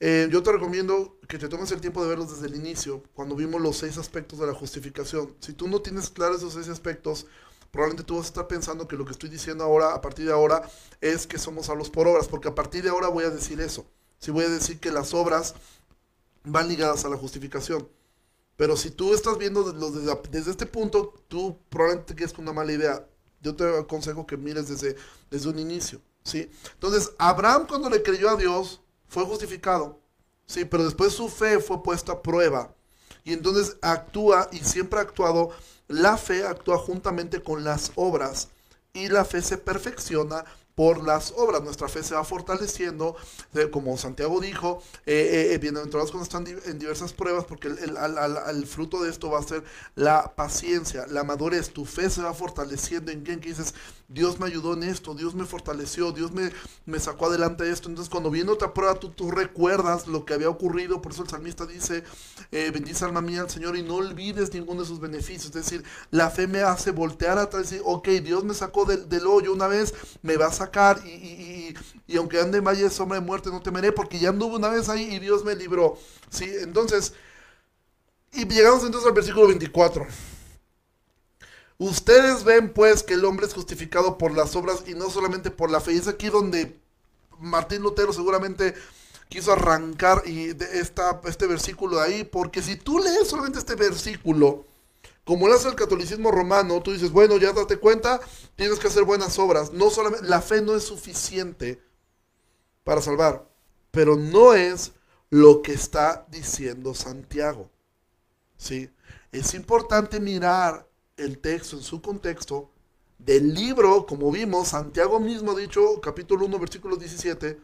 eh, 0.01 0.29
yo 0.33 0.43
te 0.43 0.51
recomiendo 0.51 1.21
que 1.29 1.39
te 1.39 1.49
tomes 1.49 1.71
el 1.71 1.81
tiempo 1.81 2.03
de 2.03 2.09
verlos 2.09 2.33
desde 2.33 2.53
el 2.53 2.57
inicio, 2.57 3.05
cuando 3.15 3.37
vimos 3.37 3.61
los 3.61 3.77
seis 3.77 3.99
aspectos 3.99 4.41
de 4.41 4.49
la 4.49 4.53
justificación. 4.53 5.37
Si 5.39 5.53
tú 5.53 5.69
no 5.69 5.81
tienes 5.81 6.11
claros 6.11 6.39
esos 6.39 6.55
seis 6.55 6.69
aspectos, 6.69 7.27
probablemente 7.77 8.05
tú 8.05 8.17
vas 8.17 8.25
a 8.25 8.29
estar 8.29 8.49
pensando 8.49 8.89
que 8.89 8.97
lo 8.97 9.05
que 9.05 9.13
estoy 9.13 9.29
diciendo 9.29 9.63
ahora, 9.63 9.93
a 9.93 10.01
partir 10.01 10.25
de 10.25 10.33
ahora, 10.33 10.67
es 11.03 11.27
que 11.27 11.37
somos 11.37 11.67
salvos 11.67 11.91
por 11.91 12.09
obras, 12.09 12.27
porque 12.27 12.49
a 12.49 12.55
partir 12.55 12.83
de 12.83 12.89
ahora 12.89 13.09
voy 13.09 13.25
a 13.25 13.31
decir 13.31 13.61
eso. 13.61 13.85
Si 14.19 14.31
voy 14.31 14.45
a 14.45 14.49
decir 14.49 14.81
que 14.81 14.91
las 14.91 15.13
obras 15.13 15.55
van 16.43 16.69
ligadas 16.69 17.05
a 17.05 17.11
la 17.11 17.19
justificación. 17.19 17.87
Pero 18.57 18.79
si 18.79 18.91
tú 18.91 19.13
estás 19.13 19.37
viendo 19.37 19.71
desde, 19.71 20.19
desde 20.31 20.51
este 20.53 20.65
punto, 20.65 21.23
tú 21.29 21.59
probablemente 21.69 22.15
quedes 22.15 22.33
con 22.33 22.45
una 22.45 22.55
mala 22.55 22.73
idea. 22.73 23.07
Yo 23.43 23.55
te 23.55 23.79
aconsejo 23.79 24.27
que 24.27 24.39
mires 24.39 24.69
desde, 24.69 24.97
desde 25.31 25.51
un 25.51 25.59
inicio. 25.59 26.01
¿sí? 26.25 26.51
Entonces, 26.73 27.13
Abraham 27.19 27.67
cuando 27.69 27.91
le 27.91 28.03
creyó 28.03 28.31
a 28.31 28.37
Dios, 28.37 28.81
fue 29.07 29.25
justificado. 29.27 30.01
Sí, 30.47 30.65
pero 30.65 30.83
después 30.85 31.13
su 31.13 31.29
fe 31.29 31.61
fue 31.61 31.83
puesta 31.83 32.13
a 32.13 32.23
prueba. 32.23 32.75
Y 33.23 33.35
entonces 33.35 33.77
actúa 33.83 34.49
y 34.51 34.59
siempre 34.61 34.99
ha 34.99 35.03
actuado. 35.03 35.51
La 35.89 36.17
fe 36.17 36.47
actúa 36.47 36.79
juntamente 36.79 37.43
con 37.43 37.65
las 37.65 37.93
obras. 37.95 38.49
Y 38.93 39.09
la 39.09 39.25
fe 39.25 39.43
se 39.43 39.59
perfecciona 39.59 40.45
por 40.77 41.03
las 41.03 41.33
obras. 41.37 41.63
Nuestra 41.63 41.89
fe 41.89 42.05
se 42.05 42.15
va 42.15 42.23
fortaleciendo, 42.23 43.17
como 43.73 43.97
Santiago 43.97 44.41
dijo, 44.41 44.83
eh, 45.07 45.49
eh, 45.49 45.55
eh 45.55 45.59
bienaventurados 45.59 46.13
cuando 46.13 46.25
están 46.25 46.47
en 46.47 46.79
diversas 46.79 47.13
pruebas, 47.13 47.47
porque 47.47 47.69
el, 47.69 48.67
fruto 48.67 49.03
de 49.03 49.11
esto 49.11 49.31
va 49.31 49.41
a 49.41 49.43
ser 49.43 49.65
la 49.97 50.35
paciencia, 50.37 51.07
la 51.09 51.25
madurez. 51.25 51.71
Tu 51.71 51.85
fe 51.85 52.11
se 52.11 52.23
va 52.23 52.35
fortaleciendo 52.35 53.11
en 53.11 53.23
quien 53.23 53.41
que 53.41 53.49
dices, 53.49 53.75
Dios 54.09 54.39
me 54.39 54.47
ayudó 54.47 54.75
en 54.75 54.85
esto, 54.85 55.15
Dios 55.15 55.35
me 55.35 55.45
fortaleció, 55.45 56.13
Dios 56.13 56.33
me, 56.33 56.51
me 56.85 57.01
sacó 57.01 57.27
adelante 57.27 57.65
de 57.65 57.73
esto. 57.73 57.89
Entonces, 57.89 58.11
cuando 58.11 58.31
viene 58.31 58.51
otra 58.51 58.73
prueba, 58.73 58.95
tú, 58.95 59.11
tú 59.11 59.31
recuerdas 59.31 60.07
lo 60.07 60.25
que 60.25 60.35
había 60.35 60.49
ocurrido. 60.49 61.03
Por 61.03 61.13
eso 61.13 61.23
el 61.23 61.29
salmista 61.29 61.67
dice, 61.67 62.05
eh, 62.53 62.71
bendice 62.73 63.05
alma 63.05 63.21
mía 63.21 63.41
al 63.41 63.51
Señor 63.51 63.77
y 63.77 63.83
no 63.83 63.97
olvides 63.97 64.53
ninguno 64.55 64.83
de 64.83 64.87
sus 64.87 65.01
beneficios. 65.01 65.47
Es 65.47 65.53
decir, 65.53 65.85
la 66.11 66.31
fe 66.31 66.47
me 66.47 66.61
hace 66.61 66.93
voltear 66.93 67.39
atrás 67.39 67.63
y 67.63 67.77
decir, 67.77 67.83
ok, 67.85 68.09
Dios 68.23 68.45
me 68.45 68.55
sacó 68.55 68.85
del, 68.85 69.09
del 69.09 69.27
hoyo 69.27 69.53
una 69.53 69.67
vez, 69.67 69.93
me 70.23 70.37
va 70.37 70.47
a 70.47 70.53
sacar 70.53 71.05
y, 71.07 71.75
aunque 72.17 72.41
ande 72.41 72.59
en 72.59 72.65
valle 72.65 72.85
de 72.85 72.91
sombra 72.91 73.19
de 73.19 73.27
muerte 73.27 73.51
no 73.51 73.61
temeré 73.61 73.93
porque 73.93 74.19
ya 74.19 74.29
anduve 74.29 74.57
una 74.57 74.69
vez 74.69 74.89
ahí 74.89 75.15
y 75.15 75.19
Dios 75.19 75.45
me 75.45 75.55
libró. 75.57 75.99
¿sí? 76.31 76.49
Entonces, 76.61 77.13
y 78.33 78.45
llegamos 78.47 78.85
entonces 78.85 79.09
al 79.09 79.15
versículo 79.15 79.49
24. 79.49 80.07
Ustedes 81.79 82.45
ven 82.45 82.73
pues 82.73 83.03
que 83.03 83.15
el 83.15 83.25
hombre 83.25 83.47
es 83.47 83.55
justificado 83.55 84.17
por 84.17 84.33
las 84.33 84.57
obras 84.57 84.85
y 84.87 84.95
no 84.95 85.11
solamente 85.11 85.51
por 85.51 85.71
la 85.71 85.81
fe. 85.81 85.93
Y 85.93 85.99
es 85.99 86.09
aquí 86.09 86.29
donde 86.29 86.79
Martín 87.39 87.83
Lutero 87.83 88.13
seguramente 88.13 88.75
quiso 89.29 89.53
arrancar 89.53 90.23
y 90.25 90.53
de 90.53 90.81
esta, 90.81 91.21
este 91.25 91.47
versículo 91.47 91.99
de 91.99 92.03
ahí, 92.05 92.25
porque 92.25 92.63
si 92.63 92.77
tú 92.77 92.99
lees 92.99 93.29
solamente 93.29 93.59
este 93.59 93.75
versículo, 93.75 94.65
como 95.25 95.49
lo 95.49 95.55
hace 95.55 95.69
el 95.69 95.75
catolicismo 95.75 96.31
romano, 96.31 96.81
tú 96.81 96.93
dices, 96.93 97.11
bueno, 97.11 97.37
ya 97.37 97.53
date 97.53 97.79
cuenta, 97.79 98.21
tienes 98.55 98.79
que 98.79 98.87
hacer 98.87 99.05
buenas 99.05 99.39
obras. 99.39 99.73
No 99.73 99.91
solamente, 99.91 100.29
la 100.29 100.41
fe 100.41 100.63
no 100.63 100.77
es 100.77 100.85
suficiente 100.85 101.83
para 102.85 103.03
salvar, 103.03 103.45
pero 103.91 104.17
no 104.17 104.55
es 104.55 104.93
lo 105.31 105.63
que 105.63 105.73
está 105.73 106.25
diciendo 106.31 106.95
Santiago. 106.95 107.69
¿Sí? 108.57 108.89
Es 109.33 109.53
importante 109.55 110.21
mirar 110.21 110.87
el 111.17 111.39
texto 111.39 111.77
en 111.77 111.83
su 111.83 112.01
contexto 112.03 112.71
del 113.19 113.55
libro, 113.55 114.07
como 114.07 114.31
vimos, 114.31 114.69
Santiago 114.69 115.19
mismo 115.19 115.53
ha 115.53 115.57
dicho, 115.57 116.01
capítulo 116.01 116.47
1, 116.47 116.59
versículo 116.59 116.97
17, 116.97 117.59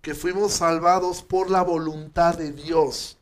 que 0.00 0.14
fuimos 0.14 0.52
salvados 0.52 1.22
por 1.22 1.50
la 1.50 1.62
voluntad 1.62 2.36
de 2.38 2.52
Dios. 2.52 3.18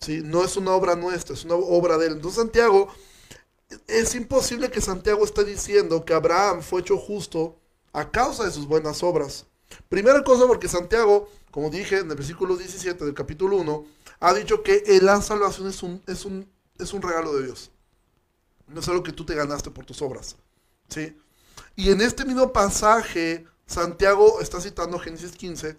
¿Sí? 0.00 0.20
No 0.22 0.44
es 0.44 0.56
una 0.56 0.72
obra 0.72 0.94
nuestra, 0.94 1.34
es 1.34 1.44
una 1.44 1.56
obra 1.56 1.98
de 1.98 2.06
él. 2.06 2.12
Entonces 2.14 2.40
Santiago, 2.40 2.88
es 3.88 4.14
imposible 4.14 4.70
que 4.70 4.80
Santiago 4.80 5.24
esté 5.24 5.44
diciendo 5.44 6.04
que 6.04 6.14
Abraham 6.14 6.62
fue 6.62 6.82
hecho 6.82 6.96
justo 6.96 7.58
a 7.92 8.10
causa 8.10 8.44
de 8.44 8.52
sus 8.52 8.66
buenas 8.66 9.02
obras. 9.02 9.46
Primera 9.88 10.22
cosa 10.22 10.46
porque 10.46 10.68
Santiago, 10.68 11.28
como 11.50 11.70
dije 11.70 11.98
en 11.98 12.10
el 12.10 12.16
versículo 12.16 12.56
17 12.56 13.04
del 13.04 13.14
capítulo 13.14 13.56
1, 13.56 13.84
ha 14.20 14.34
dicho 14.34 14.62
que 14.62 14.84
la 15.02 15.20
salvación 15.20 15.68
es 15.68 15.82
un, 15.82 16.00
es 16.06 16.24
un, 16.24 16.48
es 16.78 16.92
un 16.92 17.02
regalo 17.02 17.34
de 17.34 17.46
Dios. 17.46 17.72
No 18.66 18.80
es 18.80 18.88
algo 18.88 19.02
que 19.02 19.12
tú 19.12 19.24
te 19.24 19.34
ganaste 19.34 19.70
por 19.70 19.84
tus 19.84 20.02
obras. 20.02 20.36
¿sí? 20.88 21.16
Y 21.74 21.90
en 21.90 22.00
este 22.00 22.24
mismo 22.24 22.52
pasaje, 22.52 23.46
Santiago 23.66 24.40
está 24.40 24.60
citando 24.60 24.98
Génesis 24.98 25.32
15, 25.32 25.76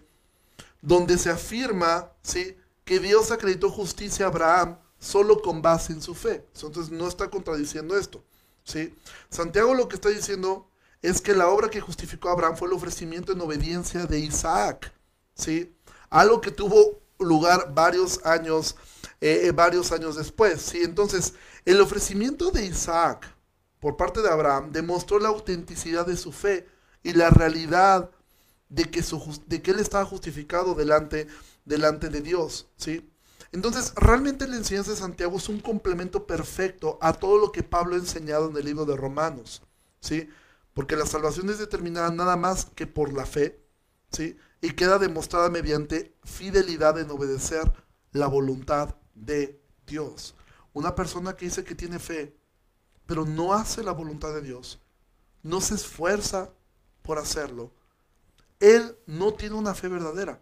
donde 0.80 1.18
se 1.18 1.30
afirma 1.30 2.12
¿sí? 2.22 2.56
que 2.84 2.98
Dios 2.98 3.30
acreditó 3.30 3.70
justicia 3.70 4.26
a 4.26 4.28
Abraham 4.28 4.78
solo 4.98 5.40
con 5.40 5.62
base 5.62 5.92
en 5.92 6.02
su 6.02 6.14
fe. 6.14 6.46
Entonces 6.54 6.90
no 6.90 7.08
está 7.08 7.30
contradiciendo 7.30 7.96
esto. 7.96 8.22
¿sí? 8.64 8.94
Santiago 9.30 9.74
lo 9.74 9.88
que 9.88 9.96
está 9.96 10.08
diciendo 10.08 10.68
es 11.02 11.20
que 11.20 11.34
la 11.34 11.48
obra 11.48 11.70
que 11.70 11.80
justificó 11.80 12.28
a 12.28 12.32
Abraham 12.32 12.56
fue 12.56 12.68
el 12.68 12.74
ofrecimiento 12.74 13.32
en 13.32 13.40
obediencia 13.40 14.06
de 14.06 14.18
Isaac. 14.18 14.92
¿sí? 15.34 15.74
Algo 16.10 16.40
que 16.40 16.50
tuvo 16.50 17.00
lugar 17.18 17.72
varios 17.74 18.24
años, 18.24 18.76
eh, 19.20 19.42
eh, 19.44 19.52
varios 19.52 19.92
años 19.92 20.16
después. 20.16 20.60
¿sí? 20.62 20.82
Entonces, 20.82 21.34
el 21.64 21.80
ofrecimiento 21.80 22.50
de 22.50 22.66
Isaac 22.66 23.34
por 23.80 23.96
parte 23.96 24.22
de 24.22 24.28
Abraham 24.28 24.72
demostró 24.72 25.18
la 25.18 25.28
autenticidad 25.28 26.06
de 26.06 26.16
su 26.16 26.32
fe 26.32 26.66
y 27.02 27.12
la 27.12 27.30
realidad 27.30 28.10
de 28.68 28.84
que, 28.84 29.02
su, 29.02 29.40
de 29.46 29.62
que 29.62 29.70
él 29.70 29.78
estaba 29.78 30.04
justificado 30.04 30.74
delante, 30.74 31.26
delante 31.64 32.08
de 32.08 32.20
Dios. 32.20 32.68
¿sí? 32.76 33.10
Entonces, 33.52 33.92
realmente 33.96 34.46
la 34.46 34.56
enseñanza 34.56 34.90
de 34.90 34.96
Santiago 34.96 35.36
es 35.38 35.48
un 35.48 35.60
complemento 35.60 36.26
perfecto 36.26 36.98
a 37.00 37.12
todo 37.12 37.38
lo 37.38 37.52
que 37.52 37.62
Pablo 37.62 37.94
ha 37.94 37.98
enseñado 37.98 38.50
en 38.50 38.56
el 38.56 38.64
libro 38.64 38.84
de 38.84 38.96
Romanos. 38.96 39.62
¿sí? 40.00 40.28
Porque 40.74 40.96
la 40.96 41.06
salvación 41.06 41.48
es 41.50 41.58
determinada 41.58 42.10
nada 42.10 42.36
más 42.36 42.66
que 42.74 42.86
por 42.86 43.12
la 43.12 43.26
fe. 43.26 43.64
¿sí? 44.10 44.36
y 44.60 44.70
queda 44.70 44.98
demostrada 44.98 45.50
mediante 45.50 46.14
fidelidad 46.24 46.98
en 46.98 47.10
obedecer 47.10 47.72
la 48.12 48.26
voluntad 48.26 48.96
de 49.24 49.60
Dios. 49.86 50.34
Una 50.72 50.94
persona 50.94 51.36
que 51.36 51.46
dice 51.46 51.64
que 51.64 51.74
tiene 51.74 51.98
fe, 51.98 52.36
pero 53.06 53.24
no 53.24 53.52
hace 53.52 53.82
la 53.82 53.92
voluntad 53.92 54.32
de 54.34 54.42
Dios, 54.42 54.78
no 55.42 55.60
se 55.60 55.74
esfuerza 55.74 56.50
por 57.02 57.18
hacerlo, 57.18 57.72
él 58.60 58.96
no 59.06 59.32
tiene 59.34 59.54
una 59.54 59.74
fe 59.74 59.88
verdadera. 59.88 60.40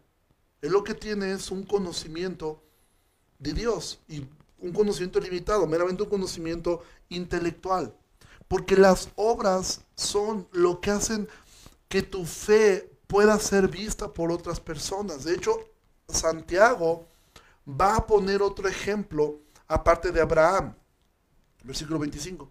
Él 0.62 0.72
lo 0.72 0.82
que 0.82 0.94
tiene 0.94 1.32
es 1.32 1.50
un 1.50 1.64
conocimiento 1.64 2.62
de 3.38 3.52
Dios 3.52 4.00
y 4.08 4.26
un 4.58 4.72
conocimiento 4.72 5.20
limitado, 5.20 5.66
meramente 5.66 6.02
un 6.02 6.08
conocimiento 6.08 6.82
intelectual. 7.08 7.94
Porque 8.48 8.76
las 8.76 9.10
obras 9.16 9.82
son 9.94 10.48
lo 10.52 10.80
que 10.80 10.90
hacen 10.90 11.28
que 11.88 12.02
tu 12.02 12.24
fe 12.24 12.90
pueda 13.06 13.38
ser 13.38 13.68
vista 13.68 14.12
por 14.12 14.32
otras 14.32 14.60
personas. 14.60 15.24
De 15.24 15.34
hecho, 15.34 15.52
Santiago 16.08 17.06
va 17.68 17.96
a 17.96 18.06
poner 18.06 18.42
otro 18.42 18.68
ejemplo 18.68 19.40
aparte 19.66 20.12
de 20.12 20.20
Abraham. 20.20 20.74
Versículo 21.64 21.98
25. 21.98 22.50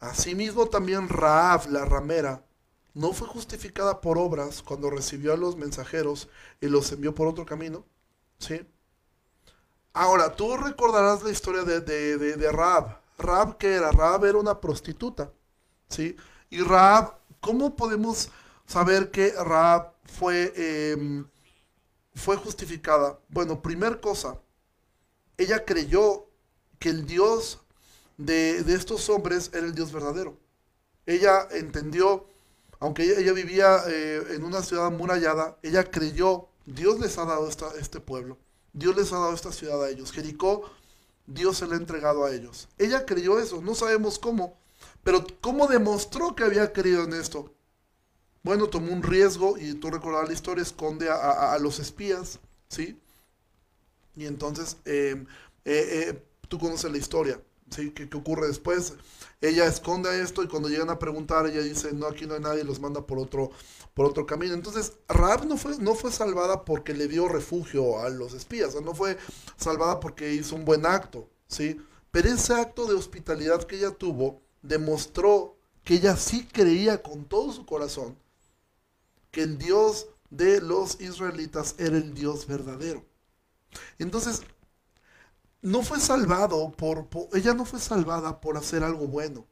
Asimismo 0.00 0.66
también 0.66 1.08
Raab, 1.08 1.68
la 1.70 1.84
ramera, 1.84 2.44
no 2.94 3.12
fue 3.12 3.28
justificada 3.28 4.00
por 4.00 4.18
obras 4.18 4.62
cuando 4.62 4.90
recibió 4.90 5.32
a 5.32 5.36
los 5.36 5.56
mensajeros 5.56 6.28
y 6.60 6.66
los 6.66 6.90
envió 6.92 7.14
por 7.14 7.28
otro 7.28 7.44
camino. 7.44 7.84
¿Sí? 8.38 8.66
Ahora, 9.92 10.34
tú 10.34 10.56
recordarás 10.56 11.22
la 11.22 11.30
historia 11.30 11.62
de, 11.62 11.80
de, 11.80 12.16
de, 12.16 12.52
Raab. 12.52 13.00
Raab, 13.18 13.56
¿qué 13.56 13.74
era? 13.74 13.90
Raab 13.90 14.24
era 14.24 14.38
una 14.38 14.60
prostituta. 14.60 15.32
¿Sí? 15.88 16.16
Y 16.50 16.60
Raab, 16.62 17.18
¿cómo 17.40 17.74
podemos 17.74 18.30
saber 18.66 19.10
que 19.10 19.32
Raab 19.32 19.92
fue, 20.04 20.52
em, 20.56 21.26
fue 22.18 22.36
justificada? 22.36 23.18
Bueno, 23.28 23.62
primer 23.62 24.00
cosa, 24.00 24.40
ella 25.36 25.64
creyó 25.64 26.26
que 26.78 26.90
el 26.90 27.06
Dios 27.06 27.60
de, 28.16 28.58
estos 28.74 29.08
hombres 29.08 29.50
era 29.54 29.66
el 29.66 29.74
Dios 29.74 29.92
verdadero. 29.92 30.36
Ella 31.06 31.48
entendió, 31.52 32.28
aunque 32.80 33.04
ella, 33.04 33.32
vivía 33.32 33.78
eh, 33.86 34.22
en 34.30 34.44
una 34.44 34.62
ciudad 34.62 34.90
murallada, 34.90 35.58
ella 35.62 35.84
creyó, 35.90 36.48
Dios 36.66 37.00
les 37.00 37.16
ha 37.18 37.24
dado 37.24 37.48
esta, 37.48 37.68
este 37.80 38.00
pueblo, 38.00 38.36
Dios 38.72 38.96
les 38.96 39.12
ha 39.12 39.18
dado 39.18 39.32
esta 39.32 39.52
ciudad 39.52 39.82
a 39.82 39.88
ellos. 39.88 40.12
Jericó, 40.12 40.70
Dios 41.26 41.58
se 41.58 41.66
la 41.66 41.74
ha 41.74 41.78
entregado 41.78 42.24
a 42.24 42.34
ellos. 42.34 42.68
Ella 42.78 43.06
creyó 43.06 43.38
eso, 43.38 43.62
no 43.62 43.74
sabemos 43.74 44.18
cómo, 44.18 44.58
pero 45.04 45.24
¿cómo 45.40 45.68
demostró 45.68 46.34
que 46.34 46.44
había 46.44 46.72
creído 46.72 47.04
en 47.04 47.14
esto? 47.14 47.54
Bueno, 48.42 48.68
tomó 48.68 48.92
un 48.92 49.02
riesgo 49.02 49.58
y 49.58 49.74
tú 49.74 49.90
recordarás 49.90 50.28
la 50.28 50.34
historia, 50.34 50.62
esconde 50.62 51.08
a, 51.10 51.58
los 51.58 51.80
espías, 51.80 52.38
¿sí? 52.68 52.98
Y 54.16 54.26
entonces 54.26 54.76
eh, 54.84 55.24
eh, 55.64 56.08
eh, 56.08 56.22
tú 56.48 56.58
conoces 56.58 56.90
la 56.90 56.98
historia, 56.98 57.42
¿sí? 57.70 57.90
¿Qué, 57.90 58.08
ocurre 58.16 58.46
después? 58.46 58.94
Ella 59.40 59.66
esconde 59.66 60.22
esto 60.22 60.42
y 60.42 60.48
cuando 60.48 60.68
llegan 60.68 60.90
a 60.90 60.98
preguntar, 60.98 61.46
ella 61.46 61.60
dice, 61.60 61.92
no, 61.92 62.06
aquí 62.06 62.26
no 62.26 62.34
hay 62.34 62.40
nadie, 62.40 62.64
los 62.64 62.80
manda 62.80 63.06
por 63.06 63.18
otro, 63.18 63.50
por 63.94 64.06
otro 64.06 64.24
camino. 64.24 64.54
Entonces, 64.54 64.94
Raab 65.08 65.44
no 65.46 65.56
fue, 65.56 65.76
no 65.78 65.94
fue 65.94 66.12
salvada 66.12 66.64
porque 66.64 66.94
le 66.94 67.08
dio 67.08 67.28
refugio 67.28 68.00
a 68.00 68.08
los 68.08 68.34
espías, 68.34 68.74
no 68.80 68.94
fue 68.94 69.18
salvada 69.56 70.00
porque 70.00 70.32
hizo 70.32 70.56
un 70.56 70.64
buen 70.64 70.86
acto, 70.86 71.28
¿sí? 71.48 71.80
Pero 72.10 72.28
ese 72.28 72.54
acto 72.54 72.86
de 72.86 72.94
hospitalidad 72.94 73.64
que 73.64 73.76
ella 73.76 73.90
tuvo 73.90 74.40
demostró 74.62 75.56
que 75.84 75.94
ella 75.94 76.16
sí 76.16 76.46
creía 76.46 77.02
con 77.02 77.24
todo 77.24 77.52
su 77.52 77.66
corazón 77.66 78.16
que 79.38 79.44
el 79.44 79.56
Dios 79.56 80.08
de 80.30 80.60
los 80.60 81.00
israelitas 81.00 81.76
era 81.78 81.96
el 81.96 82.12
Dios 82.12 82.48
verdadero. 82.48 83.04
Entonces, 84.00 84.42
no 85.62 85.82
fue 85.82 86.00
salvado 86.00 86.72
por, 86.72 87.06
ella 87.32 87.54
no 87.54 87.64
fue 87.64 87.78
salvada 87.78 88.40
por 88.40 88.56
hacer 88.56 88.82
algo 88.82 89.06
bueno, 89.06 89.46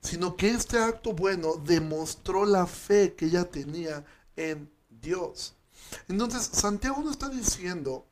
sino 0.00 0.36
que 0.36 0.50
este 0.50 0.80
acto 0.80 1.12
bueno 1.12 1.62
demostró 1.64 2.44
la 2.44 2.66
fe 2.66 3.14
que 3.14 3.26
ella 3.26 3.48
tenía 3.48 4.04
en 4.34 4.68
Dios. 4.88 5.54
Entonces, 6.08 6.42
Santiago 6.42 7.00
no 7.04 7.12
está 7.12 7.28
diciendo 7.28 8.04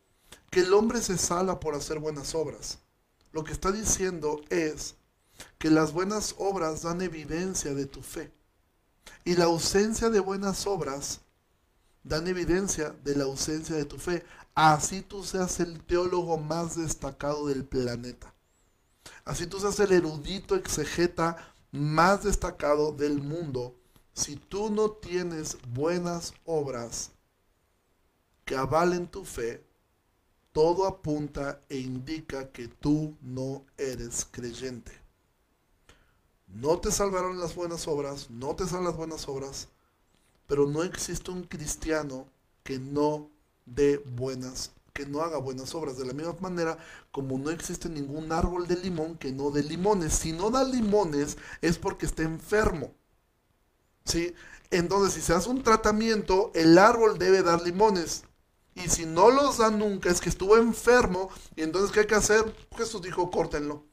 que 0.50 0.60
el 0.60 0.72
hombre 0.72 1.02
se 1.02 1.18
salva 1.18 1.58
por 1.58 1.74
hacer 1.74 1.98
buenas 1.98 2.32
obras. 2.36 2.78
Lo 3.32 3.42
que 3.42 3.52
está 3.52 3.72
diciendo 3.72 4.40
es 4.50 4.94
que 5.58 5.68
las 5.68 5.92
buenas 5.92 6.36
obras 6.38 6.82
dan 6.82 7.02
evidencia 7.02 7.74
de 7.74 7.86
tu 7.86 8.02
fe. 8.02 8.35
Y 9.24 9.36
la 9.36 9.44
ausencia 9.46 10.10
de 10.10 10.20
buenas 10.20 10.66
obras 10.66 11.20
dan 12.04 12.28
evidencia 12.28 12.94
de 13.04 13.16
la 13.16 13.24
ausencia 13.24 13.74
de 13.74 13.84
tu 13.84 13.98
fe. 13.98 14.24
Así 14.54 15.02
tú 15.02 15.24
seas 15.24 15.60
el 15.60 15.82
teólogo 15.84 16.38
más 16.38 16.76
destacado 16.76 17.48
del 17.48 17.64
planeta. 17.64 18.32
Así 19.24 19.46
tú 19.46 19.58
seas 19.58 19.78
el 19.80 19.92
erudito 19.92 20.54
exegeta 20.54 21.36
más 21.72 22.24
destacado 22.24 22.92
del 22.92 23.20
mundo. 23.20 23.74
Si 24.14 24.36
tú 24.36 24.70
no 24.70 24.90
tienes 24.90 25.58
buenas 25.68 26.32
obras 26.44 27.10
que 28.44 28.56
avalen 28.56 29.08
tu 29.08 29.24
fe, 29.24 29.62
todo 30.52 30.86
apunta 30.86 31.60
e 31.68 31.76
indica 31.78 32.50
que 32.50 32.68
tú 32.68 33.14
no 33.20 33.66
eres 33.76 34.26
creyente. 34.30 35.05
No 36.60 36.78
te 36.78 36.90
salvaron 36.90 37.38
las 37.38 37.54
buenas 37.54 37.86
obras, 37.86 38.30
no 38.30 38.56
te 38.56 38.64
salvan 38.64 38.84
las 38.84 38.96
buenas 38.96 39.28
obras, 39.28 39.68
pero 40.46 40.66
no 40.66 40.82
existe 40.84 41.30
un 41.30 41.42
cristiano 41.42 42.26
que 42.62 42.78
no 42.78 43.28
dé 43.66 43.98
buenas, 43.98 44.72
que 44.94 45.04
no 45.04 45.20
haga 45.20 45.36
buenas 45.36 45.74
obras. 45.74 45.98
De 45.98 46.06
la 46.06 46.14
misma 46.14 46.34
manera, 46.40 46.78
como 47.12 47.36
no 47.36 47.50
existe 47.50 47.90
ningún 47.90 48.32
árbol 48.32 48.66
de 48.66 48.76
limón 48.76 49.18
que 49.18 49.32
no 49.32 49.50
dé 49.50 49.62
limones. 49.64 50.14
Si 50.14 50.32
no 50.32 50.48
da 50.50 50.64
limones 50.64 51.36
es 51.60 51.76
porque 51.76 52.06
está 52.06 52.22
enfermo. 52.22 52.94
¿Sí? 54.06 54.34
Entonces, 54.70 55.12
si 55.12 55.20
se 55.20 55.34
hace 55.34 55.50
un 55.50 55.62
tratamiento, 55.62 56.52
el 56.54 56.78
árbol 56.78 57.18
debe 57.18 57.42
dar 57.42 57.60
limones. 57.60 58.24
Y 58.74 58.88
si 58.88 59.04
no 59.04 59.30
los 59.30 59.58
da 59.58 59.70
nunca, 59.70 60.08
es 60.08 60.22
que 60.22 60.30
estuvo 60.30 60.56
enfermo. 60.56 61.28
Y 61.54 61.60
entonces, 61.60 61.92
¿qué 61.92 62.00
hay 62.00 62.06
que 62.06 62.14
hacer? 62.14 62.56
Jesús 62.78 63.02
dijo, 63.02 63.30
córtenlo. 63.30 63.84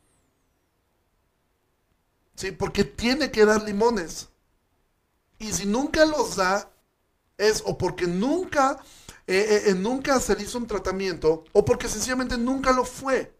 ¿Sí? 2.35 2.51
Porque 2.51 2.83
tiene 2.83 3.31
que 3.31 3.45
dar 3.45 3.63
limones. 3.63 4.29
Y 5.39 5.51
si 5.51 5.65
nunca 5.65 6.05
los 6.05 6.35
da, 6.35 6.71
es 7.37 7.63
o 7.65 7.77
porque 7.77 8.07
nunca, 8.07 8.77
eh, 9.27 9.63
eh, 9.67 9.73
nunca 9.73 10.19
se 10.19 10.35
le 10.35 10.43
hizo 10.43 10.57
un 10.57 10.67
tratamiento, 10.67 11.43
o 11.51 11.65
porque 11.65 11.89
sencillamente 11.89 12.37
nunca 12.37 12.71
lo 12.71 12.85
fue. 12.85 13.35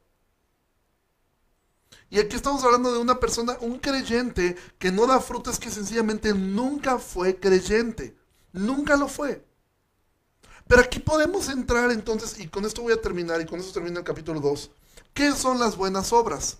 Y 2.09 2.19
aquí 2.19 2.35
estamos 2.35 2.63
hablando 2.63 2.91
de 2.91 2.99
una 2.99 3.19
persona, 3.19 3.57
un 3.61 3.79
creyente 3.79 4.55
que 4.77 4.91
no 4.91 5.07
da 5.07 5.19
frutos, 5.19 5.59
que 5.59 5.71
sencillamente 5.71 6.33
nunca 6.33 6.99
fue 6.99 7.39
creyente. 7.39 8.15
Nunca 8.51 8.95
lo 8.95 9.07
fue. 9.07 9.43
Pero 10.67 10.81
aquí 10.81 10.99
podemos 10.99 11.49
entrar 11.49 11.91
entonces, 11.91 12.39
y 12.39 12.47
con 12.47 12.65
esto 12.65 12.83
voy 12.83 12.93
a 12.93 13.01
terminar, 13.01 13.41
y 13.41 13.45
con 13.45 13.59
esto 13.59 13.73
termina 13.73 13.99
el 13.99 14.05
capítulo 14.05 14.39
2. 14.39 14.69
¿Qué 15.13 15.31
son 15.31 15.59
las 15.59 15.75
buenas 15.75 16.13
obras? 16.13 16.59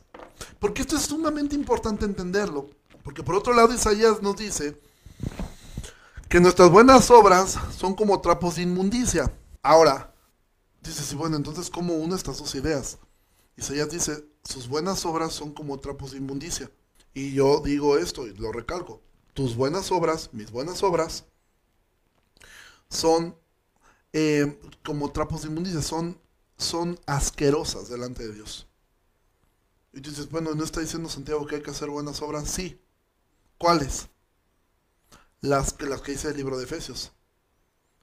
Porque 0.60 0.82
esto 0.82 0.96
es 0.96 1.04
sumamente 1.04 1.56
importante 1.56 2.06
entenderlo. 2.06 2.70
Porque 3.04 3.24
por 3.24 3.36
otro 3.36 3.54
lado 3.54 3.74
Isaías 3.74 4.22
nos 4.22 4.36
dice 4.36 4.80
que 6.30 6.40
nuestras 6.40 6.72
buenas 6.72 7.12
obras 7.12 7.58
son 7.78 7.96
como 7.96 8.20
trapos 8.22 8.56
de 8.56 8.64
inmundicia. 8.64 9.32
Ahora, 9.62 10.14
dice, 10.82 11.04
sí, 11.04 11.16
bueno, 11.16 11.36
entonces, 11.36 11.70
¿cómo 11.70 11.94
une 11.96 12.16
estas 12.16 12.40
dos 12.40 12.56
ideas? 12.56 12.98
Isaías 13.56 13.90
dice, 13.92 14.26
sus 14.44 14.68
buenas 14.68 15.06
obras 15.06 15.34
son 15.34 15.54
como 15.54 15.80
trapos 15.80 16.12
de 16.12 16.18
inmundicia. 16.18 16.72
Y 17.14 17.34
yo 17.34 17.62
digo 17.64 17.98
esto 17.98 18.26
y 18.26 18.34
lo 18.34 18.52
recalco. 18.52 19.02
Tus 19.34 19.56
buenas 19.56 19.92
obras, 19.92 20.30
mis 20.34 20.52
buenas 20.52 20.82
obras, 20.84 21.26
son 22.90 23.36
eh, 24.12 24.60
como 24.84 25.12
trapos 25.12 25.42
de 25.42 25.50
inmundicia, 25.50 25.82
son, 25.82 26.20
son 26.58 27.00
asquerosas 27.06 27.90
delante 27.90 28.28
de 28.28 28.34
Dios. 28.34 28.68
Y 29.94 30.02
dices, 30.02 30.30
bueno, 30.30 30.56
¿no 30.56 30.64
está 30.64 30.82
diciendo 30.82 31.08
Santiago 31.08 31.46
que 31.46 31.58
hay 31.58 31.62
que 31.62 31.72
hacer 31.72 31.90
buenas 31.90 32.22
obras? 32.22 32.50
Sí. 32.50 32.82
¿Cuáles? 33.60 34.10
Las 35.40 35.72
que, 35.72 35.86
las 35.86 36.02
que 36.02 36.14
dice 36.14 36.30
el 36.30 36.38
libro 36.38 36.58
de 36.58 36.64
Efesios. 36.64 37.12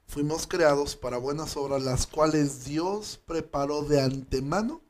Fuimos 0.07 0.47
creados 0.47 0.95
para 0.95 1.17
buenas 1.17 1.57
obras, 1.57 1.83
las 1.83 2.07
cuales 2.07 2.63
Dios 2.63 3.19
preparó 3.25 3.83
de 3.83 4.01
antemano 4.01 4.81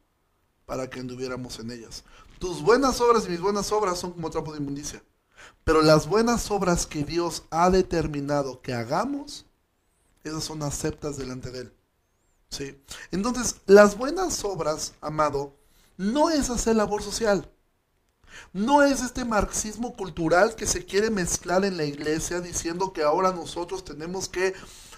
para 0.65 0.89
que 0.89 0.99
anduviéramos 0.99 1.59
en 1.59 1.71
ellas. 1.71 2.03
Tus 2.39 2.61
buenas 2.61 3.01
obras 3.01 3.25
y 3.25 3.29
mis 3.29 3.41
buenas 3.41 3.71
obras 3.71 3.99
son 3.99 4.13
como 4.13 4.29
trapos 4.29 4.53
de 4.53 4.59
inmundicia. 4.59 5.03
Pero 5.63 5.81
las 5.81 6.07
buenas 6.07 6.49
obras 6.51 6.85
que 6.85 7.03
Dios 7.03 7.43
ha 7.49 7.69
determinado 7.69 8.61
que 8.61 8.73
hagamos, 8.73 9.45
esas 10.23 10.43
son 10.43 10.63
aceptas 10.63 11.17
delante 11.17 11.51
de 11.51 11.59
Él. 11.59 11.73
¿Sí? 12.49 12.83
Entonces, 13.11 13.61
las 13.65 13.97
buenas 13.97 14.43
obras, 14.43 14.93
amado, 15.01 15.55
no 16.01 16.31
es 16.31 16.49
hacer 16.49 16.75
labor 16.75 17.03
social. 17.03 17.47
No 18.53 18.81
es 18.81 19.01
este 19.01 19.23
marxismo 19.23 19.93
cultural 19.93 20.55
que 20.55 20.65
se 20.65 20.85
quiere 20.85 21.11
mezclar 21.11 21.63
en 21.63 21.77
la 21.77 21.83
iglesia 21.83 22.41
diciendo 22.41 22.91
que 22.91 23.03
ahora 23.03 23.31
nosotros 23.31 23.85
tenemos 23.85 24.27
que 24.27 24.53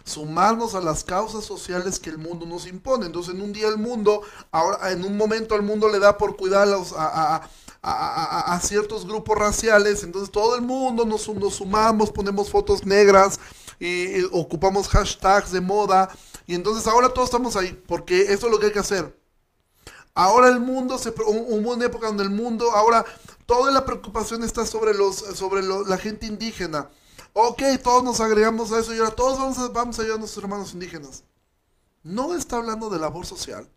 sumarnos 0.06 0.76
a 0.76 0.82
las 0.82 1.04
causas 1.04 1.44
sociales 1.44 2.00
que 2.00 2.10
el 2.10 2.18
mundo 2.18 2.46
nos 2.46 2.68
impone. 2.68 3.06
Entonces 3.06 3.34
en 3.34 3.42
un 3.42 3.52
día 3.52 3.68
el 3.68 3.78
mundo, 3.78 4.22
ahora 4.52 4.92
en 4.92 5.04
un 5.04 5.18
momento 5.18 5.56
el 5.56 5.62
mundo 5.62 5.90
le 5.90 6.00
da 6.00 6.18
por 6.18 6.38
cuidar 6.38 6.68
a, 6.96 8.60
ciertos 8.62 9.06
grupos 9.06 9.38
raciales, 9.38 10.04
entonces 10.04 10.32
todo 10.32 10.56
el 10.56 10.62
mundo 10.62 11.06
nos 11.06 11.24
sumamos, 11.24 12.12
ponemos 12.12 12.50
fotos 12.50 12.86
negras 12.86 13.40
y, 13.78 14.24
ocupamos 14.32 14.88
hashtags 14.88 15.52
de 15.52 15.60
moda 15.60 16.10
y 16.48 16.56
entonces 16.56 16.88
ahora 16.88 17.10
todos 17.10 17.28
estamos 17.28 17.58
ahí 17.58 17.74
porque 17.88 18.34
eso 18.34 18.46
es 18.46 18.52
lo 18.52 18.60
que 18.60 18.68
hay 18.68 18.72
que 18.72 18.80
hacer. 18.80 19.23
Ahora 20.16 20.50
el 20.50 20.60
mundo, 20.60 20.98
se, 20.98 21.10
hubo 21.10 21.74
una 21.74 21.86
época 21.86 22.08
donde 22.08 22.24
el 22.24 22.30
mundo, 22.30 22.72
ahora 22.72 23.04
toda 23.46 23.72
la 23.72 23.84
preocupación 23.84 24.44
está 24.44 24.66
sobre, 24.66 24.94
los, 24.94 25.16
sobre 25.16 25.64
la 25.64 25.98
gente 25.98 26.28
indígena. 26.28 26.90
Ok, 27.34 27.64
todos 27.84 28.04
nos 28.04 28.20
agregamos 28.20 28.72
a 28.72 28.80
eso 28.80 28.94
y 28.94 29.00
ahora 29.00 29.12
todos 29.12 29.40
vamos 29.40 29.58
a, 29.58 29.70
vamos 29.70 29.98
a 29.98 30.02
ayudar 30.04 30.18
a 30.18 30.20
nuestros 30.20 30.44
hermanos 30.44 30.74
indígenas. 30.74 31.24
No 32.04 32.36
está 32.36 32.58
hablando 32.58 32.90
de 32.90 33.00
labor 33.00 33.26
social. 33.26 33.68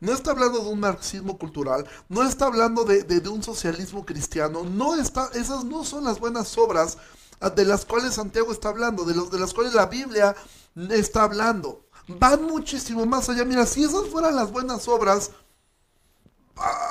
No 0.00 0.12
está 0.12 0.32
hablando 0.32 0.58
de 0.58 0.68
un 0.68 0.80
marxismo 0.80 1.38
cultural, 1.38 1.86
no 2.08 2.24
está 2.24 2.46
hablando 2.46 2.84
de, 2.84 3.28
un 3.28 3.44
socialismo 3.44 4.04
cristiano, 4.04 4.64
no 4.64 4.96
está, 4.96 5.30
esas 5.34 5.64
no 5.64 5.84
son 5.84 6.02
las 6.02 6.18
buenas 6.18 6.58
obras 6.58 6.98
ah, 7.38 7.50
de 7.50 7.64
las 7.64 7.84
cuales 7.84 8.14
Santiago 8.14 8.50
está 8.50 8.70
hablando, 8.70 9.04
de, 9.04 9.14
los, 9.14 9.30
de 9.30 9.38
las 9.38 9.54
cuales 9.54 9.74
la 9.74 9.86
Biblia 9.86 10.34
está 10.90 11.22
hablando. 11.22 11.84
Van 12.08 12.42
muchísimo 12.42 13.04
más 13.06 13.28
allá. 13.28 13.44
Mira, 13.44 13.66
si 13.66 13.84
esas 13.84 14.08
fueran 14.08 14.34
las 14.34 14.50
buenas 14.50 14.88
obras, 14.88 15.30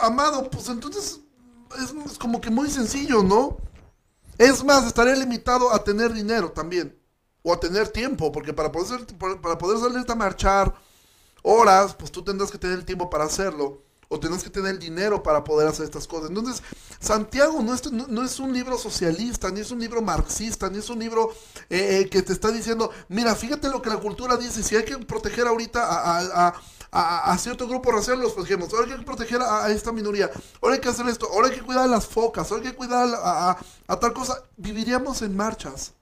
amado, 0.02 0.50
pues 0.50 0.70
entonces 0.70 1.20
es 1.76 2.18
como 2.18 2.42
que 2.42 2.50
muy 2.50 2.70
sencillo, 2.70 3.24
¿no? 3.24 3.58
Es 4.38 4.64
más, 4.64 4.86
estaré 4.86 5.16
limitado 5.16 5.74
a 5.74 5.84
tener 5.84 6.14
dinero 6.14 6.52
también. 6.52 6.98
O 7.44 7.54
a 7.54 7.60
tener 7.60 7.88
tiempo, 7.88 8.32
porque 8.32 8.54
para 8.54 8.72
poder, 8.72 9.06
para 9.42 9.58
poder 9.58 9.80
salirte 9.80 10.12
a 10.12 10.16
marchar 10.16 10.74
horas, 11.42 11.96
pues 11.96 12.12
tú 12.12 12.24
tendrás 12.24 12.52
que 12.52 12.58
tener 12.58 12.78
el 12.78 12.86
tiempo 12.86 13.10
para 13.10 13.24
hacerlo. 13.24 13.84
O 14.10 14.20
tendrás 14.20 14.44
que 14.44 14.50
tener 14.50 14.72
el 14.72 14.80
dinero 14.80 15.22
para 15.24 15.44
poder 15.44 15.68
hacer 15.68 15.86
estas 15.86 16.08
cosas. 16.08 16.30
Entonces, 16.30 16.62
Santiago 17.00 17.62
no 17.62 17.74
es, 17.74 17.92
no, 17.92 18.24
es 18.24 18.40
un 18.40 18.54
libro 18.54 18.78
socialista, 18.78 19.50
ni 19.50 19.62
es 19.62 19.72
un 19.72 19.80
libro 19.80 20.02
marxista, 20.02 20.70
ni 20.70 20.78
es 20.78 20.90
un 20.90 21.00
libro 21.00 21.32
eh, 21.70 22.02
eh, 22.02 22.10
que 22.10 22.22
te 22.22 22.32
está 22.32 22.52
diciendo, 22.52 22.90
mira, 23.10 23.36
fíjate 23.36 23.70
lo 23.70 23.82
que 23.82 23.90
la 23.90 23.98
cultura 23.98 24.38
dice, 24.38 24.64
si 24.64 24.76
hay 24.76 24.86
que 24.86 24.98
proteger 25.00 25.48
ahorita 25.48 25.84
a 25.84 26.48
a, 26.48 26.62
cierto 27.38 27.68
grupo 27.68 27.92
racial 27.92 28.20
los 28.20 28.34
protegemos. 28.34 28.74
Ahora 28.74 28.92
hay 28.92 28.98
que 28.98 29.06
proteger 29.06 29.42
a, 29.42 29.70
esta 29.70 29.92
minoría. 29.92 30.30
Ahora 30.62 30.76
hay 30.76 30.82
que 30.82 30.90
hacer 30.90 31.08
esto. 31.08 31.28
Ahora 31.32 31.48
hay 31.48 31.56
que 31.56 31.62
cuidar 31.62 31.84
a 31.84 31.88
las 31.88 32.08
focas. 32.08 32.52
Ahora 32.52 32.64
hay 32.64 32.72
que 32.72 32.78
cuidar 32.78 33.08
a, 33.24 33.58
a 33.88 34.00
tal 34.00 34.14
cosa. 34.14 34.44
Viviríamos 34.56 35.22
en 35.22 35.36
marchas. 35.36 35.94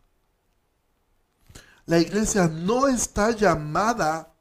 La 1.85 1.99
iglesia 1.99 2.47
no 2.47 2.87
está 2.87 3.31
llamada 3.31 4.33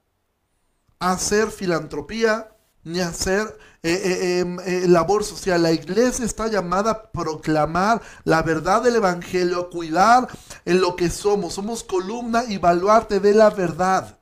a 0.98 1.12
hacer 1.12 1.50
filantropía 1.50 2.48
ni 2.84 3.00
a 3.00 3.08
hacer 3.08 3.58
eh, 3.82 3.92
eh, 3.92 4.38
em, 4.40 4.58
eh, 4.60 4.88
labor 4.88 5.24
social. 5.24 5.62
La 5.62 5.72
iglesia 5.72 6.24
está 6.24 6.48
llamada 6.48 6.90
a 6.90 7.10
proclamar 7.10 8.00
la 8.24 8.42
verdad 8.42 8.82
del 8.82 8.96
Evangelio, 8.96 9.60
a 9.60 9.70
cuidar 9.70 10.28
en 10.64 10.80
lo 10.80 10.96
que 10.96 11.10
somos. 11.10 11.54
Somos 11.54 11.82
columna 11.84 12.44
y 12.48 12.58
baluarte 12.58 13.20
de 13.20 13.34
la 13.34 13.50
verdad. 13.50 14.18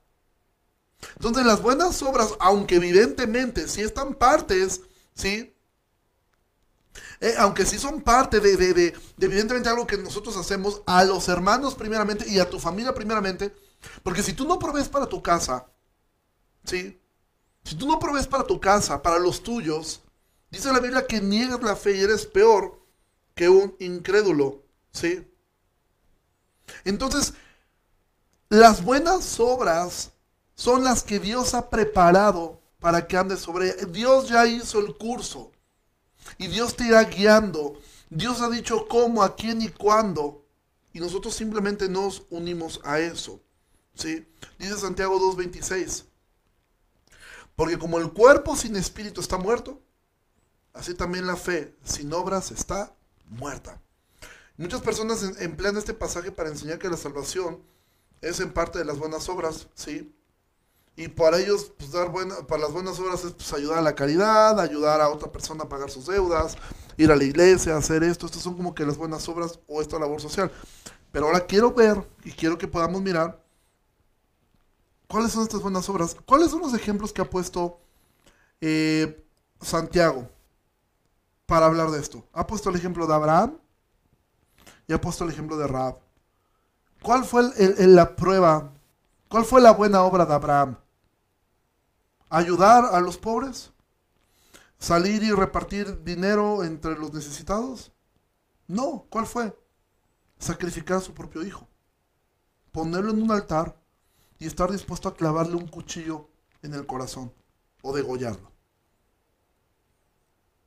Entonces 1.17 1.45
las 1.45 1.63
buenas 1.63 2.03
obras, 2.03 2.35
aunque 2.41 2.77
evidentemente 2.77 3.69
sí 3.69 3.81
están 3.83 4.15
partes, 4.15 4.83
¿sí? 5.15 5.55
Eh, 7.21 7.35
aunque 7.39 7.65
sí 7.65 7.79
son 7.79 8.03
parte 8.03 8.41
de, 8.41 8.57
de, 8.57 8.95
evidentemente 9.21 9.69
algo 9.69 9.87
que 9.87 9.97
nosotros 9.97 10.37
hacemos 10.37 10.83
a 10.87 11.05
los 11.05 11.29
hermanos 11.29 11.75
primeramente 11.75 12.29
y 12.29 12.39
a 12.39 12.51
tu 12.51 12.59
familia 12.59 12.95
primeramente, 12.95 13.55
porque 14.03 14.23
si 14.23 14.33
tú 14.33 14.45
no 14.47 14.59
provees 14.59 14.89
para 14.89 15.07
tu 15.07 15.23
casa, 15.23 15.67
¿sí? 16.65 17.01
Si 17.65 17.77
tú 17.77 17.87
no 17.87 17.99
provees 17.99 18.27
para 18.27 18.45
tu 18.45 18.61
casa, 18.61 19.03
para 19.03 19.19
los 19.19 19.43
tuyos, 19.43 20.03
dice 20.51 20.73
la 20.73 20.81
Biblia 20.81 21.07
que 21.07 21.21
niegas 21.21 21.63
la 21.63 21.77
fe 21.77 21.97
y 21.97 22.01
eres 22.01 22.27
peor 22.27 22.81
que 23.35 23.49
un 23.49 23.77
incrédulo, 23.79 24.65
¿sí? 24.93 25.27
Entonces, 26.85 27.35
las 28.49 28.85
buenas 28.85 29.39
obras 29.41 30.12
son 30.63 30.85
las 30.85 31.03
que 31.03 31.19
Dios 31.19 31.55
ha 31.55 31.71
preparado 31.71 32.61
para 32.79 33.09
que 33.09 33.17
andes 33.17 33.41
sobre 33.41 33.71
ella. 33.71 33.85
Dios 33.87 34.29
ya 34.29 34.47
hizo 34.47 34.79
el 34.79 34.97
curso 34.97 35.51
y 36.39 36.47
Dios 36.47 36.77
te 36.77 36.85
irá 36.85 37.03
guiando. 37.03 37.81
Dios 38.11 38.41
ha 38.41 38.49
dicho 38.49 38.87
cómo, 38.87 39.25
a 39.25 39.35
quién 39.35 39.61
y 39.61 39.71
cuándo. 39.71 40.47
Y 40.93 41.01
nosotros 41.01 41.35
simplemente 41.35 41.89
nos 41.89 42.23
unimos 42.31 42.81
a 42.85 43.01
eso. 43.01 43.41
¿sí? 43.95 44.25
Dice 44.57 44.79
Santiago 44.79 45.19
2.26. 45.19 46.05
Porque 47.57 47.77
como 47.77 47.99
el 47.99 48.13
cuerpo 48.13 48.55
sin 48.55 48.77
espíritu 48.77 49.21
está 49.21 49.39
muerto, 49.39 49.83
así 50.75 50.95
también 50.95 51.27
la 51.27 51.35
fe 51.35 51.75
sin 51.83 52.13
obras 52.13 52.53
está 52.53 52.95
muerta. 53.27 53.83
Muchas 54.57 54.81
personas 54.81 55.25
emplean 55.41 55.77
este 55.77 55.93
pasaje 55.93 56.31
para 56.31 56.51
enseñar 56.51 56.79
que 56.79 56.89
la 56.89 56.97
salvación 56.97 57.61
es 58.21 58.39
en 58.39 58.53
parte 58.53 58.79
de 58.79 58.85
las 58.85 59.01
buenas 59.01 59.29
obras, 59.29 59.67
¿sí? 59.75 60.15
Y 60.95 61.09
para 61.09 61.39
ellos, 61.39 61.73
pues 61.79 61.91
dar 61.93 62.11
buena, 62.11 62.35
para 62.47 62.63
las 62.63 62.73
buenas 62.73 62.99
obras 62.99 63.25
es 63.25 63.33
pues, 63.33 63.53
ayudar 63.55 63.79
a 63.79 63.83
la 63.83 63.95
caridad, 63.95 64.61
ayudar 64.61 65.01
a 65.01 65.09
otra 65.09 65.33
persona 65.33 65.65
a 65.65 65.69
pagar 65.69 65.91
sus 65.91 66.07
deudas, 66.07 66.57
ir 66.99 67.11
a 67.11 67.17
la 67.17 67.25
iglesia, 67.25 67.77
hacer 67.77 68.03
esto. 68.03 68.27
Estas 68.27 68.43
son 68.43 68.57
como 68.57 68.75
que 68.75 68.85
las 68.85 68.99
buenas 68.99 69.27
obras 69.29 69.59
o 69.67 69.81
esta 69.81 69.99
labor 69.99 70.21
social. 70.21 70.53
Pero 71.11 71.27
ahora 71.27 71.47
quiero 71.47 71.73
ver 71.73 72.07
y 72.25 72.33
quiero 72.33 72.59
que 72.59 72.69
podamos 72.69 73.01
mirar 73.01 73.43
cuáles 75.09 75.33
son 75.33 75.43
estas 75.43 75.63
buenas 75.63 75.89
obras. 75.89 76.17
¿Cuáles 76.27 76.51
son 76.51 76.61
los 76.61 76.75
ejemplos 76.75 77.13
que 77.13 77.23
ha 77.23 77.29
puesto 77.31 77.81
eh, 78.61 79.25
Santiago 79.61 80.29
para 81.47 81.67
hablar 81.67 81.91
de 81.91 82.01
esto? 82.01 82.27
Ha 82.33 82.47
puesto 82.47 82.69
el 82.69 82.77
ejemplo 82.77 83.07
de 83.07 83.15
Abraham 83.15 83.59
y 84.87 84.93
ha 84.93 85.01
puesto 85.01 85.25
el 85.25 85.31
ejemplo 85.31 85.57
de 85.57 85.67
Raab. 85.67 85.99
¿Cuál 87.03 87.25
fue 87.25 87.51
la 87.79 88.15
prueba? 88.15 88.73
¿Cuál 89.29 89.45
fue 89.45 89.61
la 89.61 89.73
buena 89.73 90.03
obra 90.03 90.25
de 90.27 90.35
Abraham? 90.35 90.77
¿Ayudar 92.35 92.87
a 92.95 93.01
los 93.01 93.19
pobres? 93.19 93.73
¿Salir 94.79 95.23
y 95.23 95.33
repartir 95.33 96.03
dinero 96.03 96.65
entre 96.65 96.99
los 96.99 97.13
necesitados? 97.13 97.93
No, 98.67 99.05
¿cuál 99.11 99.27
fue? 99.27 99.55
Sacrificar 100.39 100.97
a 100.97 101.01
su 101.03 101.13
propio 101.13 101.45
hijo. 101.45 101.69
Ponerlo 102.71 103.11
en 103.11 103.21
un 103.21 103.31
altar 103.33 103.79
y 104.39 104.47
estar 104.47 104.73
dispuesto 104.73 105.11
a 105.11 105.15
clavarle 105.15 105.57
un 105.57 105.69
cuchillo 105.69 106.31
en 106.63 106.73
el 106.73 106.87
corazón 106.87 107.35
o 107.83 107.95
degollarlo. 107.95 108.51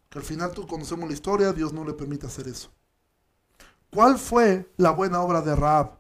Que 0.10 0.20
al 0.20 0.24
final 0.24 0.52
tú 0.52 0.68
conocemos 0.68 1.08
la 1.08 1.16
historia, 1.16 1.52
Dios 1.52 1.74
no 1.74 1.84
le 1.84 1.94
permite 1.94 2.28
hacer 2.28 2.48
eso. 2.48 2.70
¿Cuál 3.90 4.20
fue 4.20 4.72
la 4.78 4.92
buena 4.92 5.20
obra 5.20 5.42
de 5.42 5.56
Raab? 5.56 5.98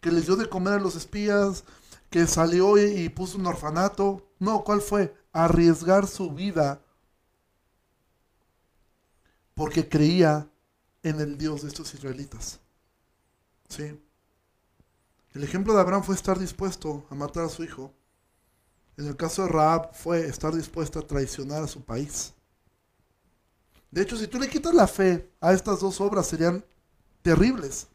Que 0.00 0.10
les 0.10 0.26
dio 0.26 0.34
de 0.34 0.48
comer 0.48 0.72
a 0.72 0.80
los 0.80 0.96
espías, 0.96 1.62
que 2.10 2.26
salió 2.26 2.78
y, 2.78 3.08
puso 3.08 3.38
un 3.38 3.46
orfanato. 3.46 4.30
No, 4.38 4.64
¿cuál 4.64 4.80
fue? 4.80 5.14
Arriesgar 5.32 6.06
su 6.06 6.30
vida 6.30 6.82
porque 9.54 9.88
creía 9.88 10.50
en 11.02 11.20
el 11.20 11.38
Dios 11.38 11.62
de 11.62 11.68
estos 11.68 11.92
israelitas. 11.94 12.60
¿Sí? 13.68 13.98
El 15.32 15.44
ejemplo 15.44 15.74
de 15.74 15.80
Abraham 15.80 16.02
fue 16.02 16.14
estar 16.14 16.38
dispuesto 16.38 17.06
a 17.10 17.14
matar 17.14 17.44
a 17.44 17.48
su 17.48 17.64
hijo. 17.64 17.92
En 18.96 19.06
el 19.06 19.16
caso 19.16 19.42
de 19.42 19.48
Raab 19.48 19.94
fue 19.94 20.26
estar 20.26 20.54
dispuesto 20.54 20.98
a 20.98 21.06
traicionar 21.06 21.62
a 21.62 21.68
su 21.68 21.84
país. 21.84 22.32
De 23.90 24.02
hecho, 24.02 24.16
si 24.16 24.26
tú 24.26 24.38
le 24.38 24.48
quitas 24.48 24.74
la 24.74 24.86
fe 24.86 25.30
a 25.40 25.52
estas 25.52 25.80
dos 25.80 26.00
obras, 26.00 26.26
serían 26.26 26.64
terribles. 27.22 27.88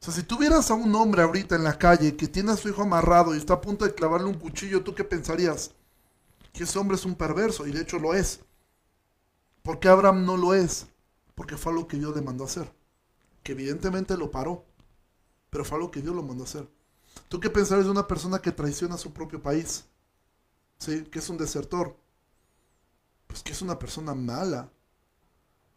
O 0.00 0.04
sea, 0.04 0.14
si 0.14 0.22
tuvieras 0.22 0.70
a 0.70 0.74
un 0.74 0.94
hombre 0.94 1.22
ahorita 1.22 1.56
en 1.56 1.64
la 1.64 1.78
calle 1.78 2.16
que 2.16 2.28
tiene 2.28 2.52
a 2.52 2.56
su 2.56 2.68
hijo 2.68 2.82
amarrado 2.82 3.34
y 3.34 3.38
está 3.38 3.54
a 3.54 3.60
punto 3.60 3.84
de 3.84 3.94
clavarle 3.94 4.28
un 4.28 4.38
cuchillo, 4.38 4.84
¿tú 4.84 4.94
qué 4.94 5.04
pensarías? 5.04 5.72
Que 6.52 6.64
ese 6.64 6.78
hombre 6.78 6.96
es 6.96 7.04
un 7.04 7.16
perverso, 7.16 7.66
y 7.66 7.72
de 7.72 7.82
hecho 7.82 7.98
lo 7.98 8.14
es. 8.14 8.40
¿Por 9.62 9.80
qué 9.80 9.88
Abraham 9.88 10.24
no 10.24 10.36
lo 10.36 10.54
es? 10.54 10.86
Porque 11.34 11.56
fue 11.56 11.72
algo 11.72 11.88
que 11.88 11.98
Dios 11.98 12.14
le 12.14 12.22
mandó 12.22 12.44
a 12.44 12.46
hacer. 12.46 12.72
Que 13.42 13.52
evidentemente 13.52 14.16
lo 14.16 14.30
paró, 14.30 14.64
pero 15.50 15.64
fue 15.64 15.78
algo 15.78 15.90
que 15.90 16.00
Dios 16.00 16.14
lo 16.14 16.22
mandó 16.22 16.44
a 16.44 16.46
hacer. 16.46 16.68
¿Tú 17.28 17.40
qué 17.40 17.50
pensarías 17.50 17.86
de 17.86 17.90
una 17.90 18.06
persona 18.06 18.40
que 18.40 18.52
traiciona 18.52 18.94
a 18.94 18.98
su 18.98 19.12
propio 19.12 19.42
país? 19.42 19.84
¿Sí? 20.78 21.04
Que 21.04 21.18
es 21.18 21.28
un 21.28 21.38
desertor. 21.38 21.96
Pues 23.26 23.42
que 23.42 23.52
es 23.52 23.60
una 23.60 23.78
persona 23.78 24.14
mala. 24.14 24.70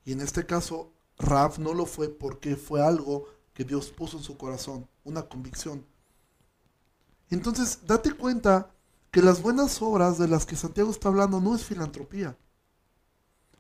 Y 0.05 0.13
en 0.13 0.22
este 0.22 0.45
caso, 0.45 0.93
Raf 1.17 1.57
no 1.59 1.74
lo 1.74 1.86
fue 1.86 2.09
porque 2.09 2.55
fue 2.55 2.82
algo 2.82 3.28
que 3.62 3.66
Dios 3.66 3.91
puso 3.91 4.18
en 4.18 4.24
su 4.24 4.38
corazón, 4.38 4.88
una 5.03 5.22
convicción. 5.22 5.86
Entonces, 7.30 7.82
date 7.86 8.12
cuenta 8.12 8.72
que 9.12 9.22
las 9.22 9.39
buenas 9.39 9.84
obras 9.84 10.18
de 10.18 10.28
las 10.28 10.47
que 10.47 10.55
Santiago 10.55 10.89
está 10.89 11.09
hablando 11.09 11.39
no 11.39 11.53
es 11.53 11.64
filantropía. 11.64 12.36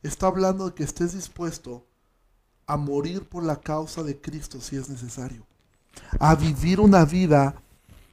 Está 0.01 0.25
hablando 0.25 0.65
de 0.65 0.73
que 0.73 0.83
estés 0.83 1.13
dispuesto 1.13 1.85
a 2.65 2.77
morir 2.77 3.29
por 3.29 3.43
la 3.43 3.61
causa 3.61 4.01
de 4.01 4.19
Cristo 4.19 4.59
si 4.59 4.75
es 4.75 4.89
necesario. 4.89 5.45
A 6.19 6.33
vivir 6.33 6.79
una 6.79 7.05
vida 7.05 7.61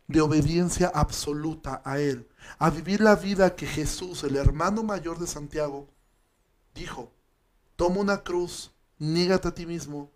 de 0.08 0.20
obediencia 0.20 0.92
absoluta 0.94 1.80
a 1.86 2.00
Él. 2.00 2.28
A 2.58 2.68
vivir 2.68 3.00
la 3.00 3.16
vida 3.16 3.56
que 3.56 3.66
Jesús, 3.66 4.24
el 4.24 4.36
hermano 4.36 4.82
mayor 4.82 5.18
de 5.18 5.26
Santiago, 5.26 5.88
dijo. 6.74 7.10
Toma 7.76 8.00
una 8.00 8.18
cruz 8.18 8.72
Nígate 8.98 9.48
a 9.48 9.54
ti 9.54 9.64
mismo. 9.64 10.10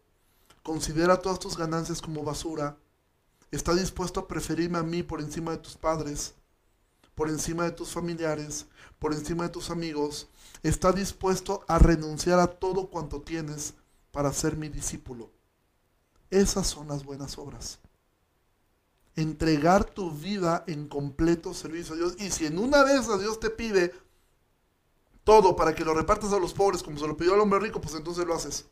Considera 0.62 1.20
todas 1.20 1.38
tus 1.38 1.56
ganancias 1.56 2.00
como 2.00 2.22
basura. 2.22 2.76
Está 3.50 3.74
dispuesto 3.74 4.20
a 4.20 4.28
preferirme 4.28 4.78
a 4.78 4.82
mí 4.82 5.02
por 5.02 5.20
encima 5.20 5.50
de 5.50 5.58
tus 5.58 5.76
padres, 5.76 6.34
por 7.14 7.28
encima 7.28 7.64
de 7.64 7.72
tus 7.72 7.90
familiares, 7.90 8.66
por 8.98 9.12
encima 9.12 9.44
de 9.44 9.50
tus 9.50 9.70
amigos. 9.70 10.28
Está 10.62 10.92
dispuesto 10.92 11.64
a 11.68 11.78
renunciar 11.78 12.38
a 12.38 12.46
todo 12.46 12.88
cuanto 12.88 13.20
tienes 13.20 13.74
para 14.12 14.32
ser 14.32 14.56
mi 14.56 14.68
discípulo. 14.68 15.30
Esas 16.30 16.66
son 16.66 16.88
las 16.88 17.04
buenas 17.04 17.36
obras. 17.36 17.78
Entregar 19.16 19.84
tu 19.84 20.10
vida 20.10 20.64
en 20.66 20.88
completo 20.88 21.52
servicio 21.52 21.94
a 21.94 21.98
Dios. 21.98 22.14
Y 22.18 22.30
si 22.30 22.46
en 22.46 22.58
una 22.58 22.84
vez 22.84 23.08
a 23.08 23.18
Dios 23.18 23.38
te 23.38 23.50
pide 23.50 23.92
todo 25.24 25.54
para 25.54 25.74
que 25.74 25.84
lo 25.84 25.92
repartas 25.92 26.32
a 26.32 26.38
los 26.38 26.54
pobres 26.54 26.82
como 26.82 26.98
se 26.98 27.06
lo 27.06 27.16
pidió 27.16 27.34
al 27.34 27.40
hombre 27.40 27.60
rico, 27.60 27.80
pues 27.80 27.94
entonces 27.94 28.24
lo 28.24 28.34
haces. 28.34 28.66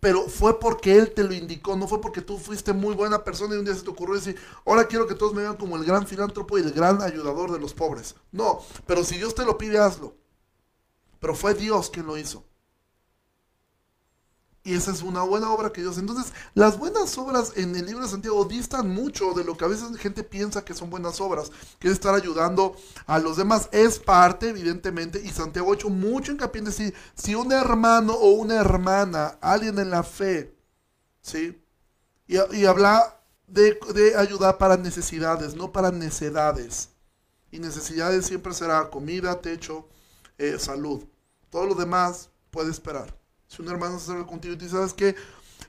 Pero 0.00 0.22
fue 0.28 0.58
porque 0.58 0.96
Él 0.96 1.12
te 1.12 1.24
lo 1.24 1.34
indicó, 1.34 1.76
no 1.76 1.86
fue 1.86 2.00
porque 2.00 2.22
tú 2.22 2.38
fuiste 2.38 2.72
muy 2.72 2.94
buena 2.94 3.24
persona 3.24 3.54
y 3.54 3.58
un 3.58 3.64
día 3.64 3.74
se 3.74 3.82
te 3.82 3.90
ocurrió 3.90 4.14
decir, 4.14 4.36
ahora 4.64 4.86
quiero 4.86 5.06
que 5.06 5.14
todos 5.14 5.34
me 5.34 5.42
vean 5.42 5.56
como 5.56 5.76
el 5.76 5.84
gran 5.84 6.06
filántropo 6.06 6.58
y 6.58 6.62
el 6.62 6.72
gran 6.72 7.02
ayudador 7.02 7.52
de 7.52 7.58
los 7.58 7.74
pobres. 7.74 8.14
No, 8.32 8.60
pero 8.86 9.04
si 9.04 9.16
Dios 9.16 9.34
te 9.34 9.44
lo 9.44 9.58
pide, 9.58 9.78
hazlo. 9.78 10.14
Pero 11.20 11.34
fue 11.34 11.54
Dios 11.54 11.90
quien 11.90 12.06
lo 12.06 12.16
hizo. 12.16 12.44
Y 14.66 14.74
esa 14.74 14.90
es 14.90 15.02
una 15.02 15.22
buena 15.22 15.48
obra 15.52 15.72
que 15.72 15.80
Dios. 15.80 15.96
Entonces, 15.96 16.32
las 16.54 16.76
buenas 16.76 17.16
obras 17.18 17.52
en 17.54 17.76
el 17.76 17.86
libro 17.86 18.02
de 18.02 18.10
Santiago 18.10 18.44
distan 18.46 18.90
mucho 18.90 19.32
de 19.32 19.44
lo 19.44 19.56
que 19.56 19.64
a 19.64 19.68
veces 19.68 19.96
gente 19.96 20.24
piensa 20.24 20.64
que 20.64 20.74
son 20.74 20.90
buenas 20.90 21.20
obras, 21.20 21.52
que 21.78 21.86
es 21.86 21.94
estar 21.94 22.16
ayudando 22.16 22.74
a 23.06 23.20
los 23.20 23.36
demás. 23.36 23.68
Es 23.70 24.00
parte, 24.00 24.48
evidentemente, 24.48 25.22
y 25.24 25.28
Santiago 25.28 25.70
ha 25.70 25.76
hecho 25.76 25.88
mucho 25.88 26.32
hincapié 26.32 26.58
en 26.58 26.64
decir, 26.64 26.94
si 27.14 27.36
un 27.36 27.52
hermano 27.52 28.12
o 28.14 28.30
una 28.30 28.56
hermana, 28.56 29.38
alguien 29.40 29.78
en 29.78 29.88
la 29.88 30.02
fe, 30.02 30.52
¿sí? 31.22 31.62
Y, 32.26 32.64
habla 32.64 33.20
de, 33.46 33.78
ayudar 34.18 34.58
para 34.58 34.76
necesidades, 34.76 35.54
no 35.54 35.70
para 35.70 35.92
necedades. 35.92 36.88
Y 37.52 37.60
necesidades 37.60 38.26
siempre 38.26 38.52
será 38.52 38.90
comida, 38.90 39.40
techo, 39.40 39.86
eh, 40.38 40.58
salud. 40.58 41.04
Todo 41.50 41.66
lo 41.66 41.76
demás 41.76 42.30
puede 42.50 42.72
esperar. 42.72 43.16
Si 43.48 43.62
un 43.62 43.68
hermano 43.68 43.98
se 43.98 44.10
acerca 44.10 44.26
contigo 44.26 44.54
y 44.54 44.58
te 44.58 44.64
dice, 44.64 44.76
¿sabes 44.76 44.94
qué? 44.94 45.14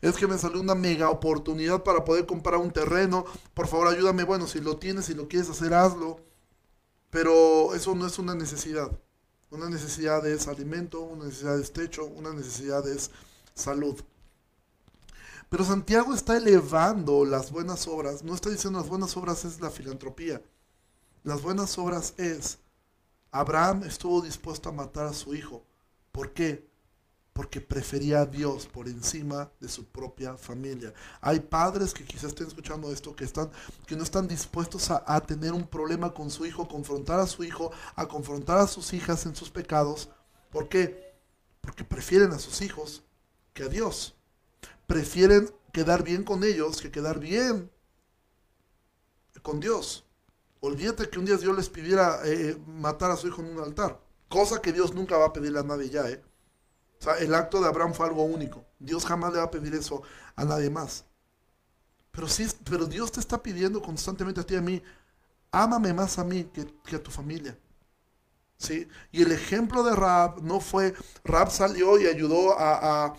Es 0.01 0.15
que 0.15 0.28
me 0.28 0.38
salió 0.38 0.61
una 0.61 0.75
mega 0.75 1.09
oportunidad 1.09 1.84
para 1.84 2.03
poder 2.05 2.25
comprar 2.25 2.57
un 2.57 2.71
terreno. 2.71 3.25
Por 3.53 3.67
favor, 3.67 3.88
ayúdame. 3.88 4.23
Bueno, 4.23 4.47
si 4.47 4.59
lo 4.59 4.78
tienes, 4.78 5.05
si 5.05 5.13
lo 5.13 5.28
quieres 5.28 5.49
hacer, 5.49 5.73
hazlo. 5.73 6.19
Pero 7.09 7.73
eso 7.73 7.95
no 7.95 8.05
es 8.05 8.19
una 8.19 8.36
necesidad. 8.36 8.91
Una 9.49 9.69
necesidad 9.69 10.28
es 10.28 10.47
alimento, 10.47 11.01
una 11.01 11.25
necesidad 11.25 11.59
es 11.59 11.71
techo, 11.71 12.05
una 12.05 12.34
necesidad 12.34 12.88
es 12.88 13.11
salud. 13.53 13.95
Pero 15.49 15.63
Santiago 15.63 16.13
está 16.13 16.36
elevando 16.38 17.23
las 17.23 17.51
buenas 17.51 17.88
obras. 17.88 18.23
No 18.23 18.36
está 18.36 18.49
diciendo 18.49 18.80
las 18.80 18.89
buenas 18.89 19.15
obras 19.15 19.45
es 19.45 19.61
la 19.61 19.69
filantropía. 19.69 20.41
Las 21.23 21.41
buenas 21.41 21.78
obras 21.78 22.13
es, 22.17 22.59
Abraham 23.32 23.84
estuvo 23.84 24.21
dispuesto 24.21 24.69
a 24.69 24.73
matar 24.73 25.07
a 25.07 25.13
su 25.13 25.34
hijo. 25.34 25.63
¿Por 26.11 26.34
qué? 26.34 26.67
Porque 27.38 27.61
prefería 27.61 28.21
a 28.21 28.25
Dios 28.25 28.65
por 28.65 28.88
encima 28.88 29.51
de 29.59 29.69
su 29.69 29.85
propia 29.85 30.35
familia. 30.38 30.91
Hay 31.21 31.39
padres 31.39 31.93
que 31.93 32.03
quizás 32.03 32.29
estén 32.29 32.47
escuchando 32.47 32.91
esto, 32.91 33.15
que, 33.15 33.25
están, 33.25 33.51
que 33.85 33.95
no 33.95 34.01
están 34.01 34.27
dispuestos 34.27 34.89
a, 34.89 35.03
a 35.05 35.21
tener 35.21 35.53
un 35.53 35.67
problema 35.67 36.15
con 36.15 36.31
su 36.31 36.47
hijo, 36.47 36.67
confrontar 36.67 37.19
a 37.19 37.27
su 37.27 37.43
hijo, 37.43 37.71
a 37.95 38.07
confrontar 38.07 38.57
a 38.57 38.65
sus 38.65 38.91
hijas 38.91 39.27
en 39.27 39.35
sus 39.35 39.51
pecados. 39.51 40.09
¿Por 40.49 40.67
qué? 40.67 41.13
Porque 41.61 41.83
prefieren 41.83 42.31
a 42.31 42.39
sus 42.39 42.59
hijos 42.63 43.03
que 43.53 43.61
a 43.61 43.67
Dios. 43.67 44.15
Prefieren 44.88 45.53
quedar 45.71 46.03
bien 46.03 46.23
con 46.23 46.43
ellos 46.43 46.81
que 46.81 46.89
quedar 46.89 47.19
bien 47.19 47.69
con 49.43 49.59
Dios. 49.59 50.07
Olvídate 50.59 51.07
que 51.07 51.19
un 51.19 51.25
día 51.25 51.38
Dios 51.38 51.55
les 51.55 51.69
pidiera 51.69 52.19
eh, 52.25 52.57
matar 52.65 53.11
a 53.11 53.15
su 53.15 53.27
hijo 53.27 53.43
en 53.43 53.55
un 53.55 53.63
altar. 53.63 54.01
Cosa 54.27 54.59
que 54.59 54.73
Dios 54.73 54.95
nunca 54.95 55.17
va 55.17 55.27
a 55.27 55.33
pedirle 55.33 55.59
a 55.59 55.63
nadie 55.63 55.91
ya, 55.91 56.09
¿eh? 56.09 56.23
O 56.99 57.03
sea, 57.03 57.15
el 57.17 57.33
acto 57.33 57.61
de 57.61 57.67
Abraham 57.67 57.93
fue 57.93 58.07
algo 58.07 58.23
único. 58.23 58.65
Dios 58.79 59.05
jamás 59.05 59.31
le 59.31 59.39
va 59.39 59.45
a 59.45 59.51
pedir 59.51 59.73
eso 59.75 60.01
a 60.35 60.45
nadie 60.45 60.69
más. 60.69 61.05
Pero, 62.11 62.27
sí, 62.27 62.47
pero 62.69 62.85
Dios 62.85 63.11
te 63.11 63.19
está 63.19 63.41
pidiendo 63.41 63.81
constantemente 63.81 64.41
a 64.41 64.43
ti 64.43 64.55
y 64.55 64.57
a 64.57 64.61
mí, 64.61 64.81
ámame 65.51 65.93
más 65.93 66.17
a 66.17 66.23
mí 66.23 66.45
que, 66.45 66.95
a 66.95 67.03
tu 67.03 67.11
familia. 67.11 67.57
¿Sí? 68.57 68.87
Y 69.11 69.21
el 69.21 69.31
ejemplo 69.31 69.83
de 69.83 69.95
Raab 69.95 70.41
no 70.41 70.59
fue, 70.59 70.95
Raab 71.23 71.51
salió 71.51 71.99
y 71.99 72.07
ayudó 72.07 72.57
a, 72.57 73.05
a, 73.05 73.13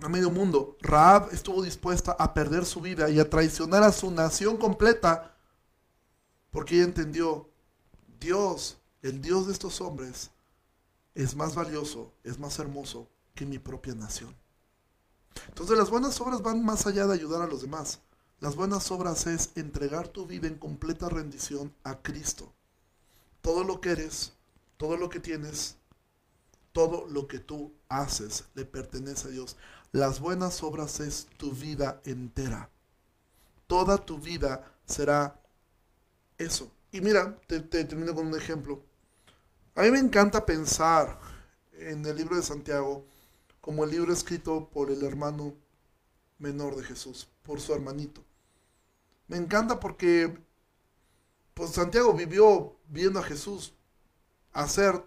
a 0.00 0.08
medio 0.08 0.30
mundo. 0.30 0.76
Raab 0.82 1.32
estuvo 1.32 1.62
dispuesta 1.62 2.12
a 2.18 2.34
perder 2.34 2.66
su 2.66 2.82
vida 2.82 3.08
y 3.08 3.18
a 3.18 3.30
traicionar 3.30 3.82
a 3.82 3.92
su 3.92 4.10
nación 4.10 4.58
completa 4.58 5.34
porque 6.54 6.76
ella 6.76 6.84
entendió, 6.84 7.50
Dios, 8.20 8.78
el 9.02 9.20
Dios 9.20 9.48
de 9.48 9.52
estos 9.52 9.80
hombres, 9.80 10.30
es 11.14 11.36
más 11.36 11.54
valioso, 11.54 12.12
es 12.24 12.38
más 12.38 12.58
hermoso 12.58 13.08
que 13.34 13.46
mi 13.46 13.58
propia 13.58 13.94
nación. 13.94 14.34
Entonces 15.48 15.76
las 15.76 15.90
buenas 15.90 16.20
obras 16.20 16.42
van 16.42 16.64
más 16.64 16.86
allá 16.86 17.06
de 17.06 17.14
ayudar 17.14 17.42
a 17.42 17.46
los 17.46 17.62
demás. 17.62 18.00
Las 18.40 18.56
buenas 18.56 18.90
obras 18.90 19.26
es 19.26 19.50
entregar 19.54 20.08
tu 20.08 20.26
vida 20.26 20.46
en 20.46 20.56
completa 20.58 21.08
rendición 21.08 21.74
a 21.82 22.02
Cristo. 22.02 22.52
Todo 23.40 23.64
lo 23.64 23.80
que 23.80 23.90
eres, 23.90 24.32
todo 24.76 24.96
lo 24.96 25.08
que 25.08 25.20
tienes, 25.20 25.76
todo 26.72 27.06
lo 27.06 27.26
que 27.26 27.38
tú 27.38 27.72
haces 27.88 28.44
le 28.54 28.64
pertenece 28.64 29.28
a 29.28 29.30
Dios. 29.30 29.56
Las 29.92 30.20
buenas 30.20 30.62
obras 30.62 31.00
es 31.00 31.28
tu 31.36 31.52
vida 31.52 32.00
entera. 32.04 32.70
Toda 33.66 33.96
tu 33.98 34.18
vida 34.18 34.72
será 34.84 35.40
eso. 36.36 36.70
Y 36.90 37.00
mira, 37.00 37.40
te, 37.46 37.60
te 37.60 37.84
termino 37.84 38.14
con 38.14 38.26
un 38.26 38.36
ejemplo. 38.36 38.82
A 39.76 39.82
mí 39.82 39.90
me 39.90 39.98
encanta 39.98 40.46
pensar 40.46 41.18
en 41.72 42.06
el 42.06 42.16
libro 42.16 42.36
de 42.36 42.42
Santiago 42.42 43.04
como 43.60 43.82
el 43.82 43.90
libro 43.90 44.12
escrito 44.12 44.68
por 44.70 44.88
el 44.92 45.02
hermano 45.02 45.52
menor 46.38 46.76
de 46.76 46.84
Jesús, 46.84 47.28
por 47.42 47.60
su 47.60 47.74
hermanito. 47.74 48.22
Me 49.26 49.36
encanta 49.36 49.80
porque 49.80 50.38
pues 51.54 51.70
Santiago 51.70 52.12
vivió 52.12 52.76
viendo 52.88 53.18
a 53.18 53.24
Jesús 53.24 53.74
hacer 54.52 55.02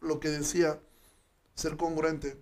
lo 0.00 0.20
que 0.20 0.28
decía, 0.28 0.80
ser 1.56 1.76
congruente. 1.76 2.40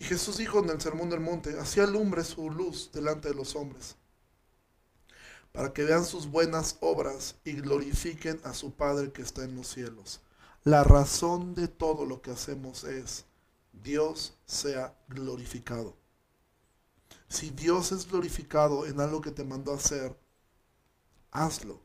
Y 0.00 0.04
Jesús 0.04 0.38
dijo 0.38 0.58
en 0.58 0.70
el 0.70 0.80
Sermón 0.80 1.10
del 1.10 1.20
Monte, 1.20 1.60
así 1.60 1.78
alumbre 1.78 2.24
su 2.24 2.50
luz 2.50 2.90
delante 2.92 3.28
de 3.28 3.34
los 3.34 3.54
hombres, 3.54 3.94
para 5.52 5.72
que 5.72 5.84
vean 5.84 6.04
sus 6.04 6.28
buenas 6.28 6.76
obras 6.80 7.36
y 7.44 7.52
glorifiquen 7.52 8.40
a 8.42 8.52
su 8.52 8.72
Padre 8.72 9.12
que 9.12 9.22
está 9.22 9.44
en 9.44 9.54
los 9.54 9.68
cielos. 9.68 10.20
La 10.64 10.84
razón 10.84 11.54
de 11.54 11.68
todo 11.68 12.04
lo 12.04 12.20
que 12.20 12.32
hacemos 12.32 12.84
es 12.84 13.24
Dios 13.72 14.34
sea 14.44 14.94
glorificado. 15.08 15.96
Si 17.28 17.48
Dios 17.48 17.92
es 17.92 18.10
glorificado 18.10 18.84
en 18.84 19.00
algo 19.00 19.22
que 19.22 19.30
te 19.30 19.42
mandó 19.42 19.72
a 19.72 19.76
hacer, 19.76 20.14
hazlo. 21.30 21.80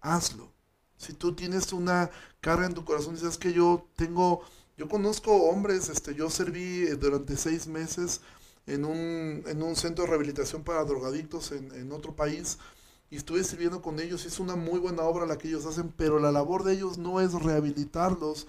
Hazlo. 0.00 0.50
Si 0.96 1.12
tú 1.12 1.34
tienes 1.34 1.74
una 1.74 2.10
carga 2.40 2.64
en 2.64 2.74
tu 2.74 2.86
corazón 2.86 3.16
dices 3.16 3.36
que 3.36 3.52
yo 3.52 3.86
tengo, 3.96 4.40
yo 4.78 4.88
conozco 4.88 5.30
hombres, 5.50 5.90
este, 5.90 6.14
yo 6.14 6.30
serví 6.30 6.84
eh, 6.86 6.94
durante 6.94 7.36
seis 7.36 7.66
meses 7.66 8.22
en 8.66 8.86
un, 8.86 9.44
en 9.46 9.62
un 9.62 9.76
centro 9.76 10.04
de 10.04 10.10
rehabilitación 10.10 10.64
para 10.64 10.84
drogadictos 10.84 11.52
en 11.52 11.92
otro 11.92 12.16
país 12.16 12.58
y 13.10 13.16
estuve 13.16 13.44
sirviendo 13.44 13.82
con 13.82 14.00
ellos. 14.00 14.24
Es 14.26 14.40
una 14.40 14.56
muy 14.56 14.78
buena 14.80 15.02
obra 15.02 15.26
la 15.26 15.38
que 15.38 15.48
ellos 15.48 15.66
hacen, 15.66 15.92
pero 15.96 16.18
la 16.18 16.32
labor 16.32 16.64
de 16.64 16.74
ellos 16.74 16.98
no 16.98 17.20
es 17.20 17.32
rehabilitarlos 17.32 18.46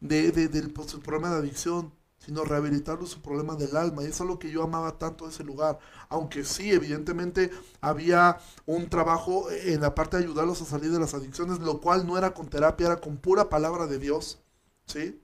de, 0.00 0.32
del 0.32 0.72
pues, 0.72 0.94
problema 0.94 1.30
de 1.30 1.36
adicción, 1.36 1.92
sino 2.18 2.44
rehabilitarlos 2.44 3.10
su 3.10 3.22
problema 3.22 3.56
del 3.56 3.76
alma. 3.76 4.02
Y 4.02 4.06
eso 4.06 4.24
es 4.24 4.30
lo 4.30 4.38
que 4.38 4.50
yo 4.50 4.62
amaba 4.62 4.98
tanto 4.98 5.26
de 5.26 5.32
ese 5.32 5.44
lugar. 5.44 5.78
Aunque 6.08 6.44
sí, 6.44 6.70
evidentemente 6.70 7.50
había 7.80 8.38
un 8.66 8.88
trabajo 8.88 9.50
en 9.50 9.80
la 9.80 9.94
parte 9.94 10.16
de 10.16 10.24
ayudarlos 10.24 10.62
a 10.62 10.66
salir 10.66 10.90
de 10.92 11.00
las 11.00 11.14
adicciones, 11.14 11.60
lo 11.60 11.80
cual 11.80 12.06
no 12.06 12.18
era 12.18 12.34
con 12.34 12.48
terapia, 12.48 12.86
era 12.86 13.00
con 13.00 13.16
pura 13.16 13.48
palabra 13.48 13.86
de 13.86 13.98
Dios. 13.98 14.40
¿Sí? 14.86 15.20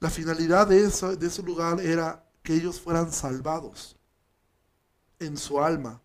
La 0.00 0.10
finalidad 0.10 0.66
de, 0.66 0.84
eso, 0.84 1.14
de 1.14 1.26
ese 1.26 1.42
lugar 1.42 1.80
era 1.80 2.24
que 2.42 2.54
ellos 2.54 2.80
fueran 2.80 3.12
salvados 3.12 3.96
en 5.18 5.36
su 5.36 5.60
alma, 5.60 6.00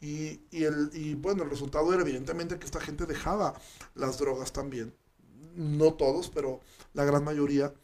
y, 0.00 0.40
el, 0.50 0.90
y 0.94 1.14
bueno, 1.14 1.42
el 1.42 1.50
resultado 1.50 1.92
era 1.92 2.02
evidentemente 2.02 2.58
que 2.58 2.64
esta 2.64 2.80
gente 2.80 3.04
dejaba 3.04 3.54
las 3.94 4.18
drogas 4.18 4.52
también. 4.52 4.94
No 5.54 5.92
todos, 5.94 6.30
pero 6.30 6.60
la 6.94 7.04
gran 7.04 7.22
mayoría. 7.22 7.74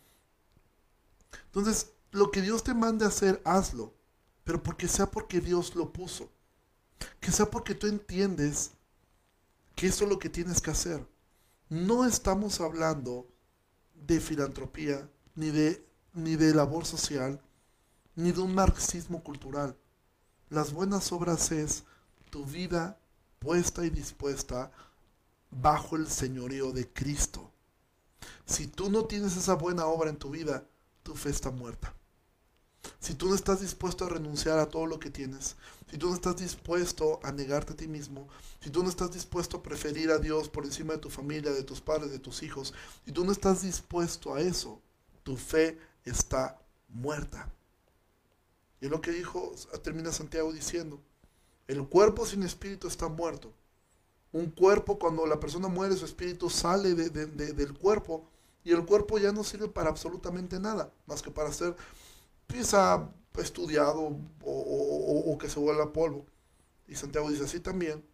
Entonces, 1.46 1.92
lo 2.12 2.30
que 2.30 2.40
Dios 2.40 2.62
te 2.62 2.72
mande 2.72 3.04
a 3.04 3.08
hacer, 3.08 3.42
hazlo. 3.44 3.94
Pero 4.44 4.62
porque 4.62 4.88
sea 4.88 5.10
porque 5.10 5.40
Dios 5.40 5.74
lo 5.74 5.92
puso. 5.92 6.30
Que 7.20 7.32
sea 7.32 7.50
porque 7.50 7.74
tú 7.74 7.86
entiendes 7.86 8.70
que 9.74 9.88
eso 9.88 10.04
es 10.04 10.10
lo 10.10 10.18
que 10.18 10.30
tienes 10.30 10.62
que 10.62 10.70
hacer. 10.70 11.06
No 11.68 12.06
estamos 12.06 12.60
hablando 12.60 13.28
de 13.94 14.20
filantropía, 14.20 15.10
ni 15.34 15.50
de, 15.50 15.84
ni 16.14 16.36
de 16.36 16.54
labor 16.54 16.86
social, 16.86 17.42
ni 18.14 18.32
de 18.32 18.40
un 18.40 18.54
marxismo 18.54 19.22
cultural. 19.22 19.76
Las 20.48 20.72
buenas 20.72 21.12
obras 21.12 21.50
es 21.52 21.84
tu 22.36 22.44
vida 22.44 23.00
puesta 23.38 23.86
y 23.86 23.88
dispuesta 23.88 24.70
bajo 25.50 25.96
el 25.96 26.06
señorío 26.06 26.70
de 26.70 26.86
Cristo. 26.92 27.50
Si 28.44 28.66
tú 28.66 28.90
no 28.90 29.06
tienes 29.06 29.38
esa 29.38 29.54
buena 29.54 29.86
obra 29.86 30.10
en 30.10 30.18
tu 30.18 30.28
vida, 30.28 30.68
tu 31.02 31.14
fe 31.14 31.30
está 31.30 31.50
muerta. 31.50 31.94
Si 33.00 33.14
tú 33.14 33.30
no 33.30 33.34
estás 33.34 33.62
dispuesto 33.62 34.04
a 34.04 34.10
renunciar 34.10 34.58
a 34.58 34.68
todo 34.68 34.84
lo 34.84 34.98
que 34.98 35.08
tienes, 35.08 35.56
si 35.90 35.96
tú 35.96 36.10
no 36.10 36.14
estás 36.14 36.36
dispuesto 36.36 37.20
a 37.22 37.32
negarte 37.32 37.72
a 37.72 37.76
ti 37.76 37.88
mismo, 37.88 38.28
si 38.60 38.68
tú 38.68 38.82
no 38.82 38.90
estás 38.90 39.12
dispuesto 39.12 39.56
a 39.56 39.62
preferir 39.62 40.10
a 40.10 40.18
Dios 40.18 40.50
por 40.50 40.66
encima 40.66 40.92
de 40.92 40.98
tu 40.98 41.08
familia, 41.08 41.52
de 41.52 41.62
tus 41.62 41.80
padres, 41.80 42.10
de 42.10 42.18
tus 42.18 42.42
hijos, 42.42 42.74
si 43.06 43.12
tú 43.12 43.24
no 43.24 43.32
estás 43.32 43.62
dispuesto 43.62 44.34
a 44.34 44.42
eso, 44.42 44.82
tu 45.22 45.38
fe 45.38 45.78
está 46.04 46.60
muerta. 46.90 47.50
Y 48.82 48.84
es 48.84 48.90
lo 48.90 49.00
que 49.00 49.12
dijo, 49.12 49.54
termina 49.82 50.12
Santiago 50.12 50.52
diciendo, 50.52 51.00
el 51.68 51.86
cuerpo 51.88 52.26
sin 52.26 52.42
espíritu 52.42 52.88
está 52.88 53.08
muerto. 53.08 53.52
Un 54.32 54.50
cuerpo, 54.50 54.98
cuando 54.98 55.26
la 55.26 55.40
persona 55.40 55.68
muere, 55.68 55.96
su 55.96 56.04
espíritu 56.04 56.50
sale 56.50 56.94
del 56.94 57.74
cuerpo 57.74 58.28
y 58.64 58.72
el 58.72 58.84
cuerpo 58.84 59.18
ya 59.18 59.32
no 59.32 59.44
sirve 59.44 59.68
para 59.68 59.90
absolutamente 59.90 60.58
nada, 60.60 60.92
más 61.06 61.22
que 61.22 61.30
para 61.30 61.52
ser 61.52 61.76
quizá 62.46 63.08
estudiado 63.38 64.16
o, 64.44 65.22
o 65.26 65.38
que 65.38 65.48
se 65.48 65.60
vuelva 65.60 65.92
polvo. 65.92 66.26
Y 66.88 66.94
Santiago 66.94 67.30
dice 67.30 67.44
así 67.44 67.60
también, 67.60 68.04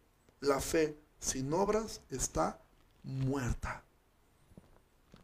la 0.40 0.60
fe 0.60 0.98
sin 1.20 1.52
obras 1.52 2.00
está 2.10 2.60
muerta. 3.02 3.84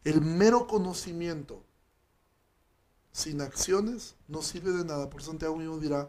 El 0.04 0.20
mero 0.20 0.66
conocimiento 0.66 1.62
sin 3.12 3.40
acciones 3.40 4.14
no 4.28 4.42
sirve 4.42 4.72
de 4.72 4.84
nada. 4.84 5.10
Por 5.10 5.22
Santiago 5.22 5.56
mismo 5.56 5.78
dirá, 5.78 6.08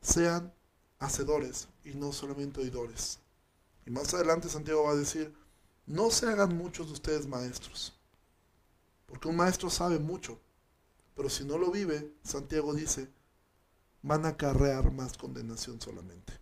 sean 0.00 0.52
hacedores 0.98 1.68
y 1.84 1.90
no 1.90 2.12
solamente 2.12 2.60
oidores. 2.60 3.18
Y 3.86 3.90
más 3.90 4.12
adelante 4.14 4.48
Santiago 4.48 4.84
va 4.84 4.92
a 4.92 4.96
decir, 4.96 5.34
no 5.86 6.10
se 6.10 6.26
hagan 6.26 6.56
muchos 6.56 6.88
de 6.88 6.92
ustedes 6.92 7.26
maestros, 7.26 7.94
porque 9.06 9.28
un 9.28 9.36
maestro 9.36 9.70
sabe 9.70 9.98
mucho, 9.98 10.38
pero 11.14 11.30
si 11.30 11.44
no 11.44 11.58
lo 11.58 11.70
vive, 11.70 12.12
Santiago 12.22 12.74
dice, 12.74 13.08
van 14.02 14.26
a 14.26 14.30
acarrear 14.30 14.92
más 14.92 15.16
condenación 15.16 15.80
solamente. 15.80 16.32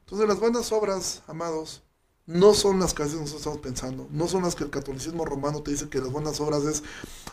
Entonces 0.00 0.26
las 0.26 0.40
buenas 0.40 0.72
obras, 0.72 1.22
amados, 1.26 1.82
no 2.26 2.54
son 2.54 2.78
las 2.80 2.94
que 2.94 3.02
nosotros 3.02 3.34
estamos 3.34 3.58
pensando, 3.58 4.08
no 4.10 4.28
son 4.28 4.42
las 4.42 4.54
que 4.54 4.64
el 4.64 4.70
catolicismo 4.70 5.24
romano 5.24 5.62
te 5.62 5.72
dice 5.72 5.88
que 5.88 5.98
las 5.98 6.10
buenas 6.10 6.40
obras 6.40 6.64
es 6.64 6.82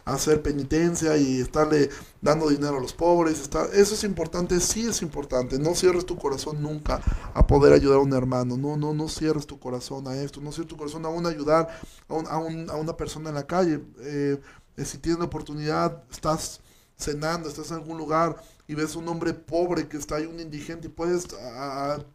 hacer 0.06 0.42
penitencia 0.42 1.18
y 1.18 1.42
estarle 1.42 1.90
dando 2.22 2.50
dinero 2.50 2.78
a 2.78 2.80
los 2.80 2.94
pobres. 2.94 3.50
eso 3.74 3.94
es 3.96 4.04
importante, 4.04 4.60
sí 4.60 4.88
es 4.88 5.02
importante. 5.02 5.60
No 5.60 5.76
cierres 5.76 6.06
tu 6.06 6.18
corazón 6.18 6.62
nunca 6.62 7.02
a 7.34 7.46
poder 7.46 7.74
ayudar 7.74 7.98
a 7.98 8.02
un 8.02 8.14
hermano. 8.14 8.58
No, 8.58 8.78
no, 8.78 8.94
no 8.94 9.08
cierres 9.08 9.46
tu 9.46 9.60
corazón 9.60 10.08
a 10.08 10.16
esto. 10.22 10.42
No 10.42 10.52
cierres 10.52 10.70
tu 10.70 10.78
corazón 10.78 11.06
a 11.06 11.10
un 11.10 11.26
ayudar 11.26 11.70
a, 12.08 12.14
a, 12.14 12.38
una 12.38 12.98
persona 12.98 13.30
en 13.30 13.36
la 13.36 13.48
calle. 13.48 13.82
Eh, 14.00 14.40
si 14.84 14.98
tienes 14.98 15.20
la 15.20 15.26
oportunidad, 15.26 16.04
estás 16.12 16.62
cenando, 16.98 17.48
estás 17.48 17.72
en 17.72 17.78
algún 17.78 17.98
lugar 17.98 18.36
y 18.68 18.76
ves 18.76 18.96
un 18.96 19.08
hombre 19.08 19.34
pobre 19.34 19.88
que 19.88 19.98
está 19.98 20.18
ahí, 20.18 20.26
un 20.26 20.40
indigente, 20.40 20.88
y 20.88 20.92
puedes 20.92 21.28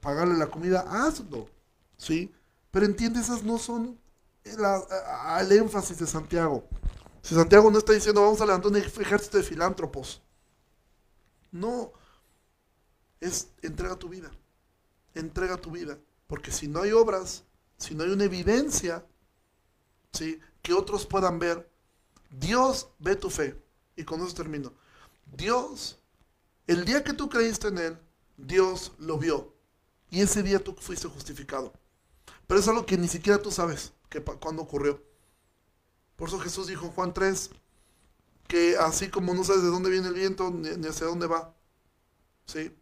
pagarle 0.00 0.36
la 0.36 0.46
comida, 0.46 0.84
hazlo. 0.88 1.48
¿Sí? 1.96 2.32
Pero 2.70 2.86
entiende, 2.86 3.20
esas 3.20 3.42
no 3.42 3.58
son 3.58 3.98
el, 4.44 5.52
énfasis 5.52 5.98
de 5.98 6.06
Santiago. 6.06 6.64
Si 7.24 7.34
Santiago 7.34 7.70
no 7.70 7.78
está 7.78 7.94
diciendo 7.94 8.20
vamos 8.20 8.42
a 8.42 8.44
levantar 8.44 8.70
un 8.70 8.76
ejército 8.76 9.38
de 9.38 9.42
filántropos. 9.42 10.20
No. 11.50 11.90
Es 13.18 13.48
entrega 13.62 13.96
tu 13.96 14.10
vida. 14.10 14.30
Entrega 15.14 15.56
tu 15.56 15.70
vida. 15.70 15.98
Porque 16.26 16.52
si 16.52 16.68
no 16.68 16.82
hay 16.82 16.92
obras, 16.92 17.44
si 17.78 17.94
no 17.94 18.04
hay 18.04 18.10
una 18.10 18.24
evidencia, 18.24 19.06
¿sí? 20.12 20.38
que 20.60 20.74
otros 20.74 21.06
puedan 21.06 21.38
ver, 21.38 21.66
Dios 22.28 22.88
ve 22.98 23.16
tu 23.16 23.30
fe. 23.30 23.58
Y 23.96 24.04
con 24.04 24.20
eso 24.20 24.34
termino. 24.34 24.74
Dios, 25.34 25.98
el 26.66 26.84
día 26.84 27.02
que 27.02 27.14
tú 27.14 27.30
creíste 27.30 27.68
en 27.68 27.78
Él, 27.78 27.98
Dios 28.36 28.92
lo 28.98 29.16
vio. 29.16 29.54
Y 30.10 30.20
ese 30.20 30.42
día 30.42 30.62
tú 30.62 30.74
fuiste 30.78 31.08
justificado. 31.08 31.72
Pero 32.46 32.60
es 32.60 32.68
algo 32.68 32.84
que 32.84 32.98
ni 32.98 33.08
siquiera 33.08 33.40
tú 33.40 33.50
sabes 33.50 33.94
que 34.10 34.22
cuándo 34.22 34.60
ocurrió. 34.60 35.13
Por 36.16 36.28
eso 36.28 36.38
Jesús 36.38 36.66
dijo 36.66 36.86
en 36.86 36.92
Juan 36.92 37.14
3 37.14 37.50
que 38.46 38.76
así 38.76 39.08
como 39.08 39.34
no 39.34 39.42
sabes 39.44 39.62
de 39.62 39.68
dónde 39.68 39.90
viene 39.90 40.08
el 40.08 40.14
viento 40.14 40.50
ni, 40.50 40.68
hacia 40.86 41.06
dónde 41.06 41.26
va. 41.26 41.54
¿Sí? 42.46 42.74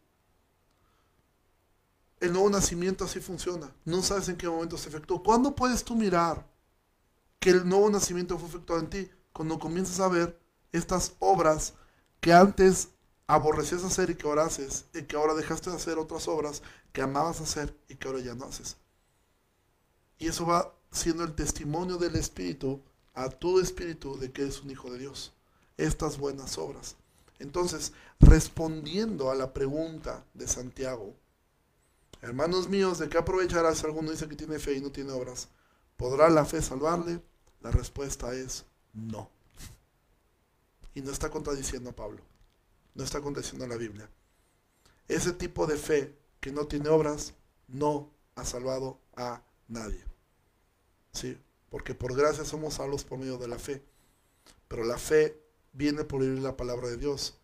El 2.20 2.32
nuevo 2.32 2.50
nacimiento 2.50 3.04
así 3.04 3.20
funciona. 3.20 3.74
No 3.84 4.02
sabes 4.02 4.28
en 4.28 4.36
qué 4.36 4.48
momento 4.48 4.76
se 4.76 4.88
efectuó. 4.88 5.22
¿Cuándo 5.22 5.54
puedes 5.54 5.84
tú 5.84 5.96
mirar 5.96 6.46
que 7.40 7.50
el 7.50 7.68
nuevo 7.68 7.90
nacimiento 7.90 8.38
fue 8.38 8.48
efectuado 8.48 8.82
en 8.82 8.90
ti? 8.90 9.10
Cuando 9.32 9.58
comienzas 9.58 9.98
a 10.00 10.08
ver 10.08 10.38
estas 10.72 11.14
obras 11.18 11.74
que 12.20 12.32
antes 12.32 12.90
aborrecías 13.26 13.82
hacer 13.82 14.10
y 14.10 14.14
que 14.14 14.26
ahora 14.26 14.44
haces, 14.44 14.84
y 14.94 15.02
que 15.02 15.16
ahora 15.16 15.34
dejaste 15.34 15.70
de 15.70 15.76
hacer 15.76 15.98
otras 15.98 16.28
obras 16.28 16.62
que 16.92 17.02
amabas 17.02 17.40
hacer 17.40 17.76
y 17.88 17.96
que 17.96 18.08
ahora 18.08 18.20
ya 18.20 18.34
no 18.34 18.44
haces. 18.44 18.76
Y 20.18 20.28
eso 20.28 20.46
va 20.46 20.74
siendo 20.90 21.24
el 21.24 21.34
testimonio 21.34 21.96
del 21.96 22.16
Espíritu 22.16 22.82
a 23.14 23.28
tu 23.28 23.60
espíritu 23.60 24.18
de 24.18 24.32
que 24.32 24.42
eres 24.42 24.62
un 24.62 24.70
hijo 24.70 24.90
de 24.90 24.98
Dios. 24.98 25.32
Estas 25.76 26.18
buenas 26.18 26.58
obras. 26.58 26.96
Entonces, 27.38 27.92
respondiendo 28.20 29.30
a 29.30 29.34
la 29.34 29.52
pregunta 29.52 30.24
de 30.34 30.46
Santiago, 30.46 31.14
hermanos 32.20 32.68
míos, 32.68 32.98
¿de 32.98 33.08
qué 33.08 33.18
aprovechará 33.18 33.74
si 33.74 33.84
alguno 33.84 34.10
dice 34.10 34.28
que 34.28 34.36
tiene 34.36 34.58
fe 34.58 34.74
y 34.74 34.80
no 34.80 34.92
tiene 34.92 35.12
obras? 35.12 35.48
¿Podrá 35.96 36.30
la 36.30 36.44
fe 36.44 36.62
salvarle? 36.62 37.20
La 37.60 37.70
respuesta 37.70 38.32
es 38.34 38.64
no. 38.92 39.30
Y 40.94 41.00
no 41.00 41.10
está 41.10 41.30
contradiciendo 41.30 41.90
a 41.90 41.96
Pablo, 41.96 42.22
no 42.94 43.02
está 43.02 43.20
contradiciendo 43.20 43.64
a 43.64 43.68
la 43.68 43.76
Biblia. 43.76 44.08
Ese 45.08 45.32
tipo 45.32 45.66
de 45.66 45.76
fe 45.76 46.16
que 46.40 46.52
no 46.52 46.66
tiene 46.66 46.88
obras 46.88 47.34
no 47.68 48.10
ha 48.34 48.44
salvado 48.44 48.98
a 49.16 49.42
nadie. 49.68 50.04
¿Sí? 51.12 51.36
Porque 51.72 51.94
por 51.94 52.14
gracia 52.14 52.44
somos 52.44 52.74
salvos 52.74 53.02
por 53.02 53.18
medio 53.18 53.38
de 53.38 53.48
la 53.48 53.58
fe. 53.58 53.82
Pero 54.68 54.84
la 54.84 54.98
fe 54.98 55.42
viene 55.72 56.04
por 56.04 56.20
oír 56.20 56.38
la 56.38 56.54
palabra 56.54 56.88
de 56.88 56.98
Dios. 56.98 57.38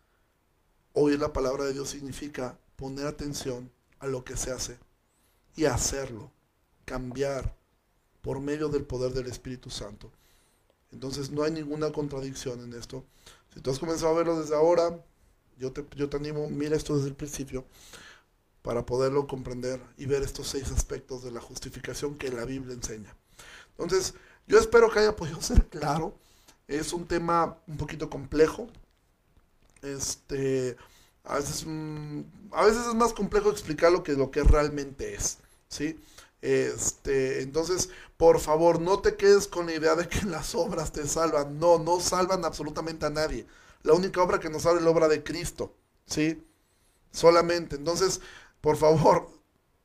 Oír 0.93 1.19
la 1.19 1.33
palabra 1.33 1.65
de 1.65 1.73
Dios 1.73 1.89
significa 1.89 2.59
poner 2.75 3.07
atención 3.07 3.71
a 3.97 4.05
lo 4.05 4.23
que 4.23 4.37
se 4.37 4.51
hace 4.51 4.77
y 5.55 5.65
hacerlo, 5.65 6.31
cambiar 6.85 7.57
por 8.21 8.39
medio 8.39 8.69
del 8.69 8.85
poder 8.85 9.13
del 9.13 9.25
Espíritu 9.25 9.71
Santo. 9.71 10.11
Entonces 10.91 11.31
no 11.31 11.41
hay 11.41 11.51
ninguna 11.51 11.91
contradicción 11.91 12.61
en 12.61 12.73
esto. 12.73 13.03
Si 13.51 13.61
tú 13.61 13.71
has 13.71 13.79
comenzado 13.79 14.13
a 14.13 14.17
verlo 14.17 14.39
desde 14.39 14.55
ahora, 14.55 15.03
yo 15.57 15.73
te, 15.73 16.17
animo, 16.17 16.47
mira 16.49 16.75
esto 16.75 16.95
desde 16.95 17.09
el 17.09 17.15
principio 17.15 17.65
para 18.61 18.85
poderlo 18.85 19.25
comprender 19.25 19.81
y 19.97 20.05
ver 20.05 20.21
estos 20.21 20.49
seis 20.49 20.71
aspectos 20.71 21.23
de 21.23 21.31
la 21.31 21.41
justificación 21.41 22.15
que 22.15 22.31
la 22.31 22.45
Biblia 22.45 22.75
enseña. 22.75 23.18
Entonces, 23.79 24.13
yo 24.47 24.59
espero 24.59 24.91
que 24.91 24.99
haya 24.99 25.15
podido 25.15 25.41
ser 25.41 25.65
claro. 25.67 26.13
Es 26.67 26.93
un 26.93 27.07
tema 27.07 27.57
un 27.67 27.77
poquito 27.77 28.09
complejo. 28.09 28.67
Este, 29.81 30.75
a 31.23 31.35
veces, 31.35 31.63
mm, 31.65 32.21
a 32.51 32.65
veces 32.65 32.87
es 32.87 32.95
más 32.95 33.13
complejo 33.13 33.49
explicarlo 33.49 34.03
que 34.03 34.13
lo 34.13 34.29
que 34.31 34.43
realmente 34.43 35.13
es, 35.15 35.37
¿sí? 35.69 35.99
Este, 36.41 37.41
entonces, 37.41 37.89
por 38.17 38.39
favor, 38.39 38.81
no 38.81 38.99
te 38.99 39.15
quedes 39.15 39.47
con 39.47 39.65
la 39.67 39.73
idea 39.73 39.95
de 39.95 40.07
que 40.07 40.21
las 40.25 40.55
obras 40.55 40.91
te 40.91 41.07
salvan. 41.07 41.59
No, 41.59 41.79
no 41.79 41.99
salvan 41.99 42.45
absolutamente 42.45 43.05
a 43.05 43.09
nadie. 43.09 43.45
La 43.83 43.93
única 43.93 44.21
obra 44.21 44.39
que 44.39 44.49
nos 44.49 44.63
salva 44.63 44.79
es 44.79 44.85
la 44.85 44.91
obra 44.91 45.07
de 45.07 45.23
Cristo, 45.23 45.73
¿sí? 46.05 46.43
Solamente. 47.11 47.75
Entonces, 47.77 48.21
por 48.61 48.77
favor, 48.77 49.29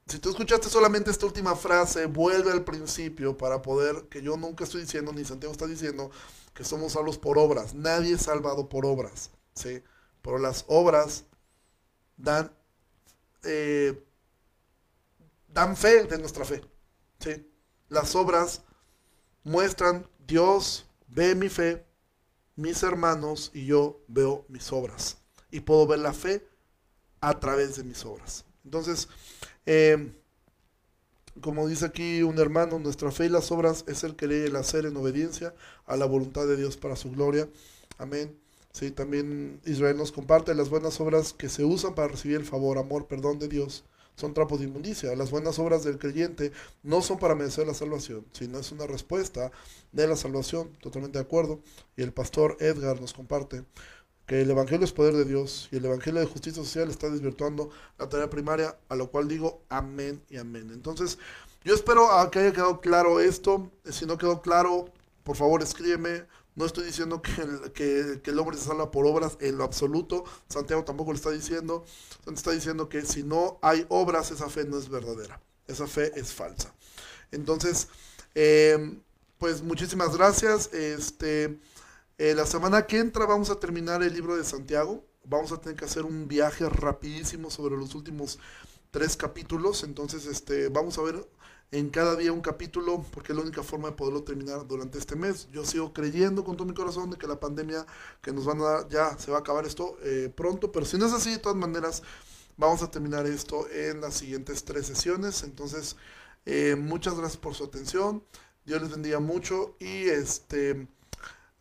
si 0.07 0.19
tú 0.19 0.29
escuchaste 0.29 0.69
solamente 0.69 1.11
esta 1.11 1.27
última 1.27 1.57
frase, 1.57 2.07
vuelve 2.07 2.53
al 2.53 2.65
principio 2.65 3.37
para 3.37 3.63
poder, 3.63 4.09
que 4.09 4.21
yo 4.23 4.37
nunca 4.37 4.65
estoy 4.65 4.83
diciendo, 4.83 5.13
ni 5.13 5.25
Santiago 5.25 5.53
está 5.53 5.67
diciendo, 5.67 6.11
que 6.53 6.65
somos 6.65 6.93
salvos 6.93 7.19
por 7.19 7.39
obras. 7.39 7.75
Nadie 7.75 8.15
es 8.15 8.23
salvado 8.23 8.69
por 8.69 8.85
obras, 8.85 9.31
¿sí? 9.55 9.83
Pero 10.21 10.39
las 10.39 10.65
obras 10.69 11.25
dan, 12.17 12.53
eh, 13.45 14.05
dan 15.49 15.77
fe 15.77 16.05
de 16.05 16.19
nuestra 16.19 16.45
fe, 16.45 16.63
¿sí? 17.19 17.51
Las 17.89 18.15
obras 18.15 18.63
muestran, 19.43 20.07
Dios 20.27 20.87
ve 21.09 21.35
mi 21.35 21.49
fe, 21.49 21.87
mis 22.57 22.83
hermanos 22.83 23.51
y 23.55 23.67
yo 23.67 24.03
veo 24.07 24.45
mis 24.49 24.71
obras. 24.71 25.17
Y 25.51 25.61
puedo 25.61 25.87
ver 25.87 26.01
la 26.01 26.13
fe 26.13 26.47
a 27.21 27.41
través 27.41 27.77
de 27.77 27.85
mis 27.85 28.05
obras. 28.05 28.45
Entonces, 28.65 29.09
eh, 29.67 30.13
como 31.41 31.67
dice 31.67 31.87
aquí 31.87 32.23
un 32.23 32.39
hermano, 32.39 32.79
nuestra 32.79 33.11
fe 33.11 33.27
y 33.27 33.29
las 33.29 33.51
obras 33.51 33.85
es 33.89 34.05
el 34.05 34.17
querer 34.17 34.45
y 34.45 34.47
el 34.49 34.57
hacer 34.57 34.87
en 34.87 34.97
obediencia 34.97 35.55
a 35.87 35.97
la 35.97 36.07
voluntad 36.07 36.47
de 36.47 36.57
Dios 36.57 36.77
para 36.77 36.97
su 36.97 37.11
gloria. 37.11 37.49
Amén. 37.99 38.39
Sí, 38.73 38.91
también 38.91 39.61
Israel 39.65 39.97
nos 39.97 40.13
comparte 40.13 40.55
las 40.55 40.69
buenas 40.69 41.01
obras 41.01 41.33
que 41.33 41.49
se 41.49 41.65
usan 41.65 41.95
para 41.95 42.09
recibir 42.09 42.37
el 42.37 42.45
favor, 42.45 42.79
amor, 42.79 43.07
perdón 43.07 43.39
de 43.39 43.49
Dios. 43.49 43.85
Son 44.17 44.33
trapos 44.33 44.61
de 44.61 44.67
inmundicia. 44.67 45.15
Las 45.17 45.31
buenas 45.31 45.59
obras 45.59 45.83
del 45.83 45.99
creyente 45.99 46.53
no 46.85 47.03
son 47.03 47.19
para 47.19 47.35
merecer 47.35 47.67
la 47.67 47.75
salvación, 47.75 48.25
sino 48.33 48.59
es 48.59 48.71
una 48.71 48.87
respuesta 48.87 49.51
de 49.93 50.07
la 50.07 50.15
salvación. 50.15 50.73
Totalmente 50.81 51.19
de 51.19 51.25
acuerdo. 51.25 51.61
Y 51.97 52.03
el 52.03 52.13
pastor 52.13 52.57
Edgar 52.61 53.01
nos 53.01 53.13
comparte 53.13 53.65
que 54.27 54.41
el 54.41 54.51
Evangelio 54.51 54.85
es 54.85 54.93
poder 54.93 55.15
de 55.15 55.25
Dios 55.25 55.69
y 55.71 55.77
el 55.77 55.85
Evangelio 55.85 56.21
de 56.21 56.27
justicia 56.27 56.63
social 56.63 56.89
está 56.91 57.11
desvirtuando 57.11 57.71
la 57.99 58.09
tarea 58.09 58.31
primaria, 58.31 58.79
a 58.89 58.97
lo 58.97 59.11
cual 59.11 59.29
digo 59.29 59.63
amén 59.69 60.23
y 60.31 60.39
amén. 60.39 60.71
Entonces, 60.73 61.19
yo 61.65 61.75
espero 61.75 62.09
que 62.31 62.39
haya 62.39 62.53
quedado 62.53 62.81
claro 62.81 63.21
esto. 63.21 63.71
Si 63.91 64.07
no 64.07 64.19
quedó 64.19 64.43
claro, 64.43 64.87
por 65.23 65.37
favor 65.37 65.63
escríbeme. 65.63 66.27
No 66.55 66.67
estoy 66.67 66.85
diciendo 66.85 67.21
que 67.21 67.33
el, 67.41 67.73
que, 68.21 68.31
el 68.31 68.39
hombre 68.39 68.57
se 68.57 68.65
salva 68.65 68.91
por 68.91 69.07
obras 69.07 69.37
en 69.41 69.59
lo 69.59 69.65
absoluto. 69.65 70.25
Santiago 70.49 70.85
tampoco 70.85 71.13
lo 71.13 71.17
está 71.17 71.31
diciendo. 71.31 71.85
Está 72.33 72.53
diciendo 72.53 72.89
que 72.89 73.03
si 73.03 73.23
no 73.25 73.59
hay 73.61 73.85
obras, 73.89 74.31
esa 74.31 74.49
fe 74.49 74.65
no 74.65 74.79
es 74.79 74.89
verdadera. 74.89 75.41
Esa 75.67 75.87
fe 75.87 76.13
es 76.15 76.33
falsa. 76.33 76.75
Entonces, 77.33 77.89
eh, 78.35 79.01
pues 79.39 79.63
muchísimas 79.63 80.17
gracias. 80.17 80.73
Este. 80.73 81.59
Eh, 82.17 82.33
la 82.35 82.47
semana 82.47 82.87
que 82.87 82.99
entra 82.99 83.27
vamos 83.27 83.51
a 83.51 83.59
terminar 83.59 84.03
el 84.03 84.15
libro 84.15 84.37
de 84.37 84.45
Santiago. 84.45 85.05
Vamos 85.25 85.51
a 85.51 85.61
tener 85.61 85.77
que 85.77 85.85
hacer 85.85 86.05
un 86.05 86.29
viaje 86.29 86.69
rapidísimo 86.69 87.51
sobre 87.51 87.77
los 87.77 87.95
últimos 87.97 88.39
tres 88.93 89.17
capítulos. 89.17 89.83
Entonces, 89.83 90.27
este, 90.27 90.69
vamos 90.69 90.97
a 90.99 91.03
ver 91.03 91.29
en 91.73 91.91
cada 91.91 92.15
día 92.15 92.33
un 92.33 92.41
capítulo, 92.41 93.05
porque 93.11 93.33
es 93.33 93.37
la 93.37 93.43
única 93.43 93.65
forma 93.65 93.89
de 93.89 93.97
poderlo 93.97 94.23
terminar 94.23 94.65
durante 94.69 94.99
este 94.99 95.17
mes. 95.17 95.49
Yo 95.51 95.65
sigo 95.65 95.93
creyendo 95.93 96.45
con 96.45 96.57
todo 96.57 96.69
mi 96.69 96.75
corazón 96.75 97.11
de 97.11 97.17
que 97.17 97.27
la 97.27 97.41
pandemia 97.41 97.85
que 98.23 98.33
nos 98.33 98.45
van 98.45 98.61
a 98.61 98.65
dar 98.65 98.89
ya 98.89 99.19
se 99.19 99.33
va 99.33 99.39
a 99.39 99.41
acabar 99.41 99.67
esto 99.67 99.97
eh, 100.03 100.33
pronto, 100.35 100.71
pero 100.71 100.87
si 100.87 100.97
no 100.99 101.07
es 101.07 101.13
así, 101.13 101.31
de 101.31 101.39
todas 101.39 101.59
maneras, 101.59 102.05
vamos 102.57 102.83
a 102.83 102.93
terminar 102.93 103.27
esto 103.27 103.69
en 103.71 104.01
las 104.01 104.15
siguientes 104.15 104.65
tres 104.65 104.87
sesiones. 104.87 105.43
Entonces, 105.43 105.97
eh, 106.47 106.77
muchas 106.79 107.15
gracias 107.17 107.39
por 107.39 107.55
su 107.55 107.65
atención. 107.65 108.23
Dios 108.65 108.81
les 108.81 108.93
bendiga 108.93 109.19
mucho 109.19 109.77
y 109.81 110.09
este 110.09 110.87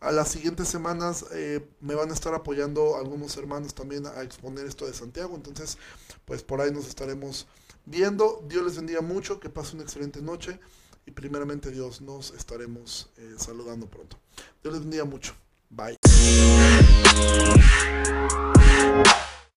a 0.00 0.12
las 0.12 0.28
siguientes 0.28 0.68
semanas 0.68 1.24
eh, 1.32 1.66
me 1.80 1.94
van 1.94 2.10
a 2.10 2.14
estar 2.14 2.34
apoyando 2.34 2.96
algunos 2.96 3.36
hermanos 3.36 3.74
también 3.74 4.06
a 4.06 4.22
exponer 4.22 4.66
esto 4.66 4.86
de 4.86 4.94
Santiago. 4.94 5.34
Entonces, 5.34 5.78
pues 6.24 6.42
por 6.42 6.60
ahí 6.60 6.70
nos 6.70 6.86
estaremos 6.86 7.46
viendo. 7.86 8.44
Dios 8.46 8.64
les 8.64 8.76
bendiga 8.76 9.00
mucho, 9.00 9.40
que 9.40 9.48
pase 9.48 9.74
una 9.74 9.84
excelente 9.84 10.20
noche 10.20 10.60
y 11.06 11.10
primeramente 11.10 11.70
Dios 11.70 12.00
nos 12.00 12.32
estaremos 12.32 13.10
eh, 13.16 13.34
saludando 13.38 13.86
pronto. 13.86 14.18
Dios 14.62 14.74
les 14.74 14.82
bendiga 14.82 15.04
mucho. 15.04 15.34
Bye. 15.70 15.96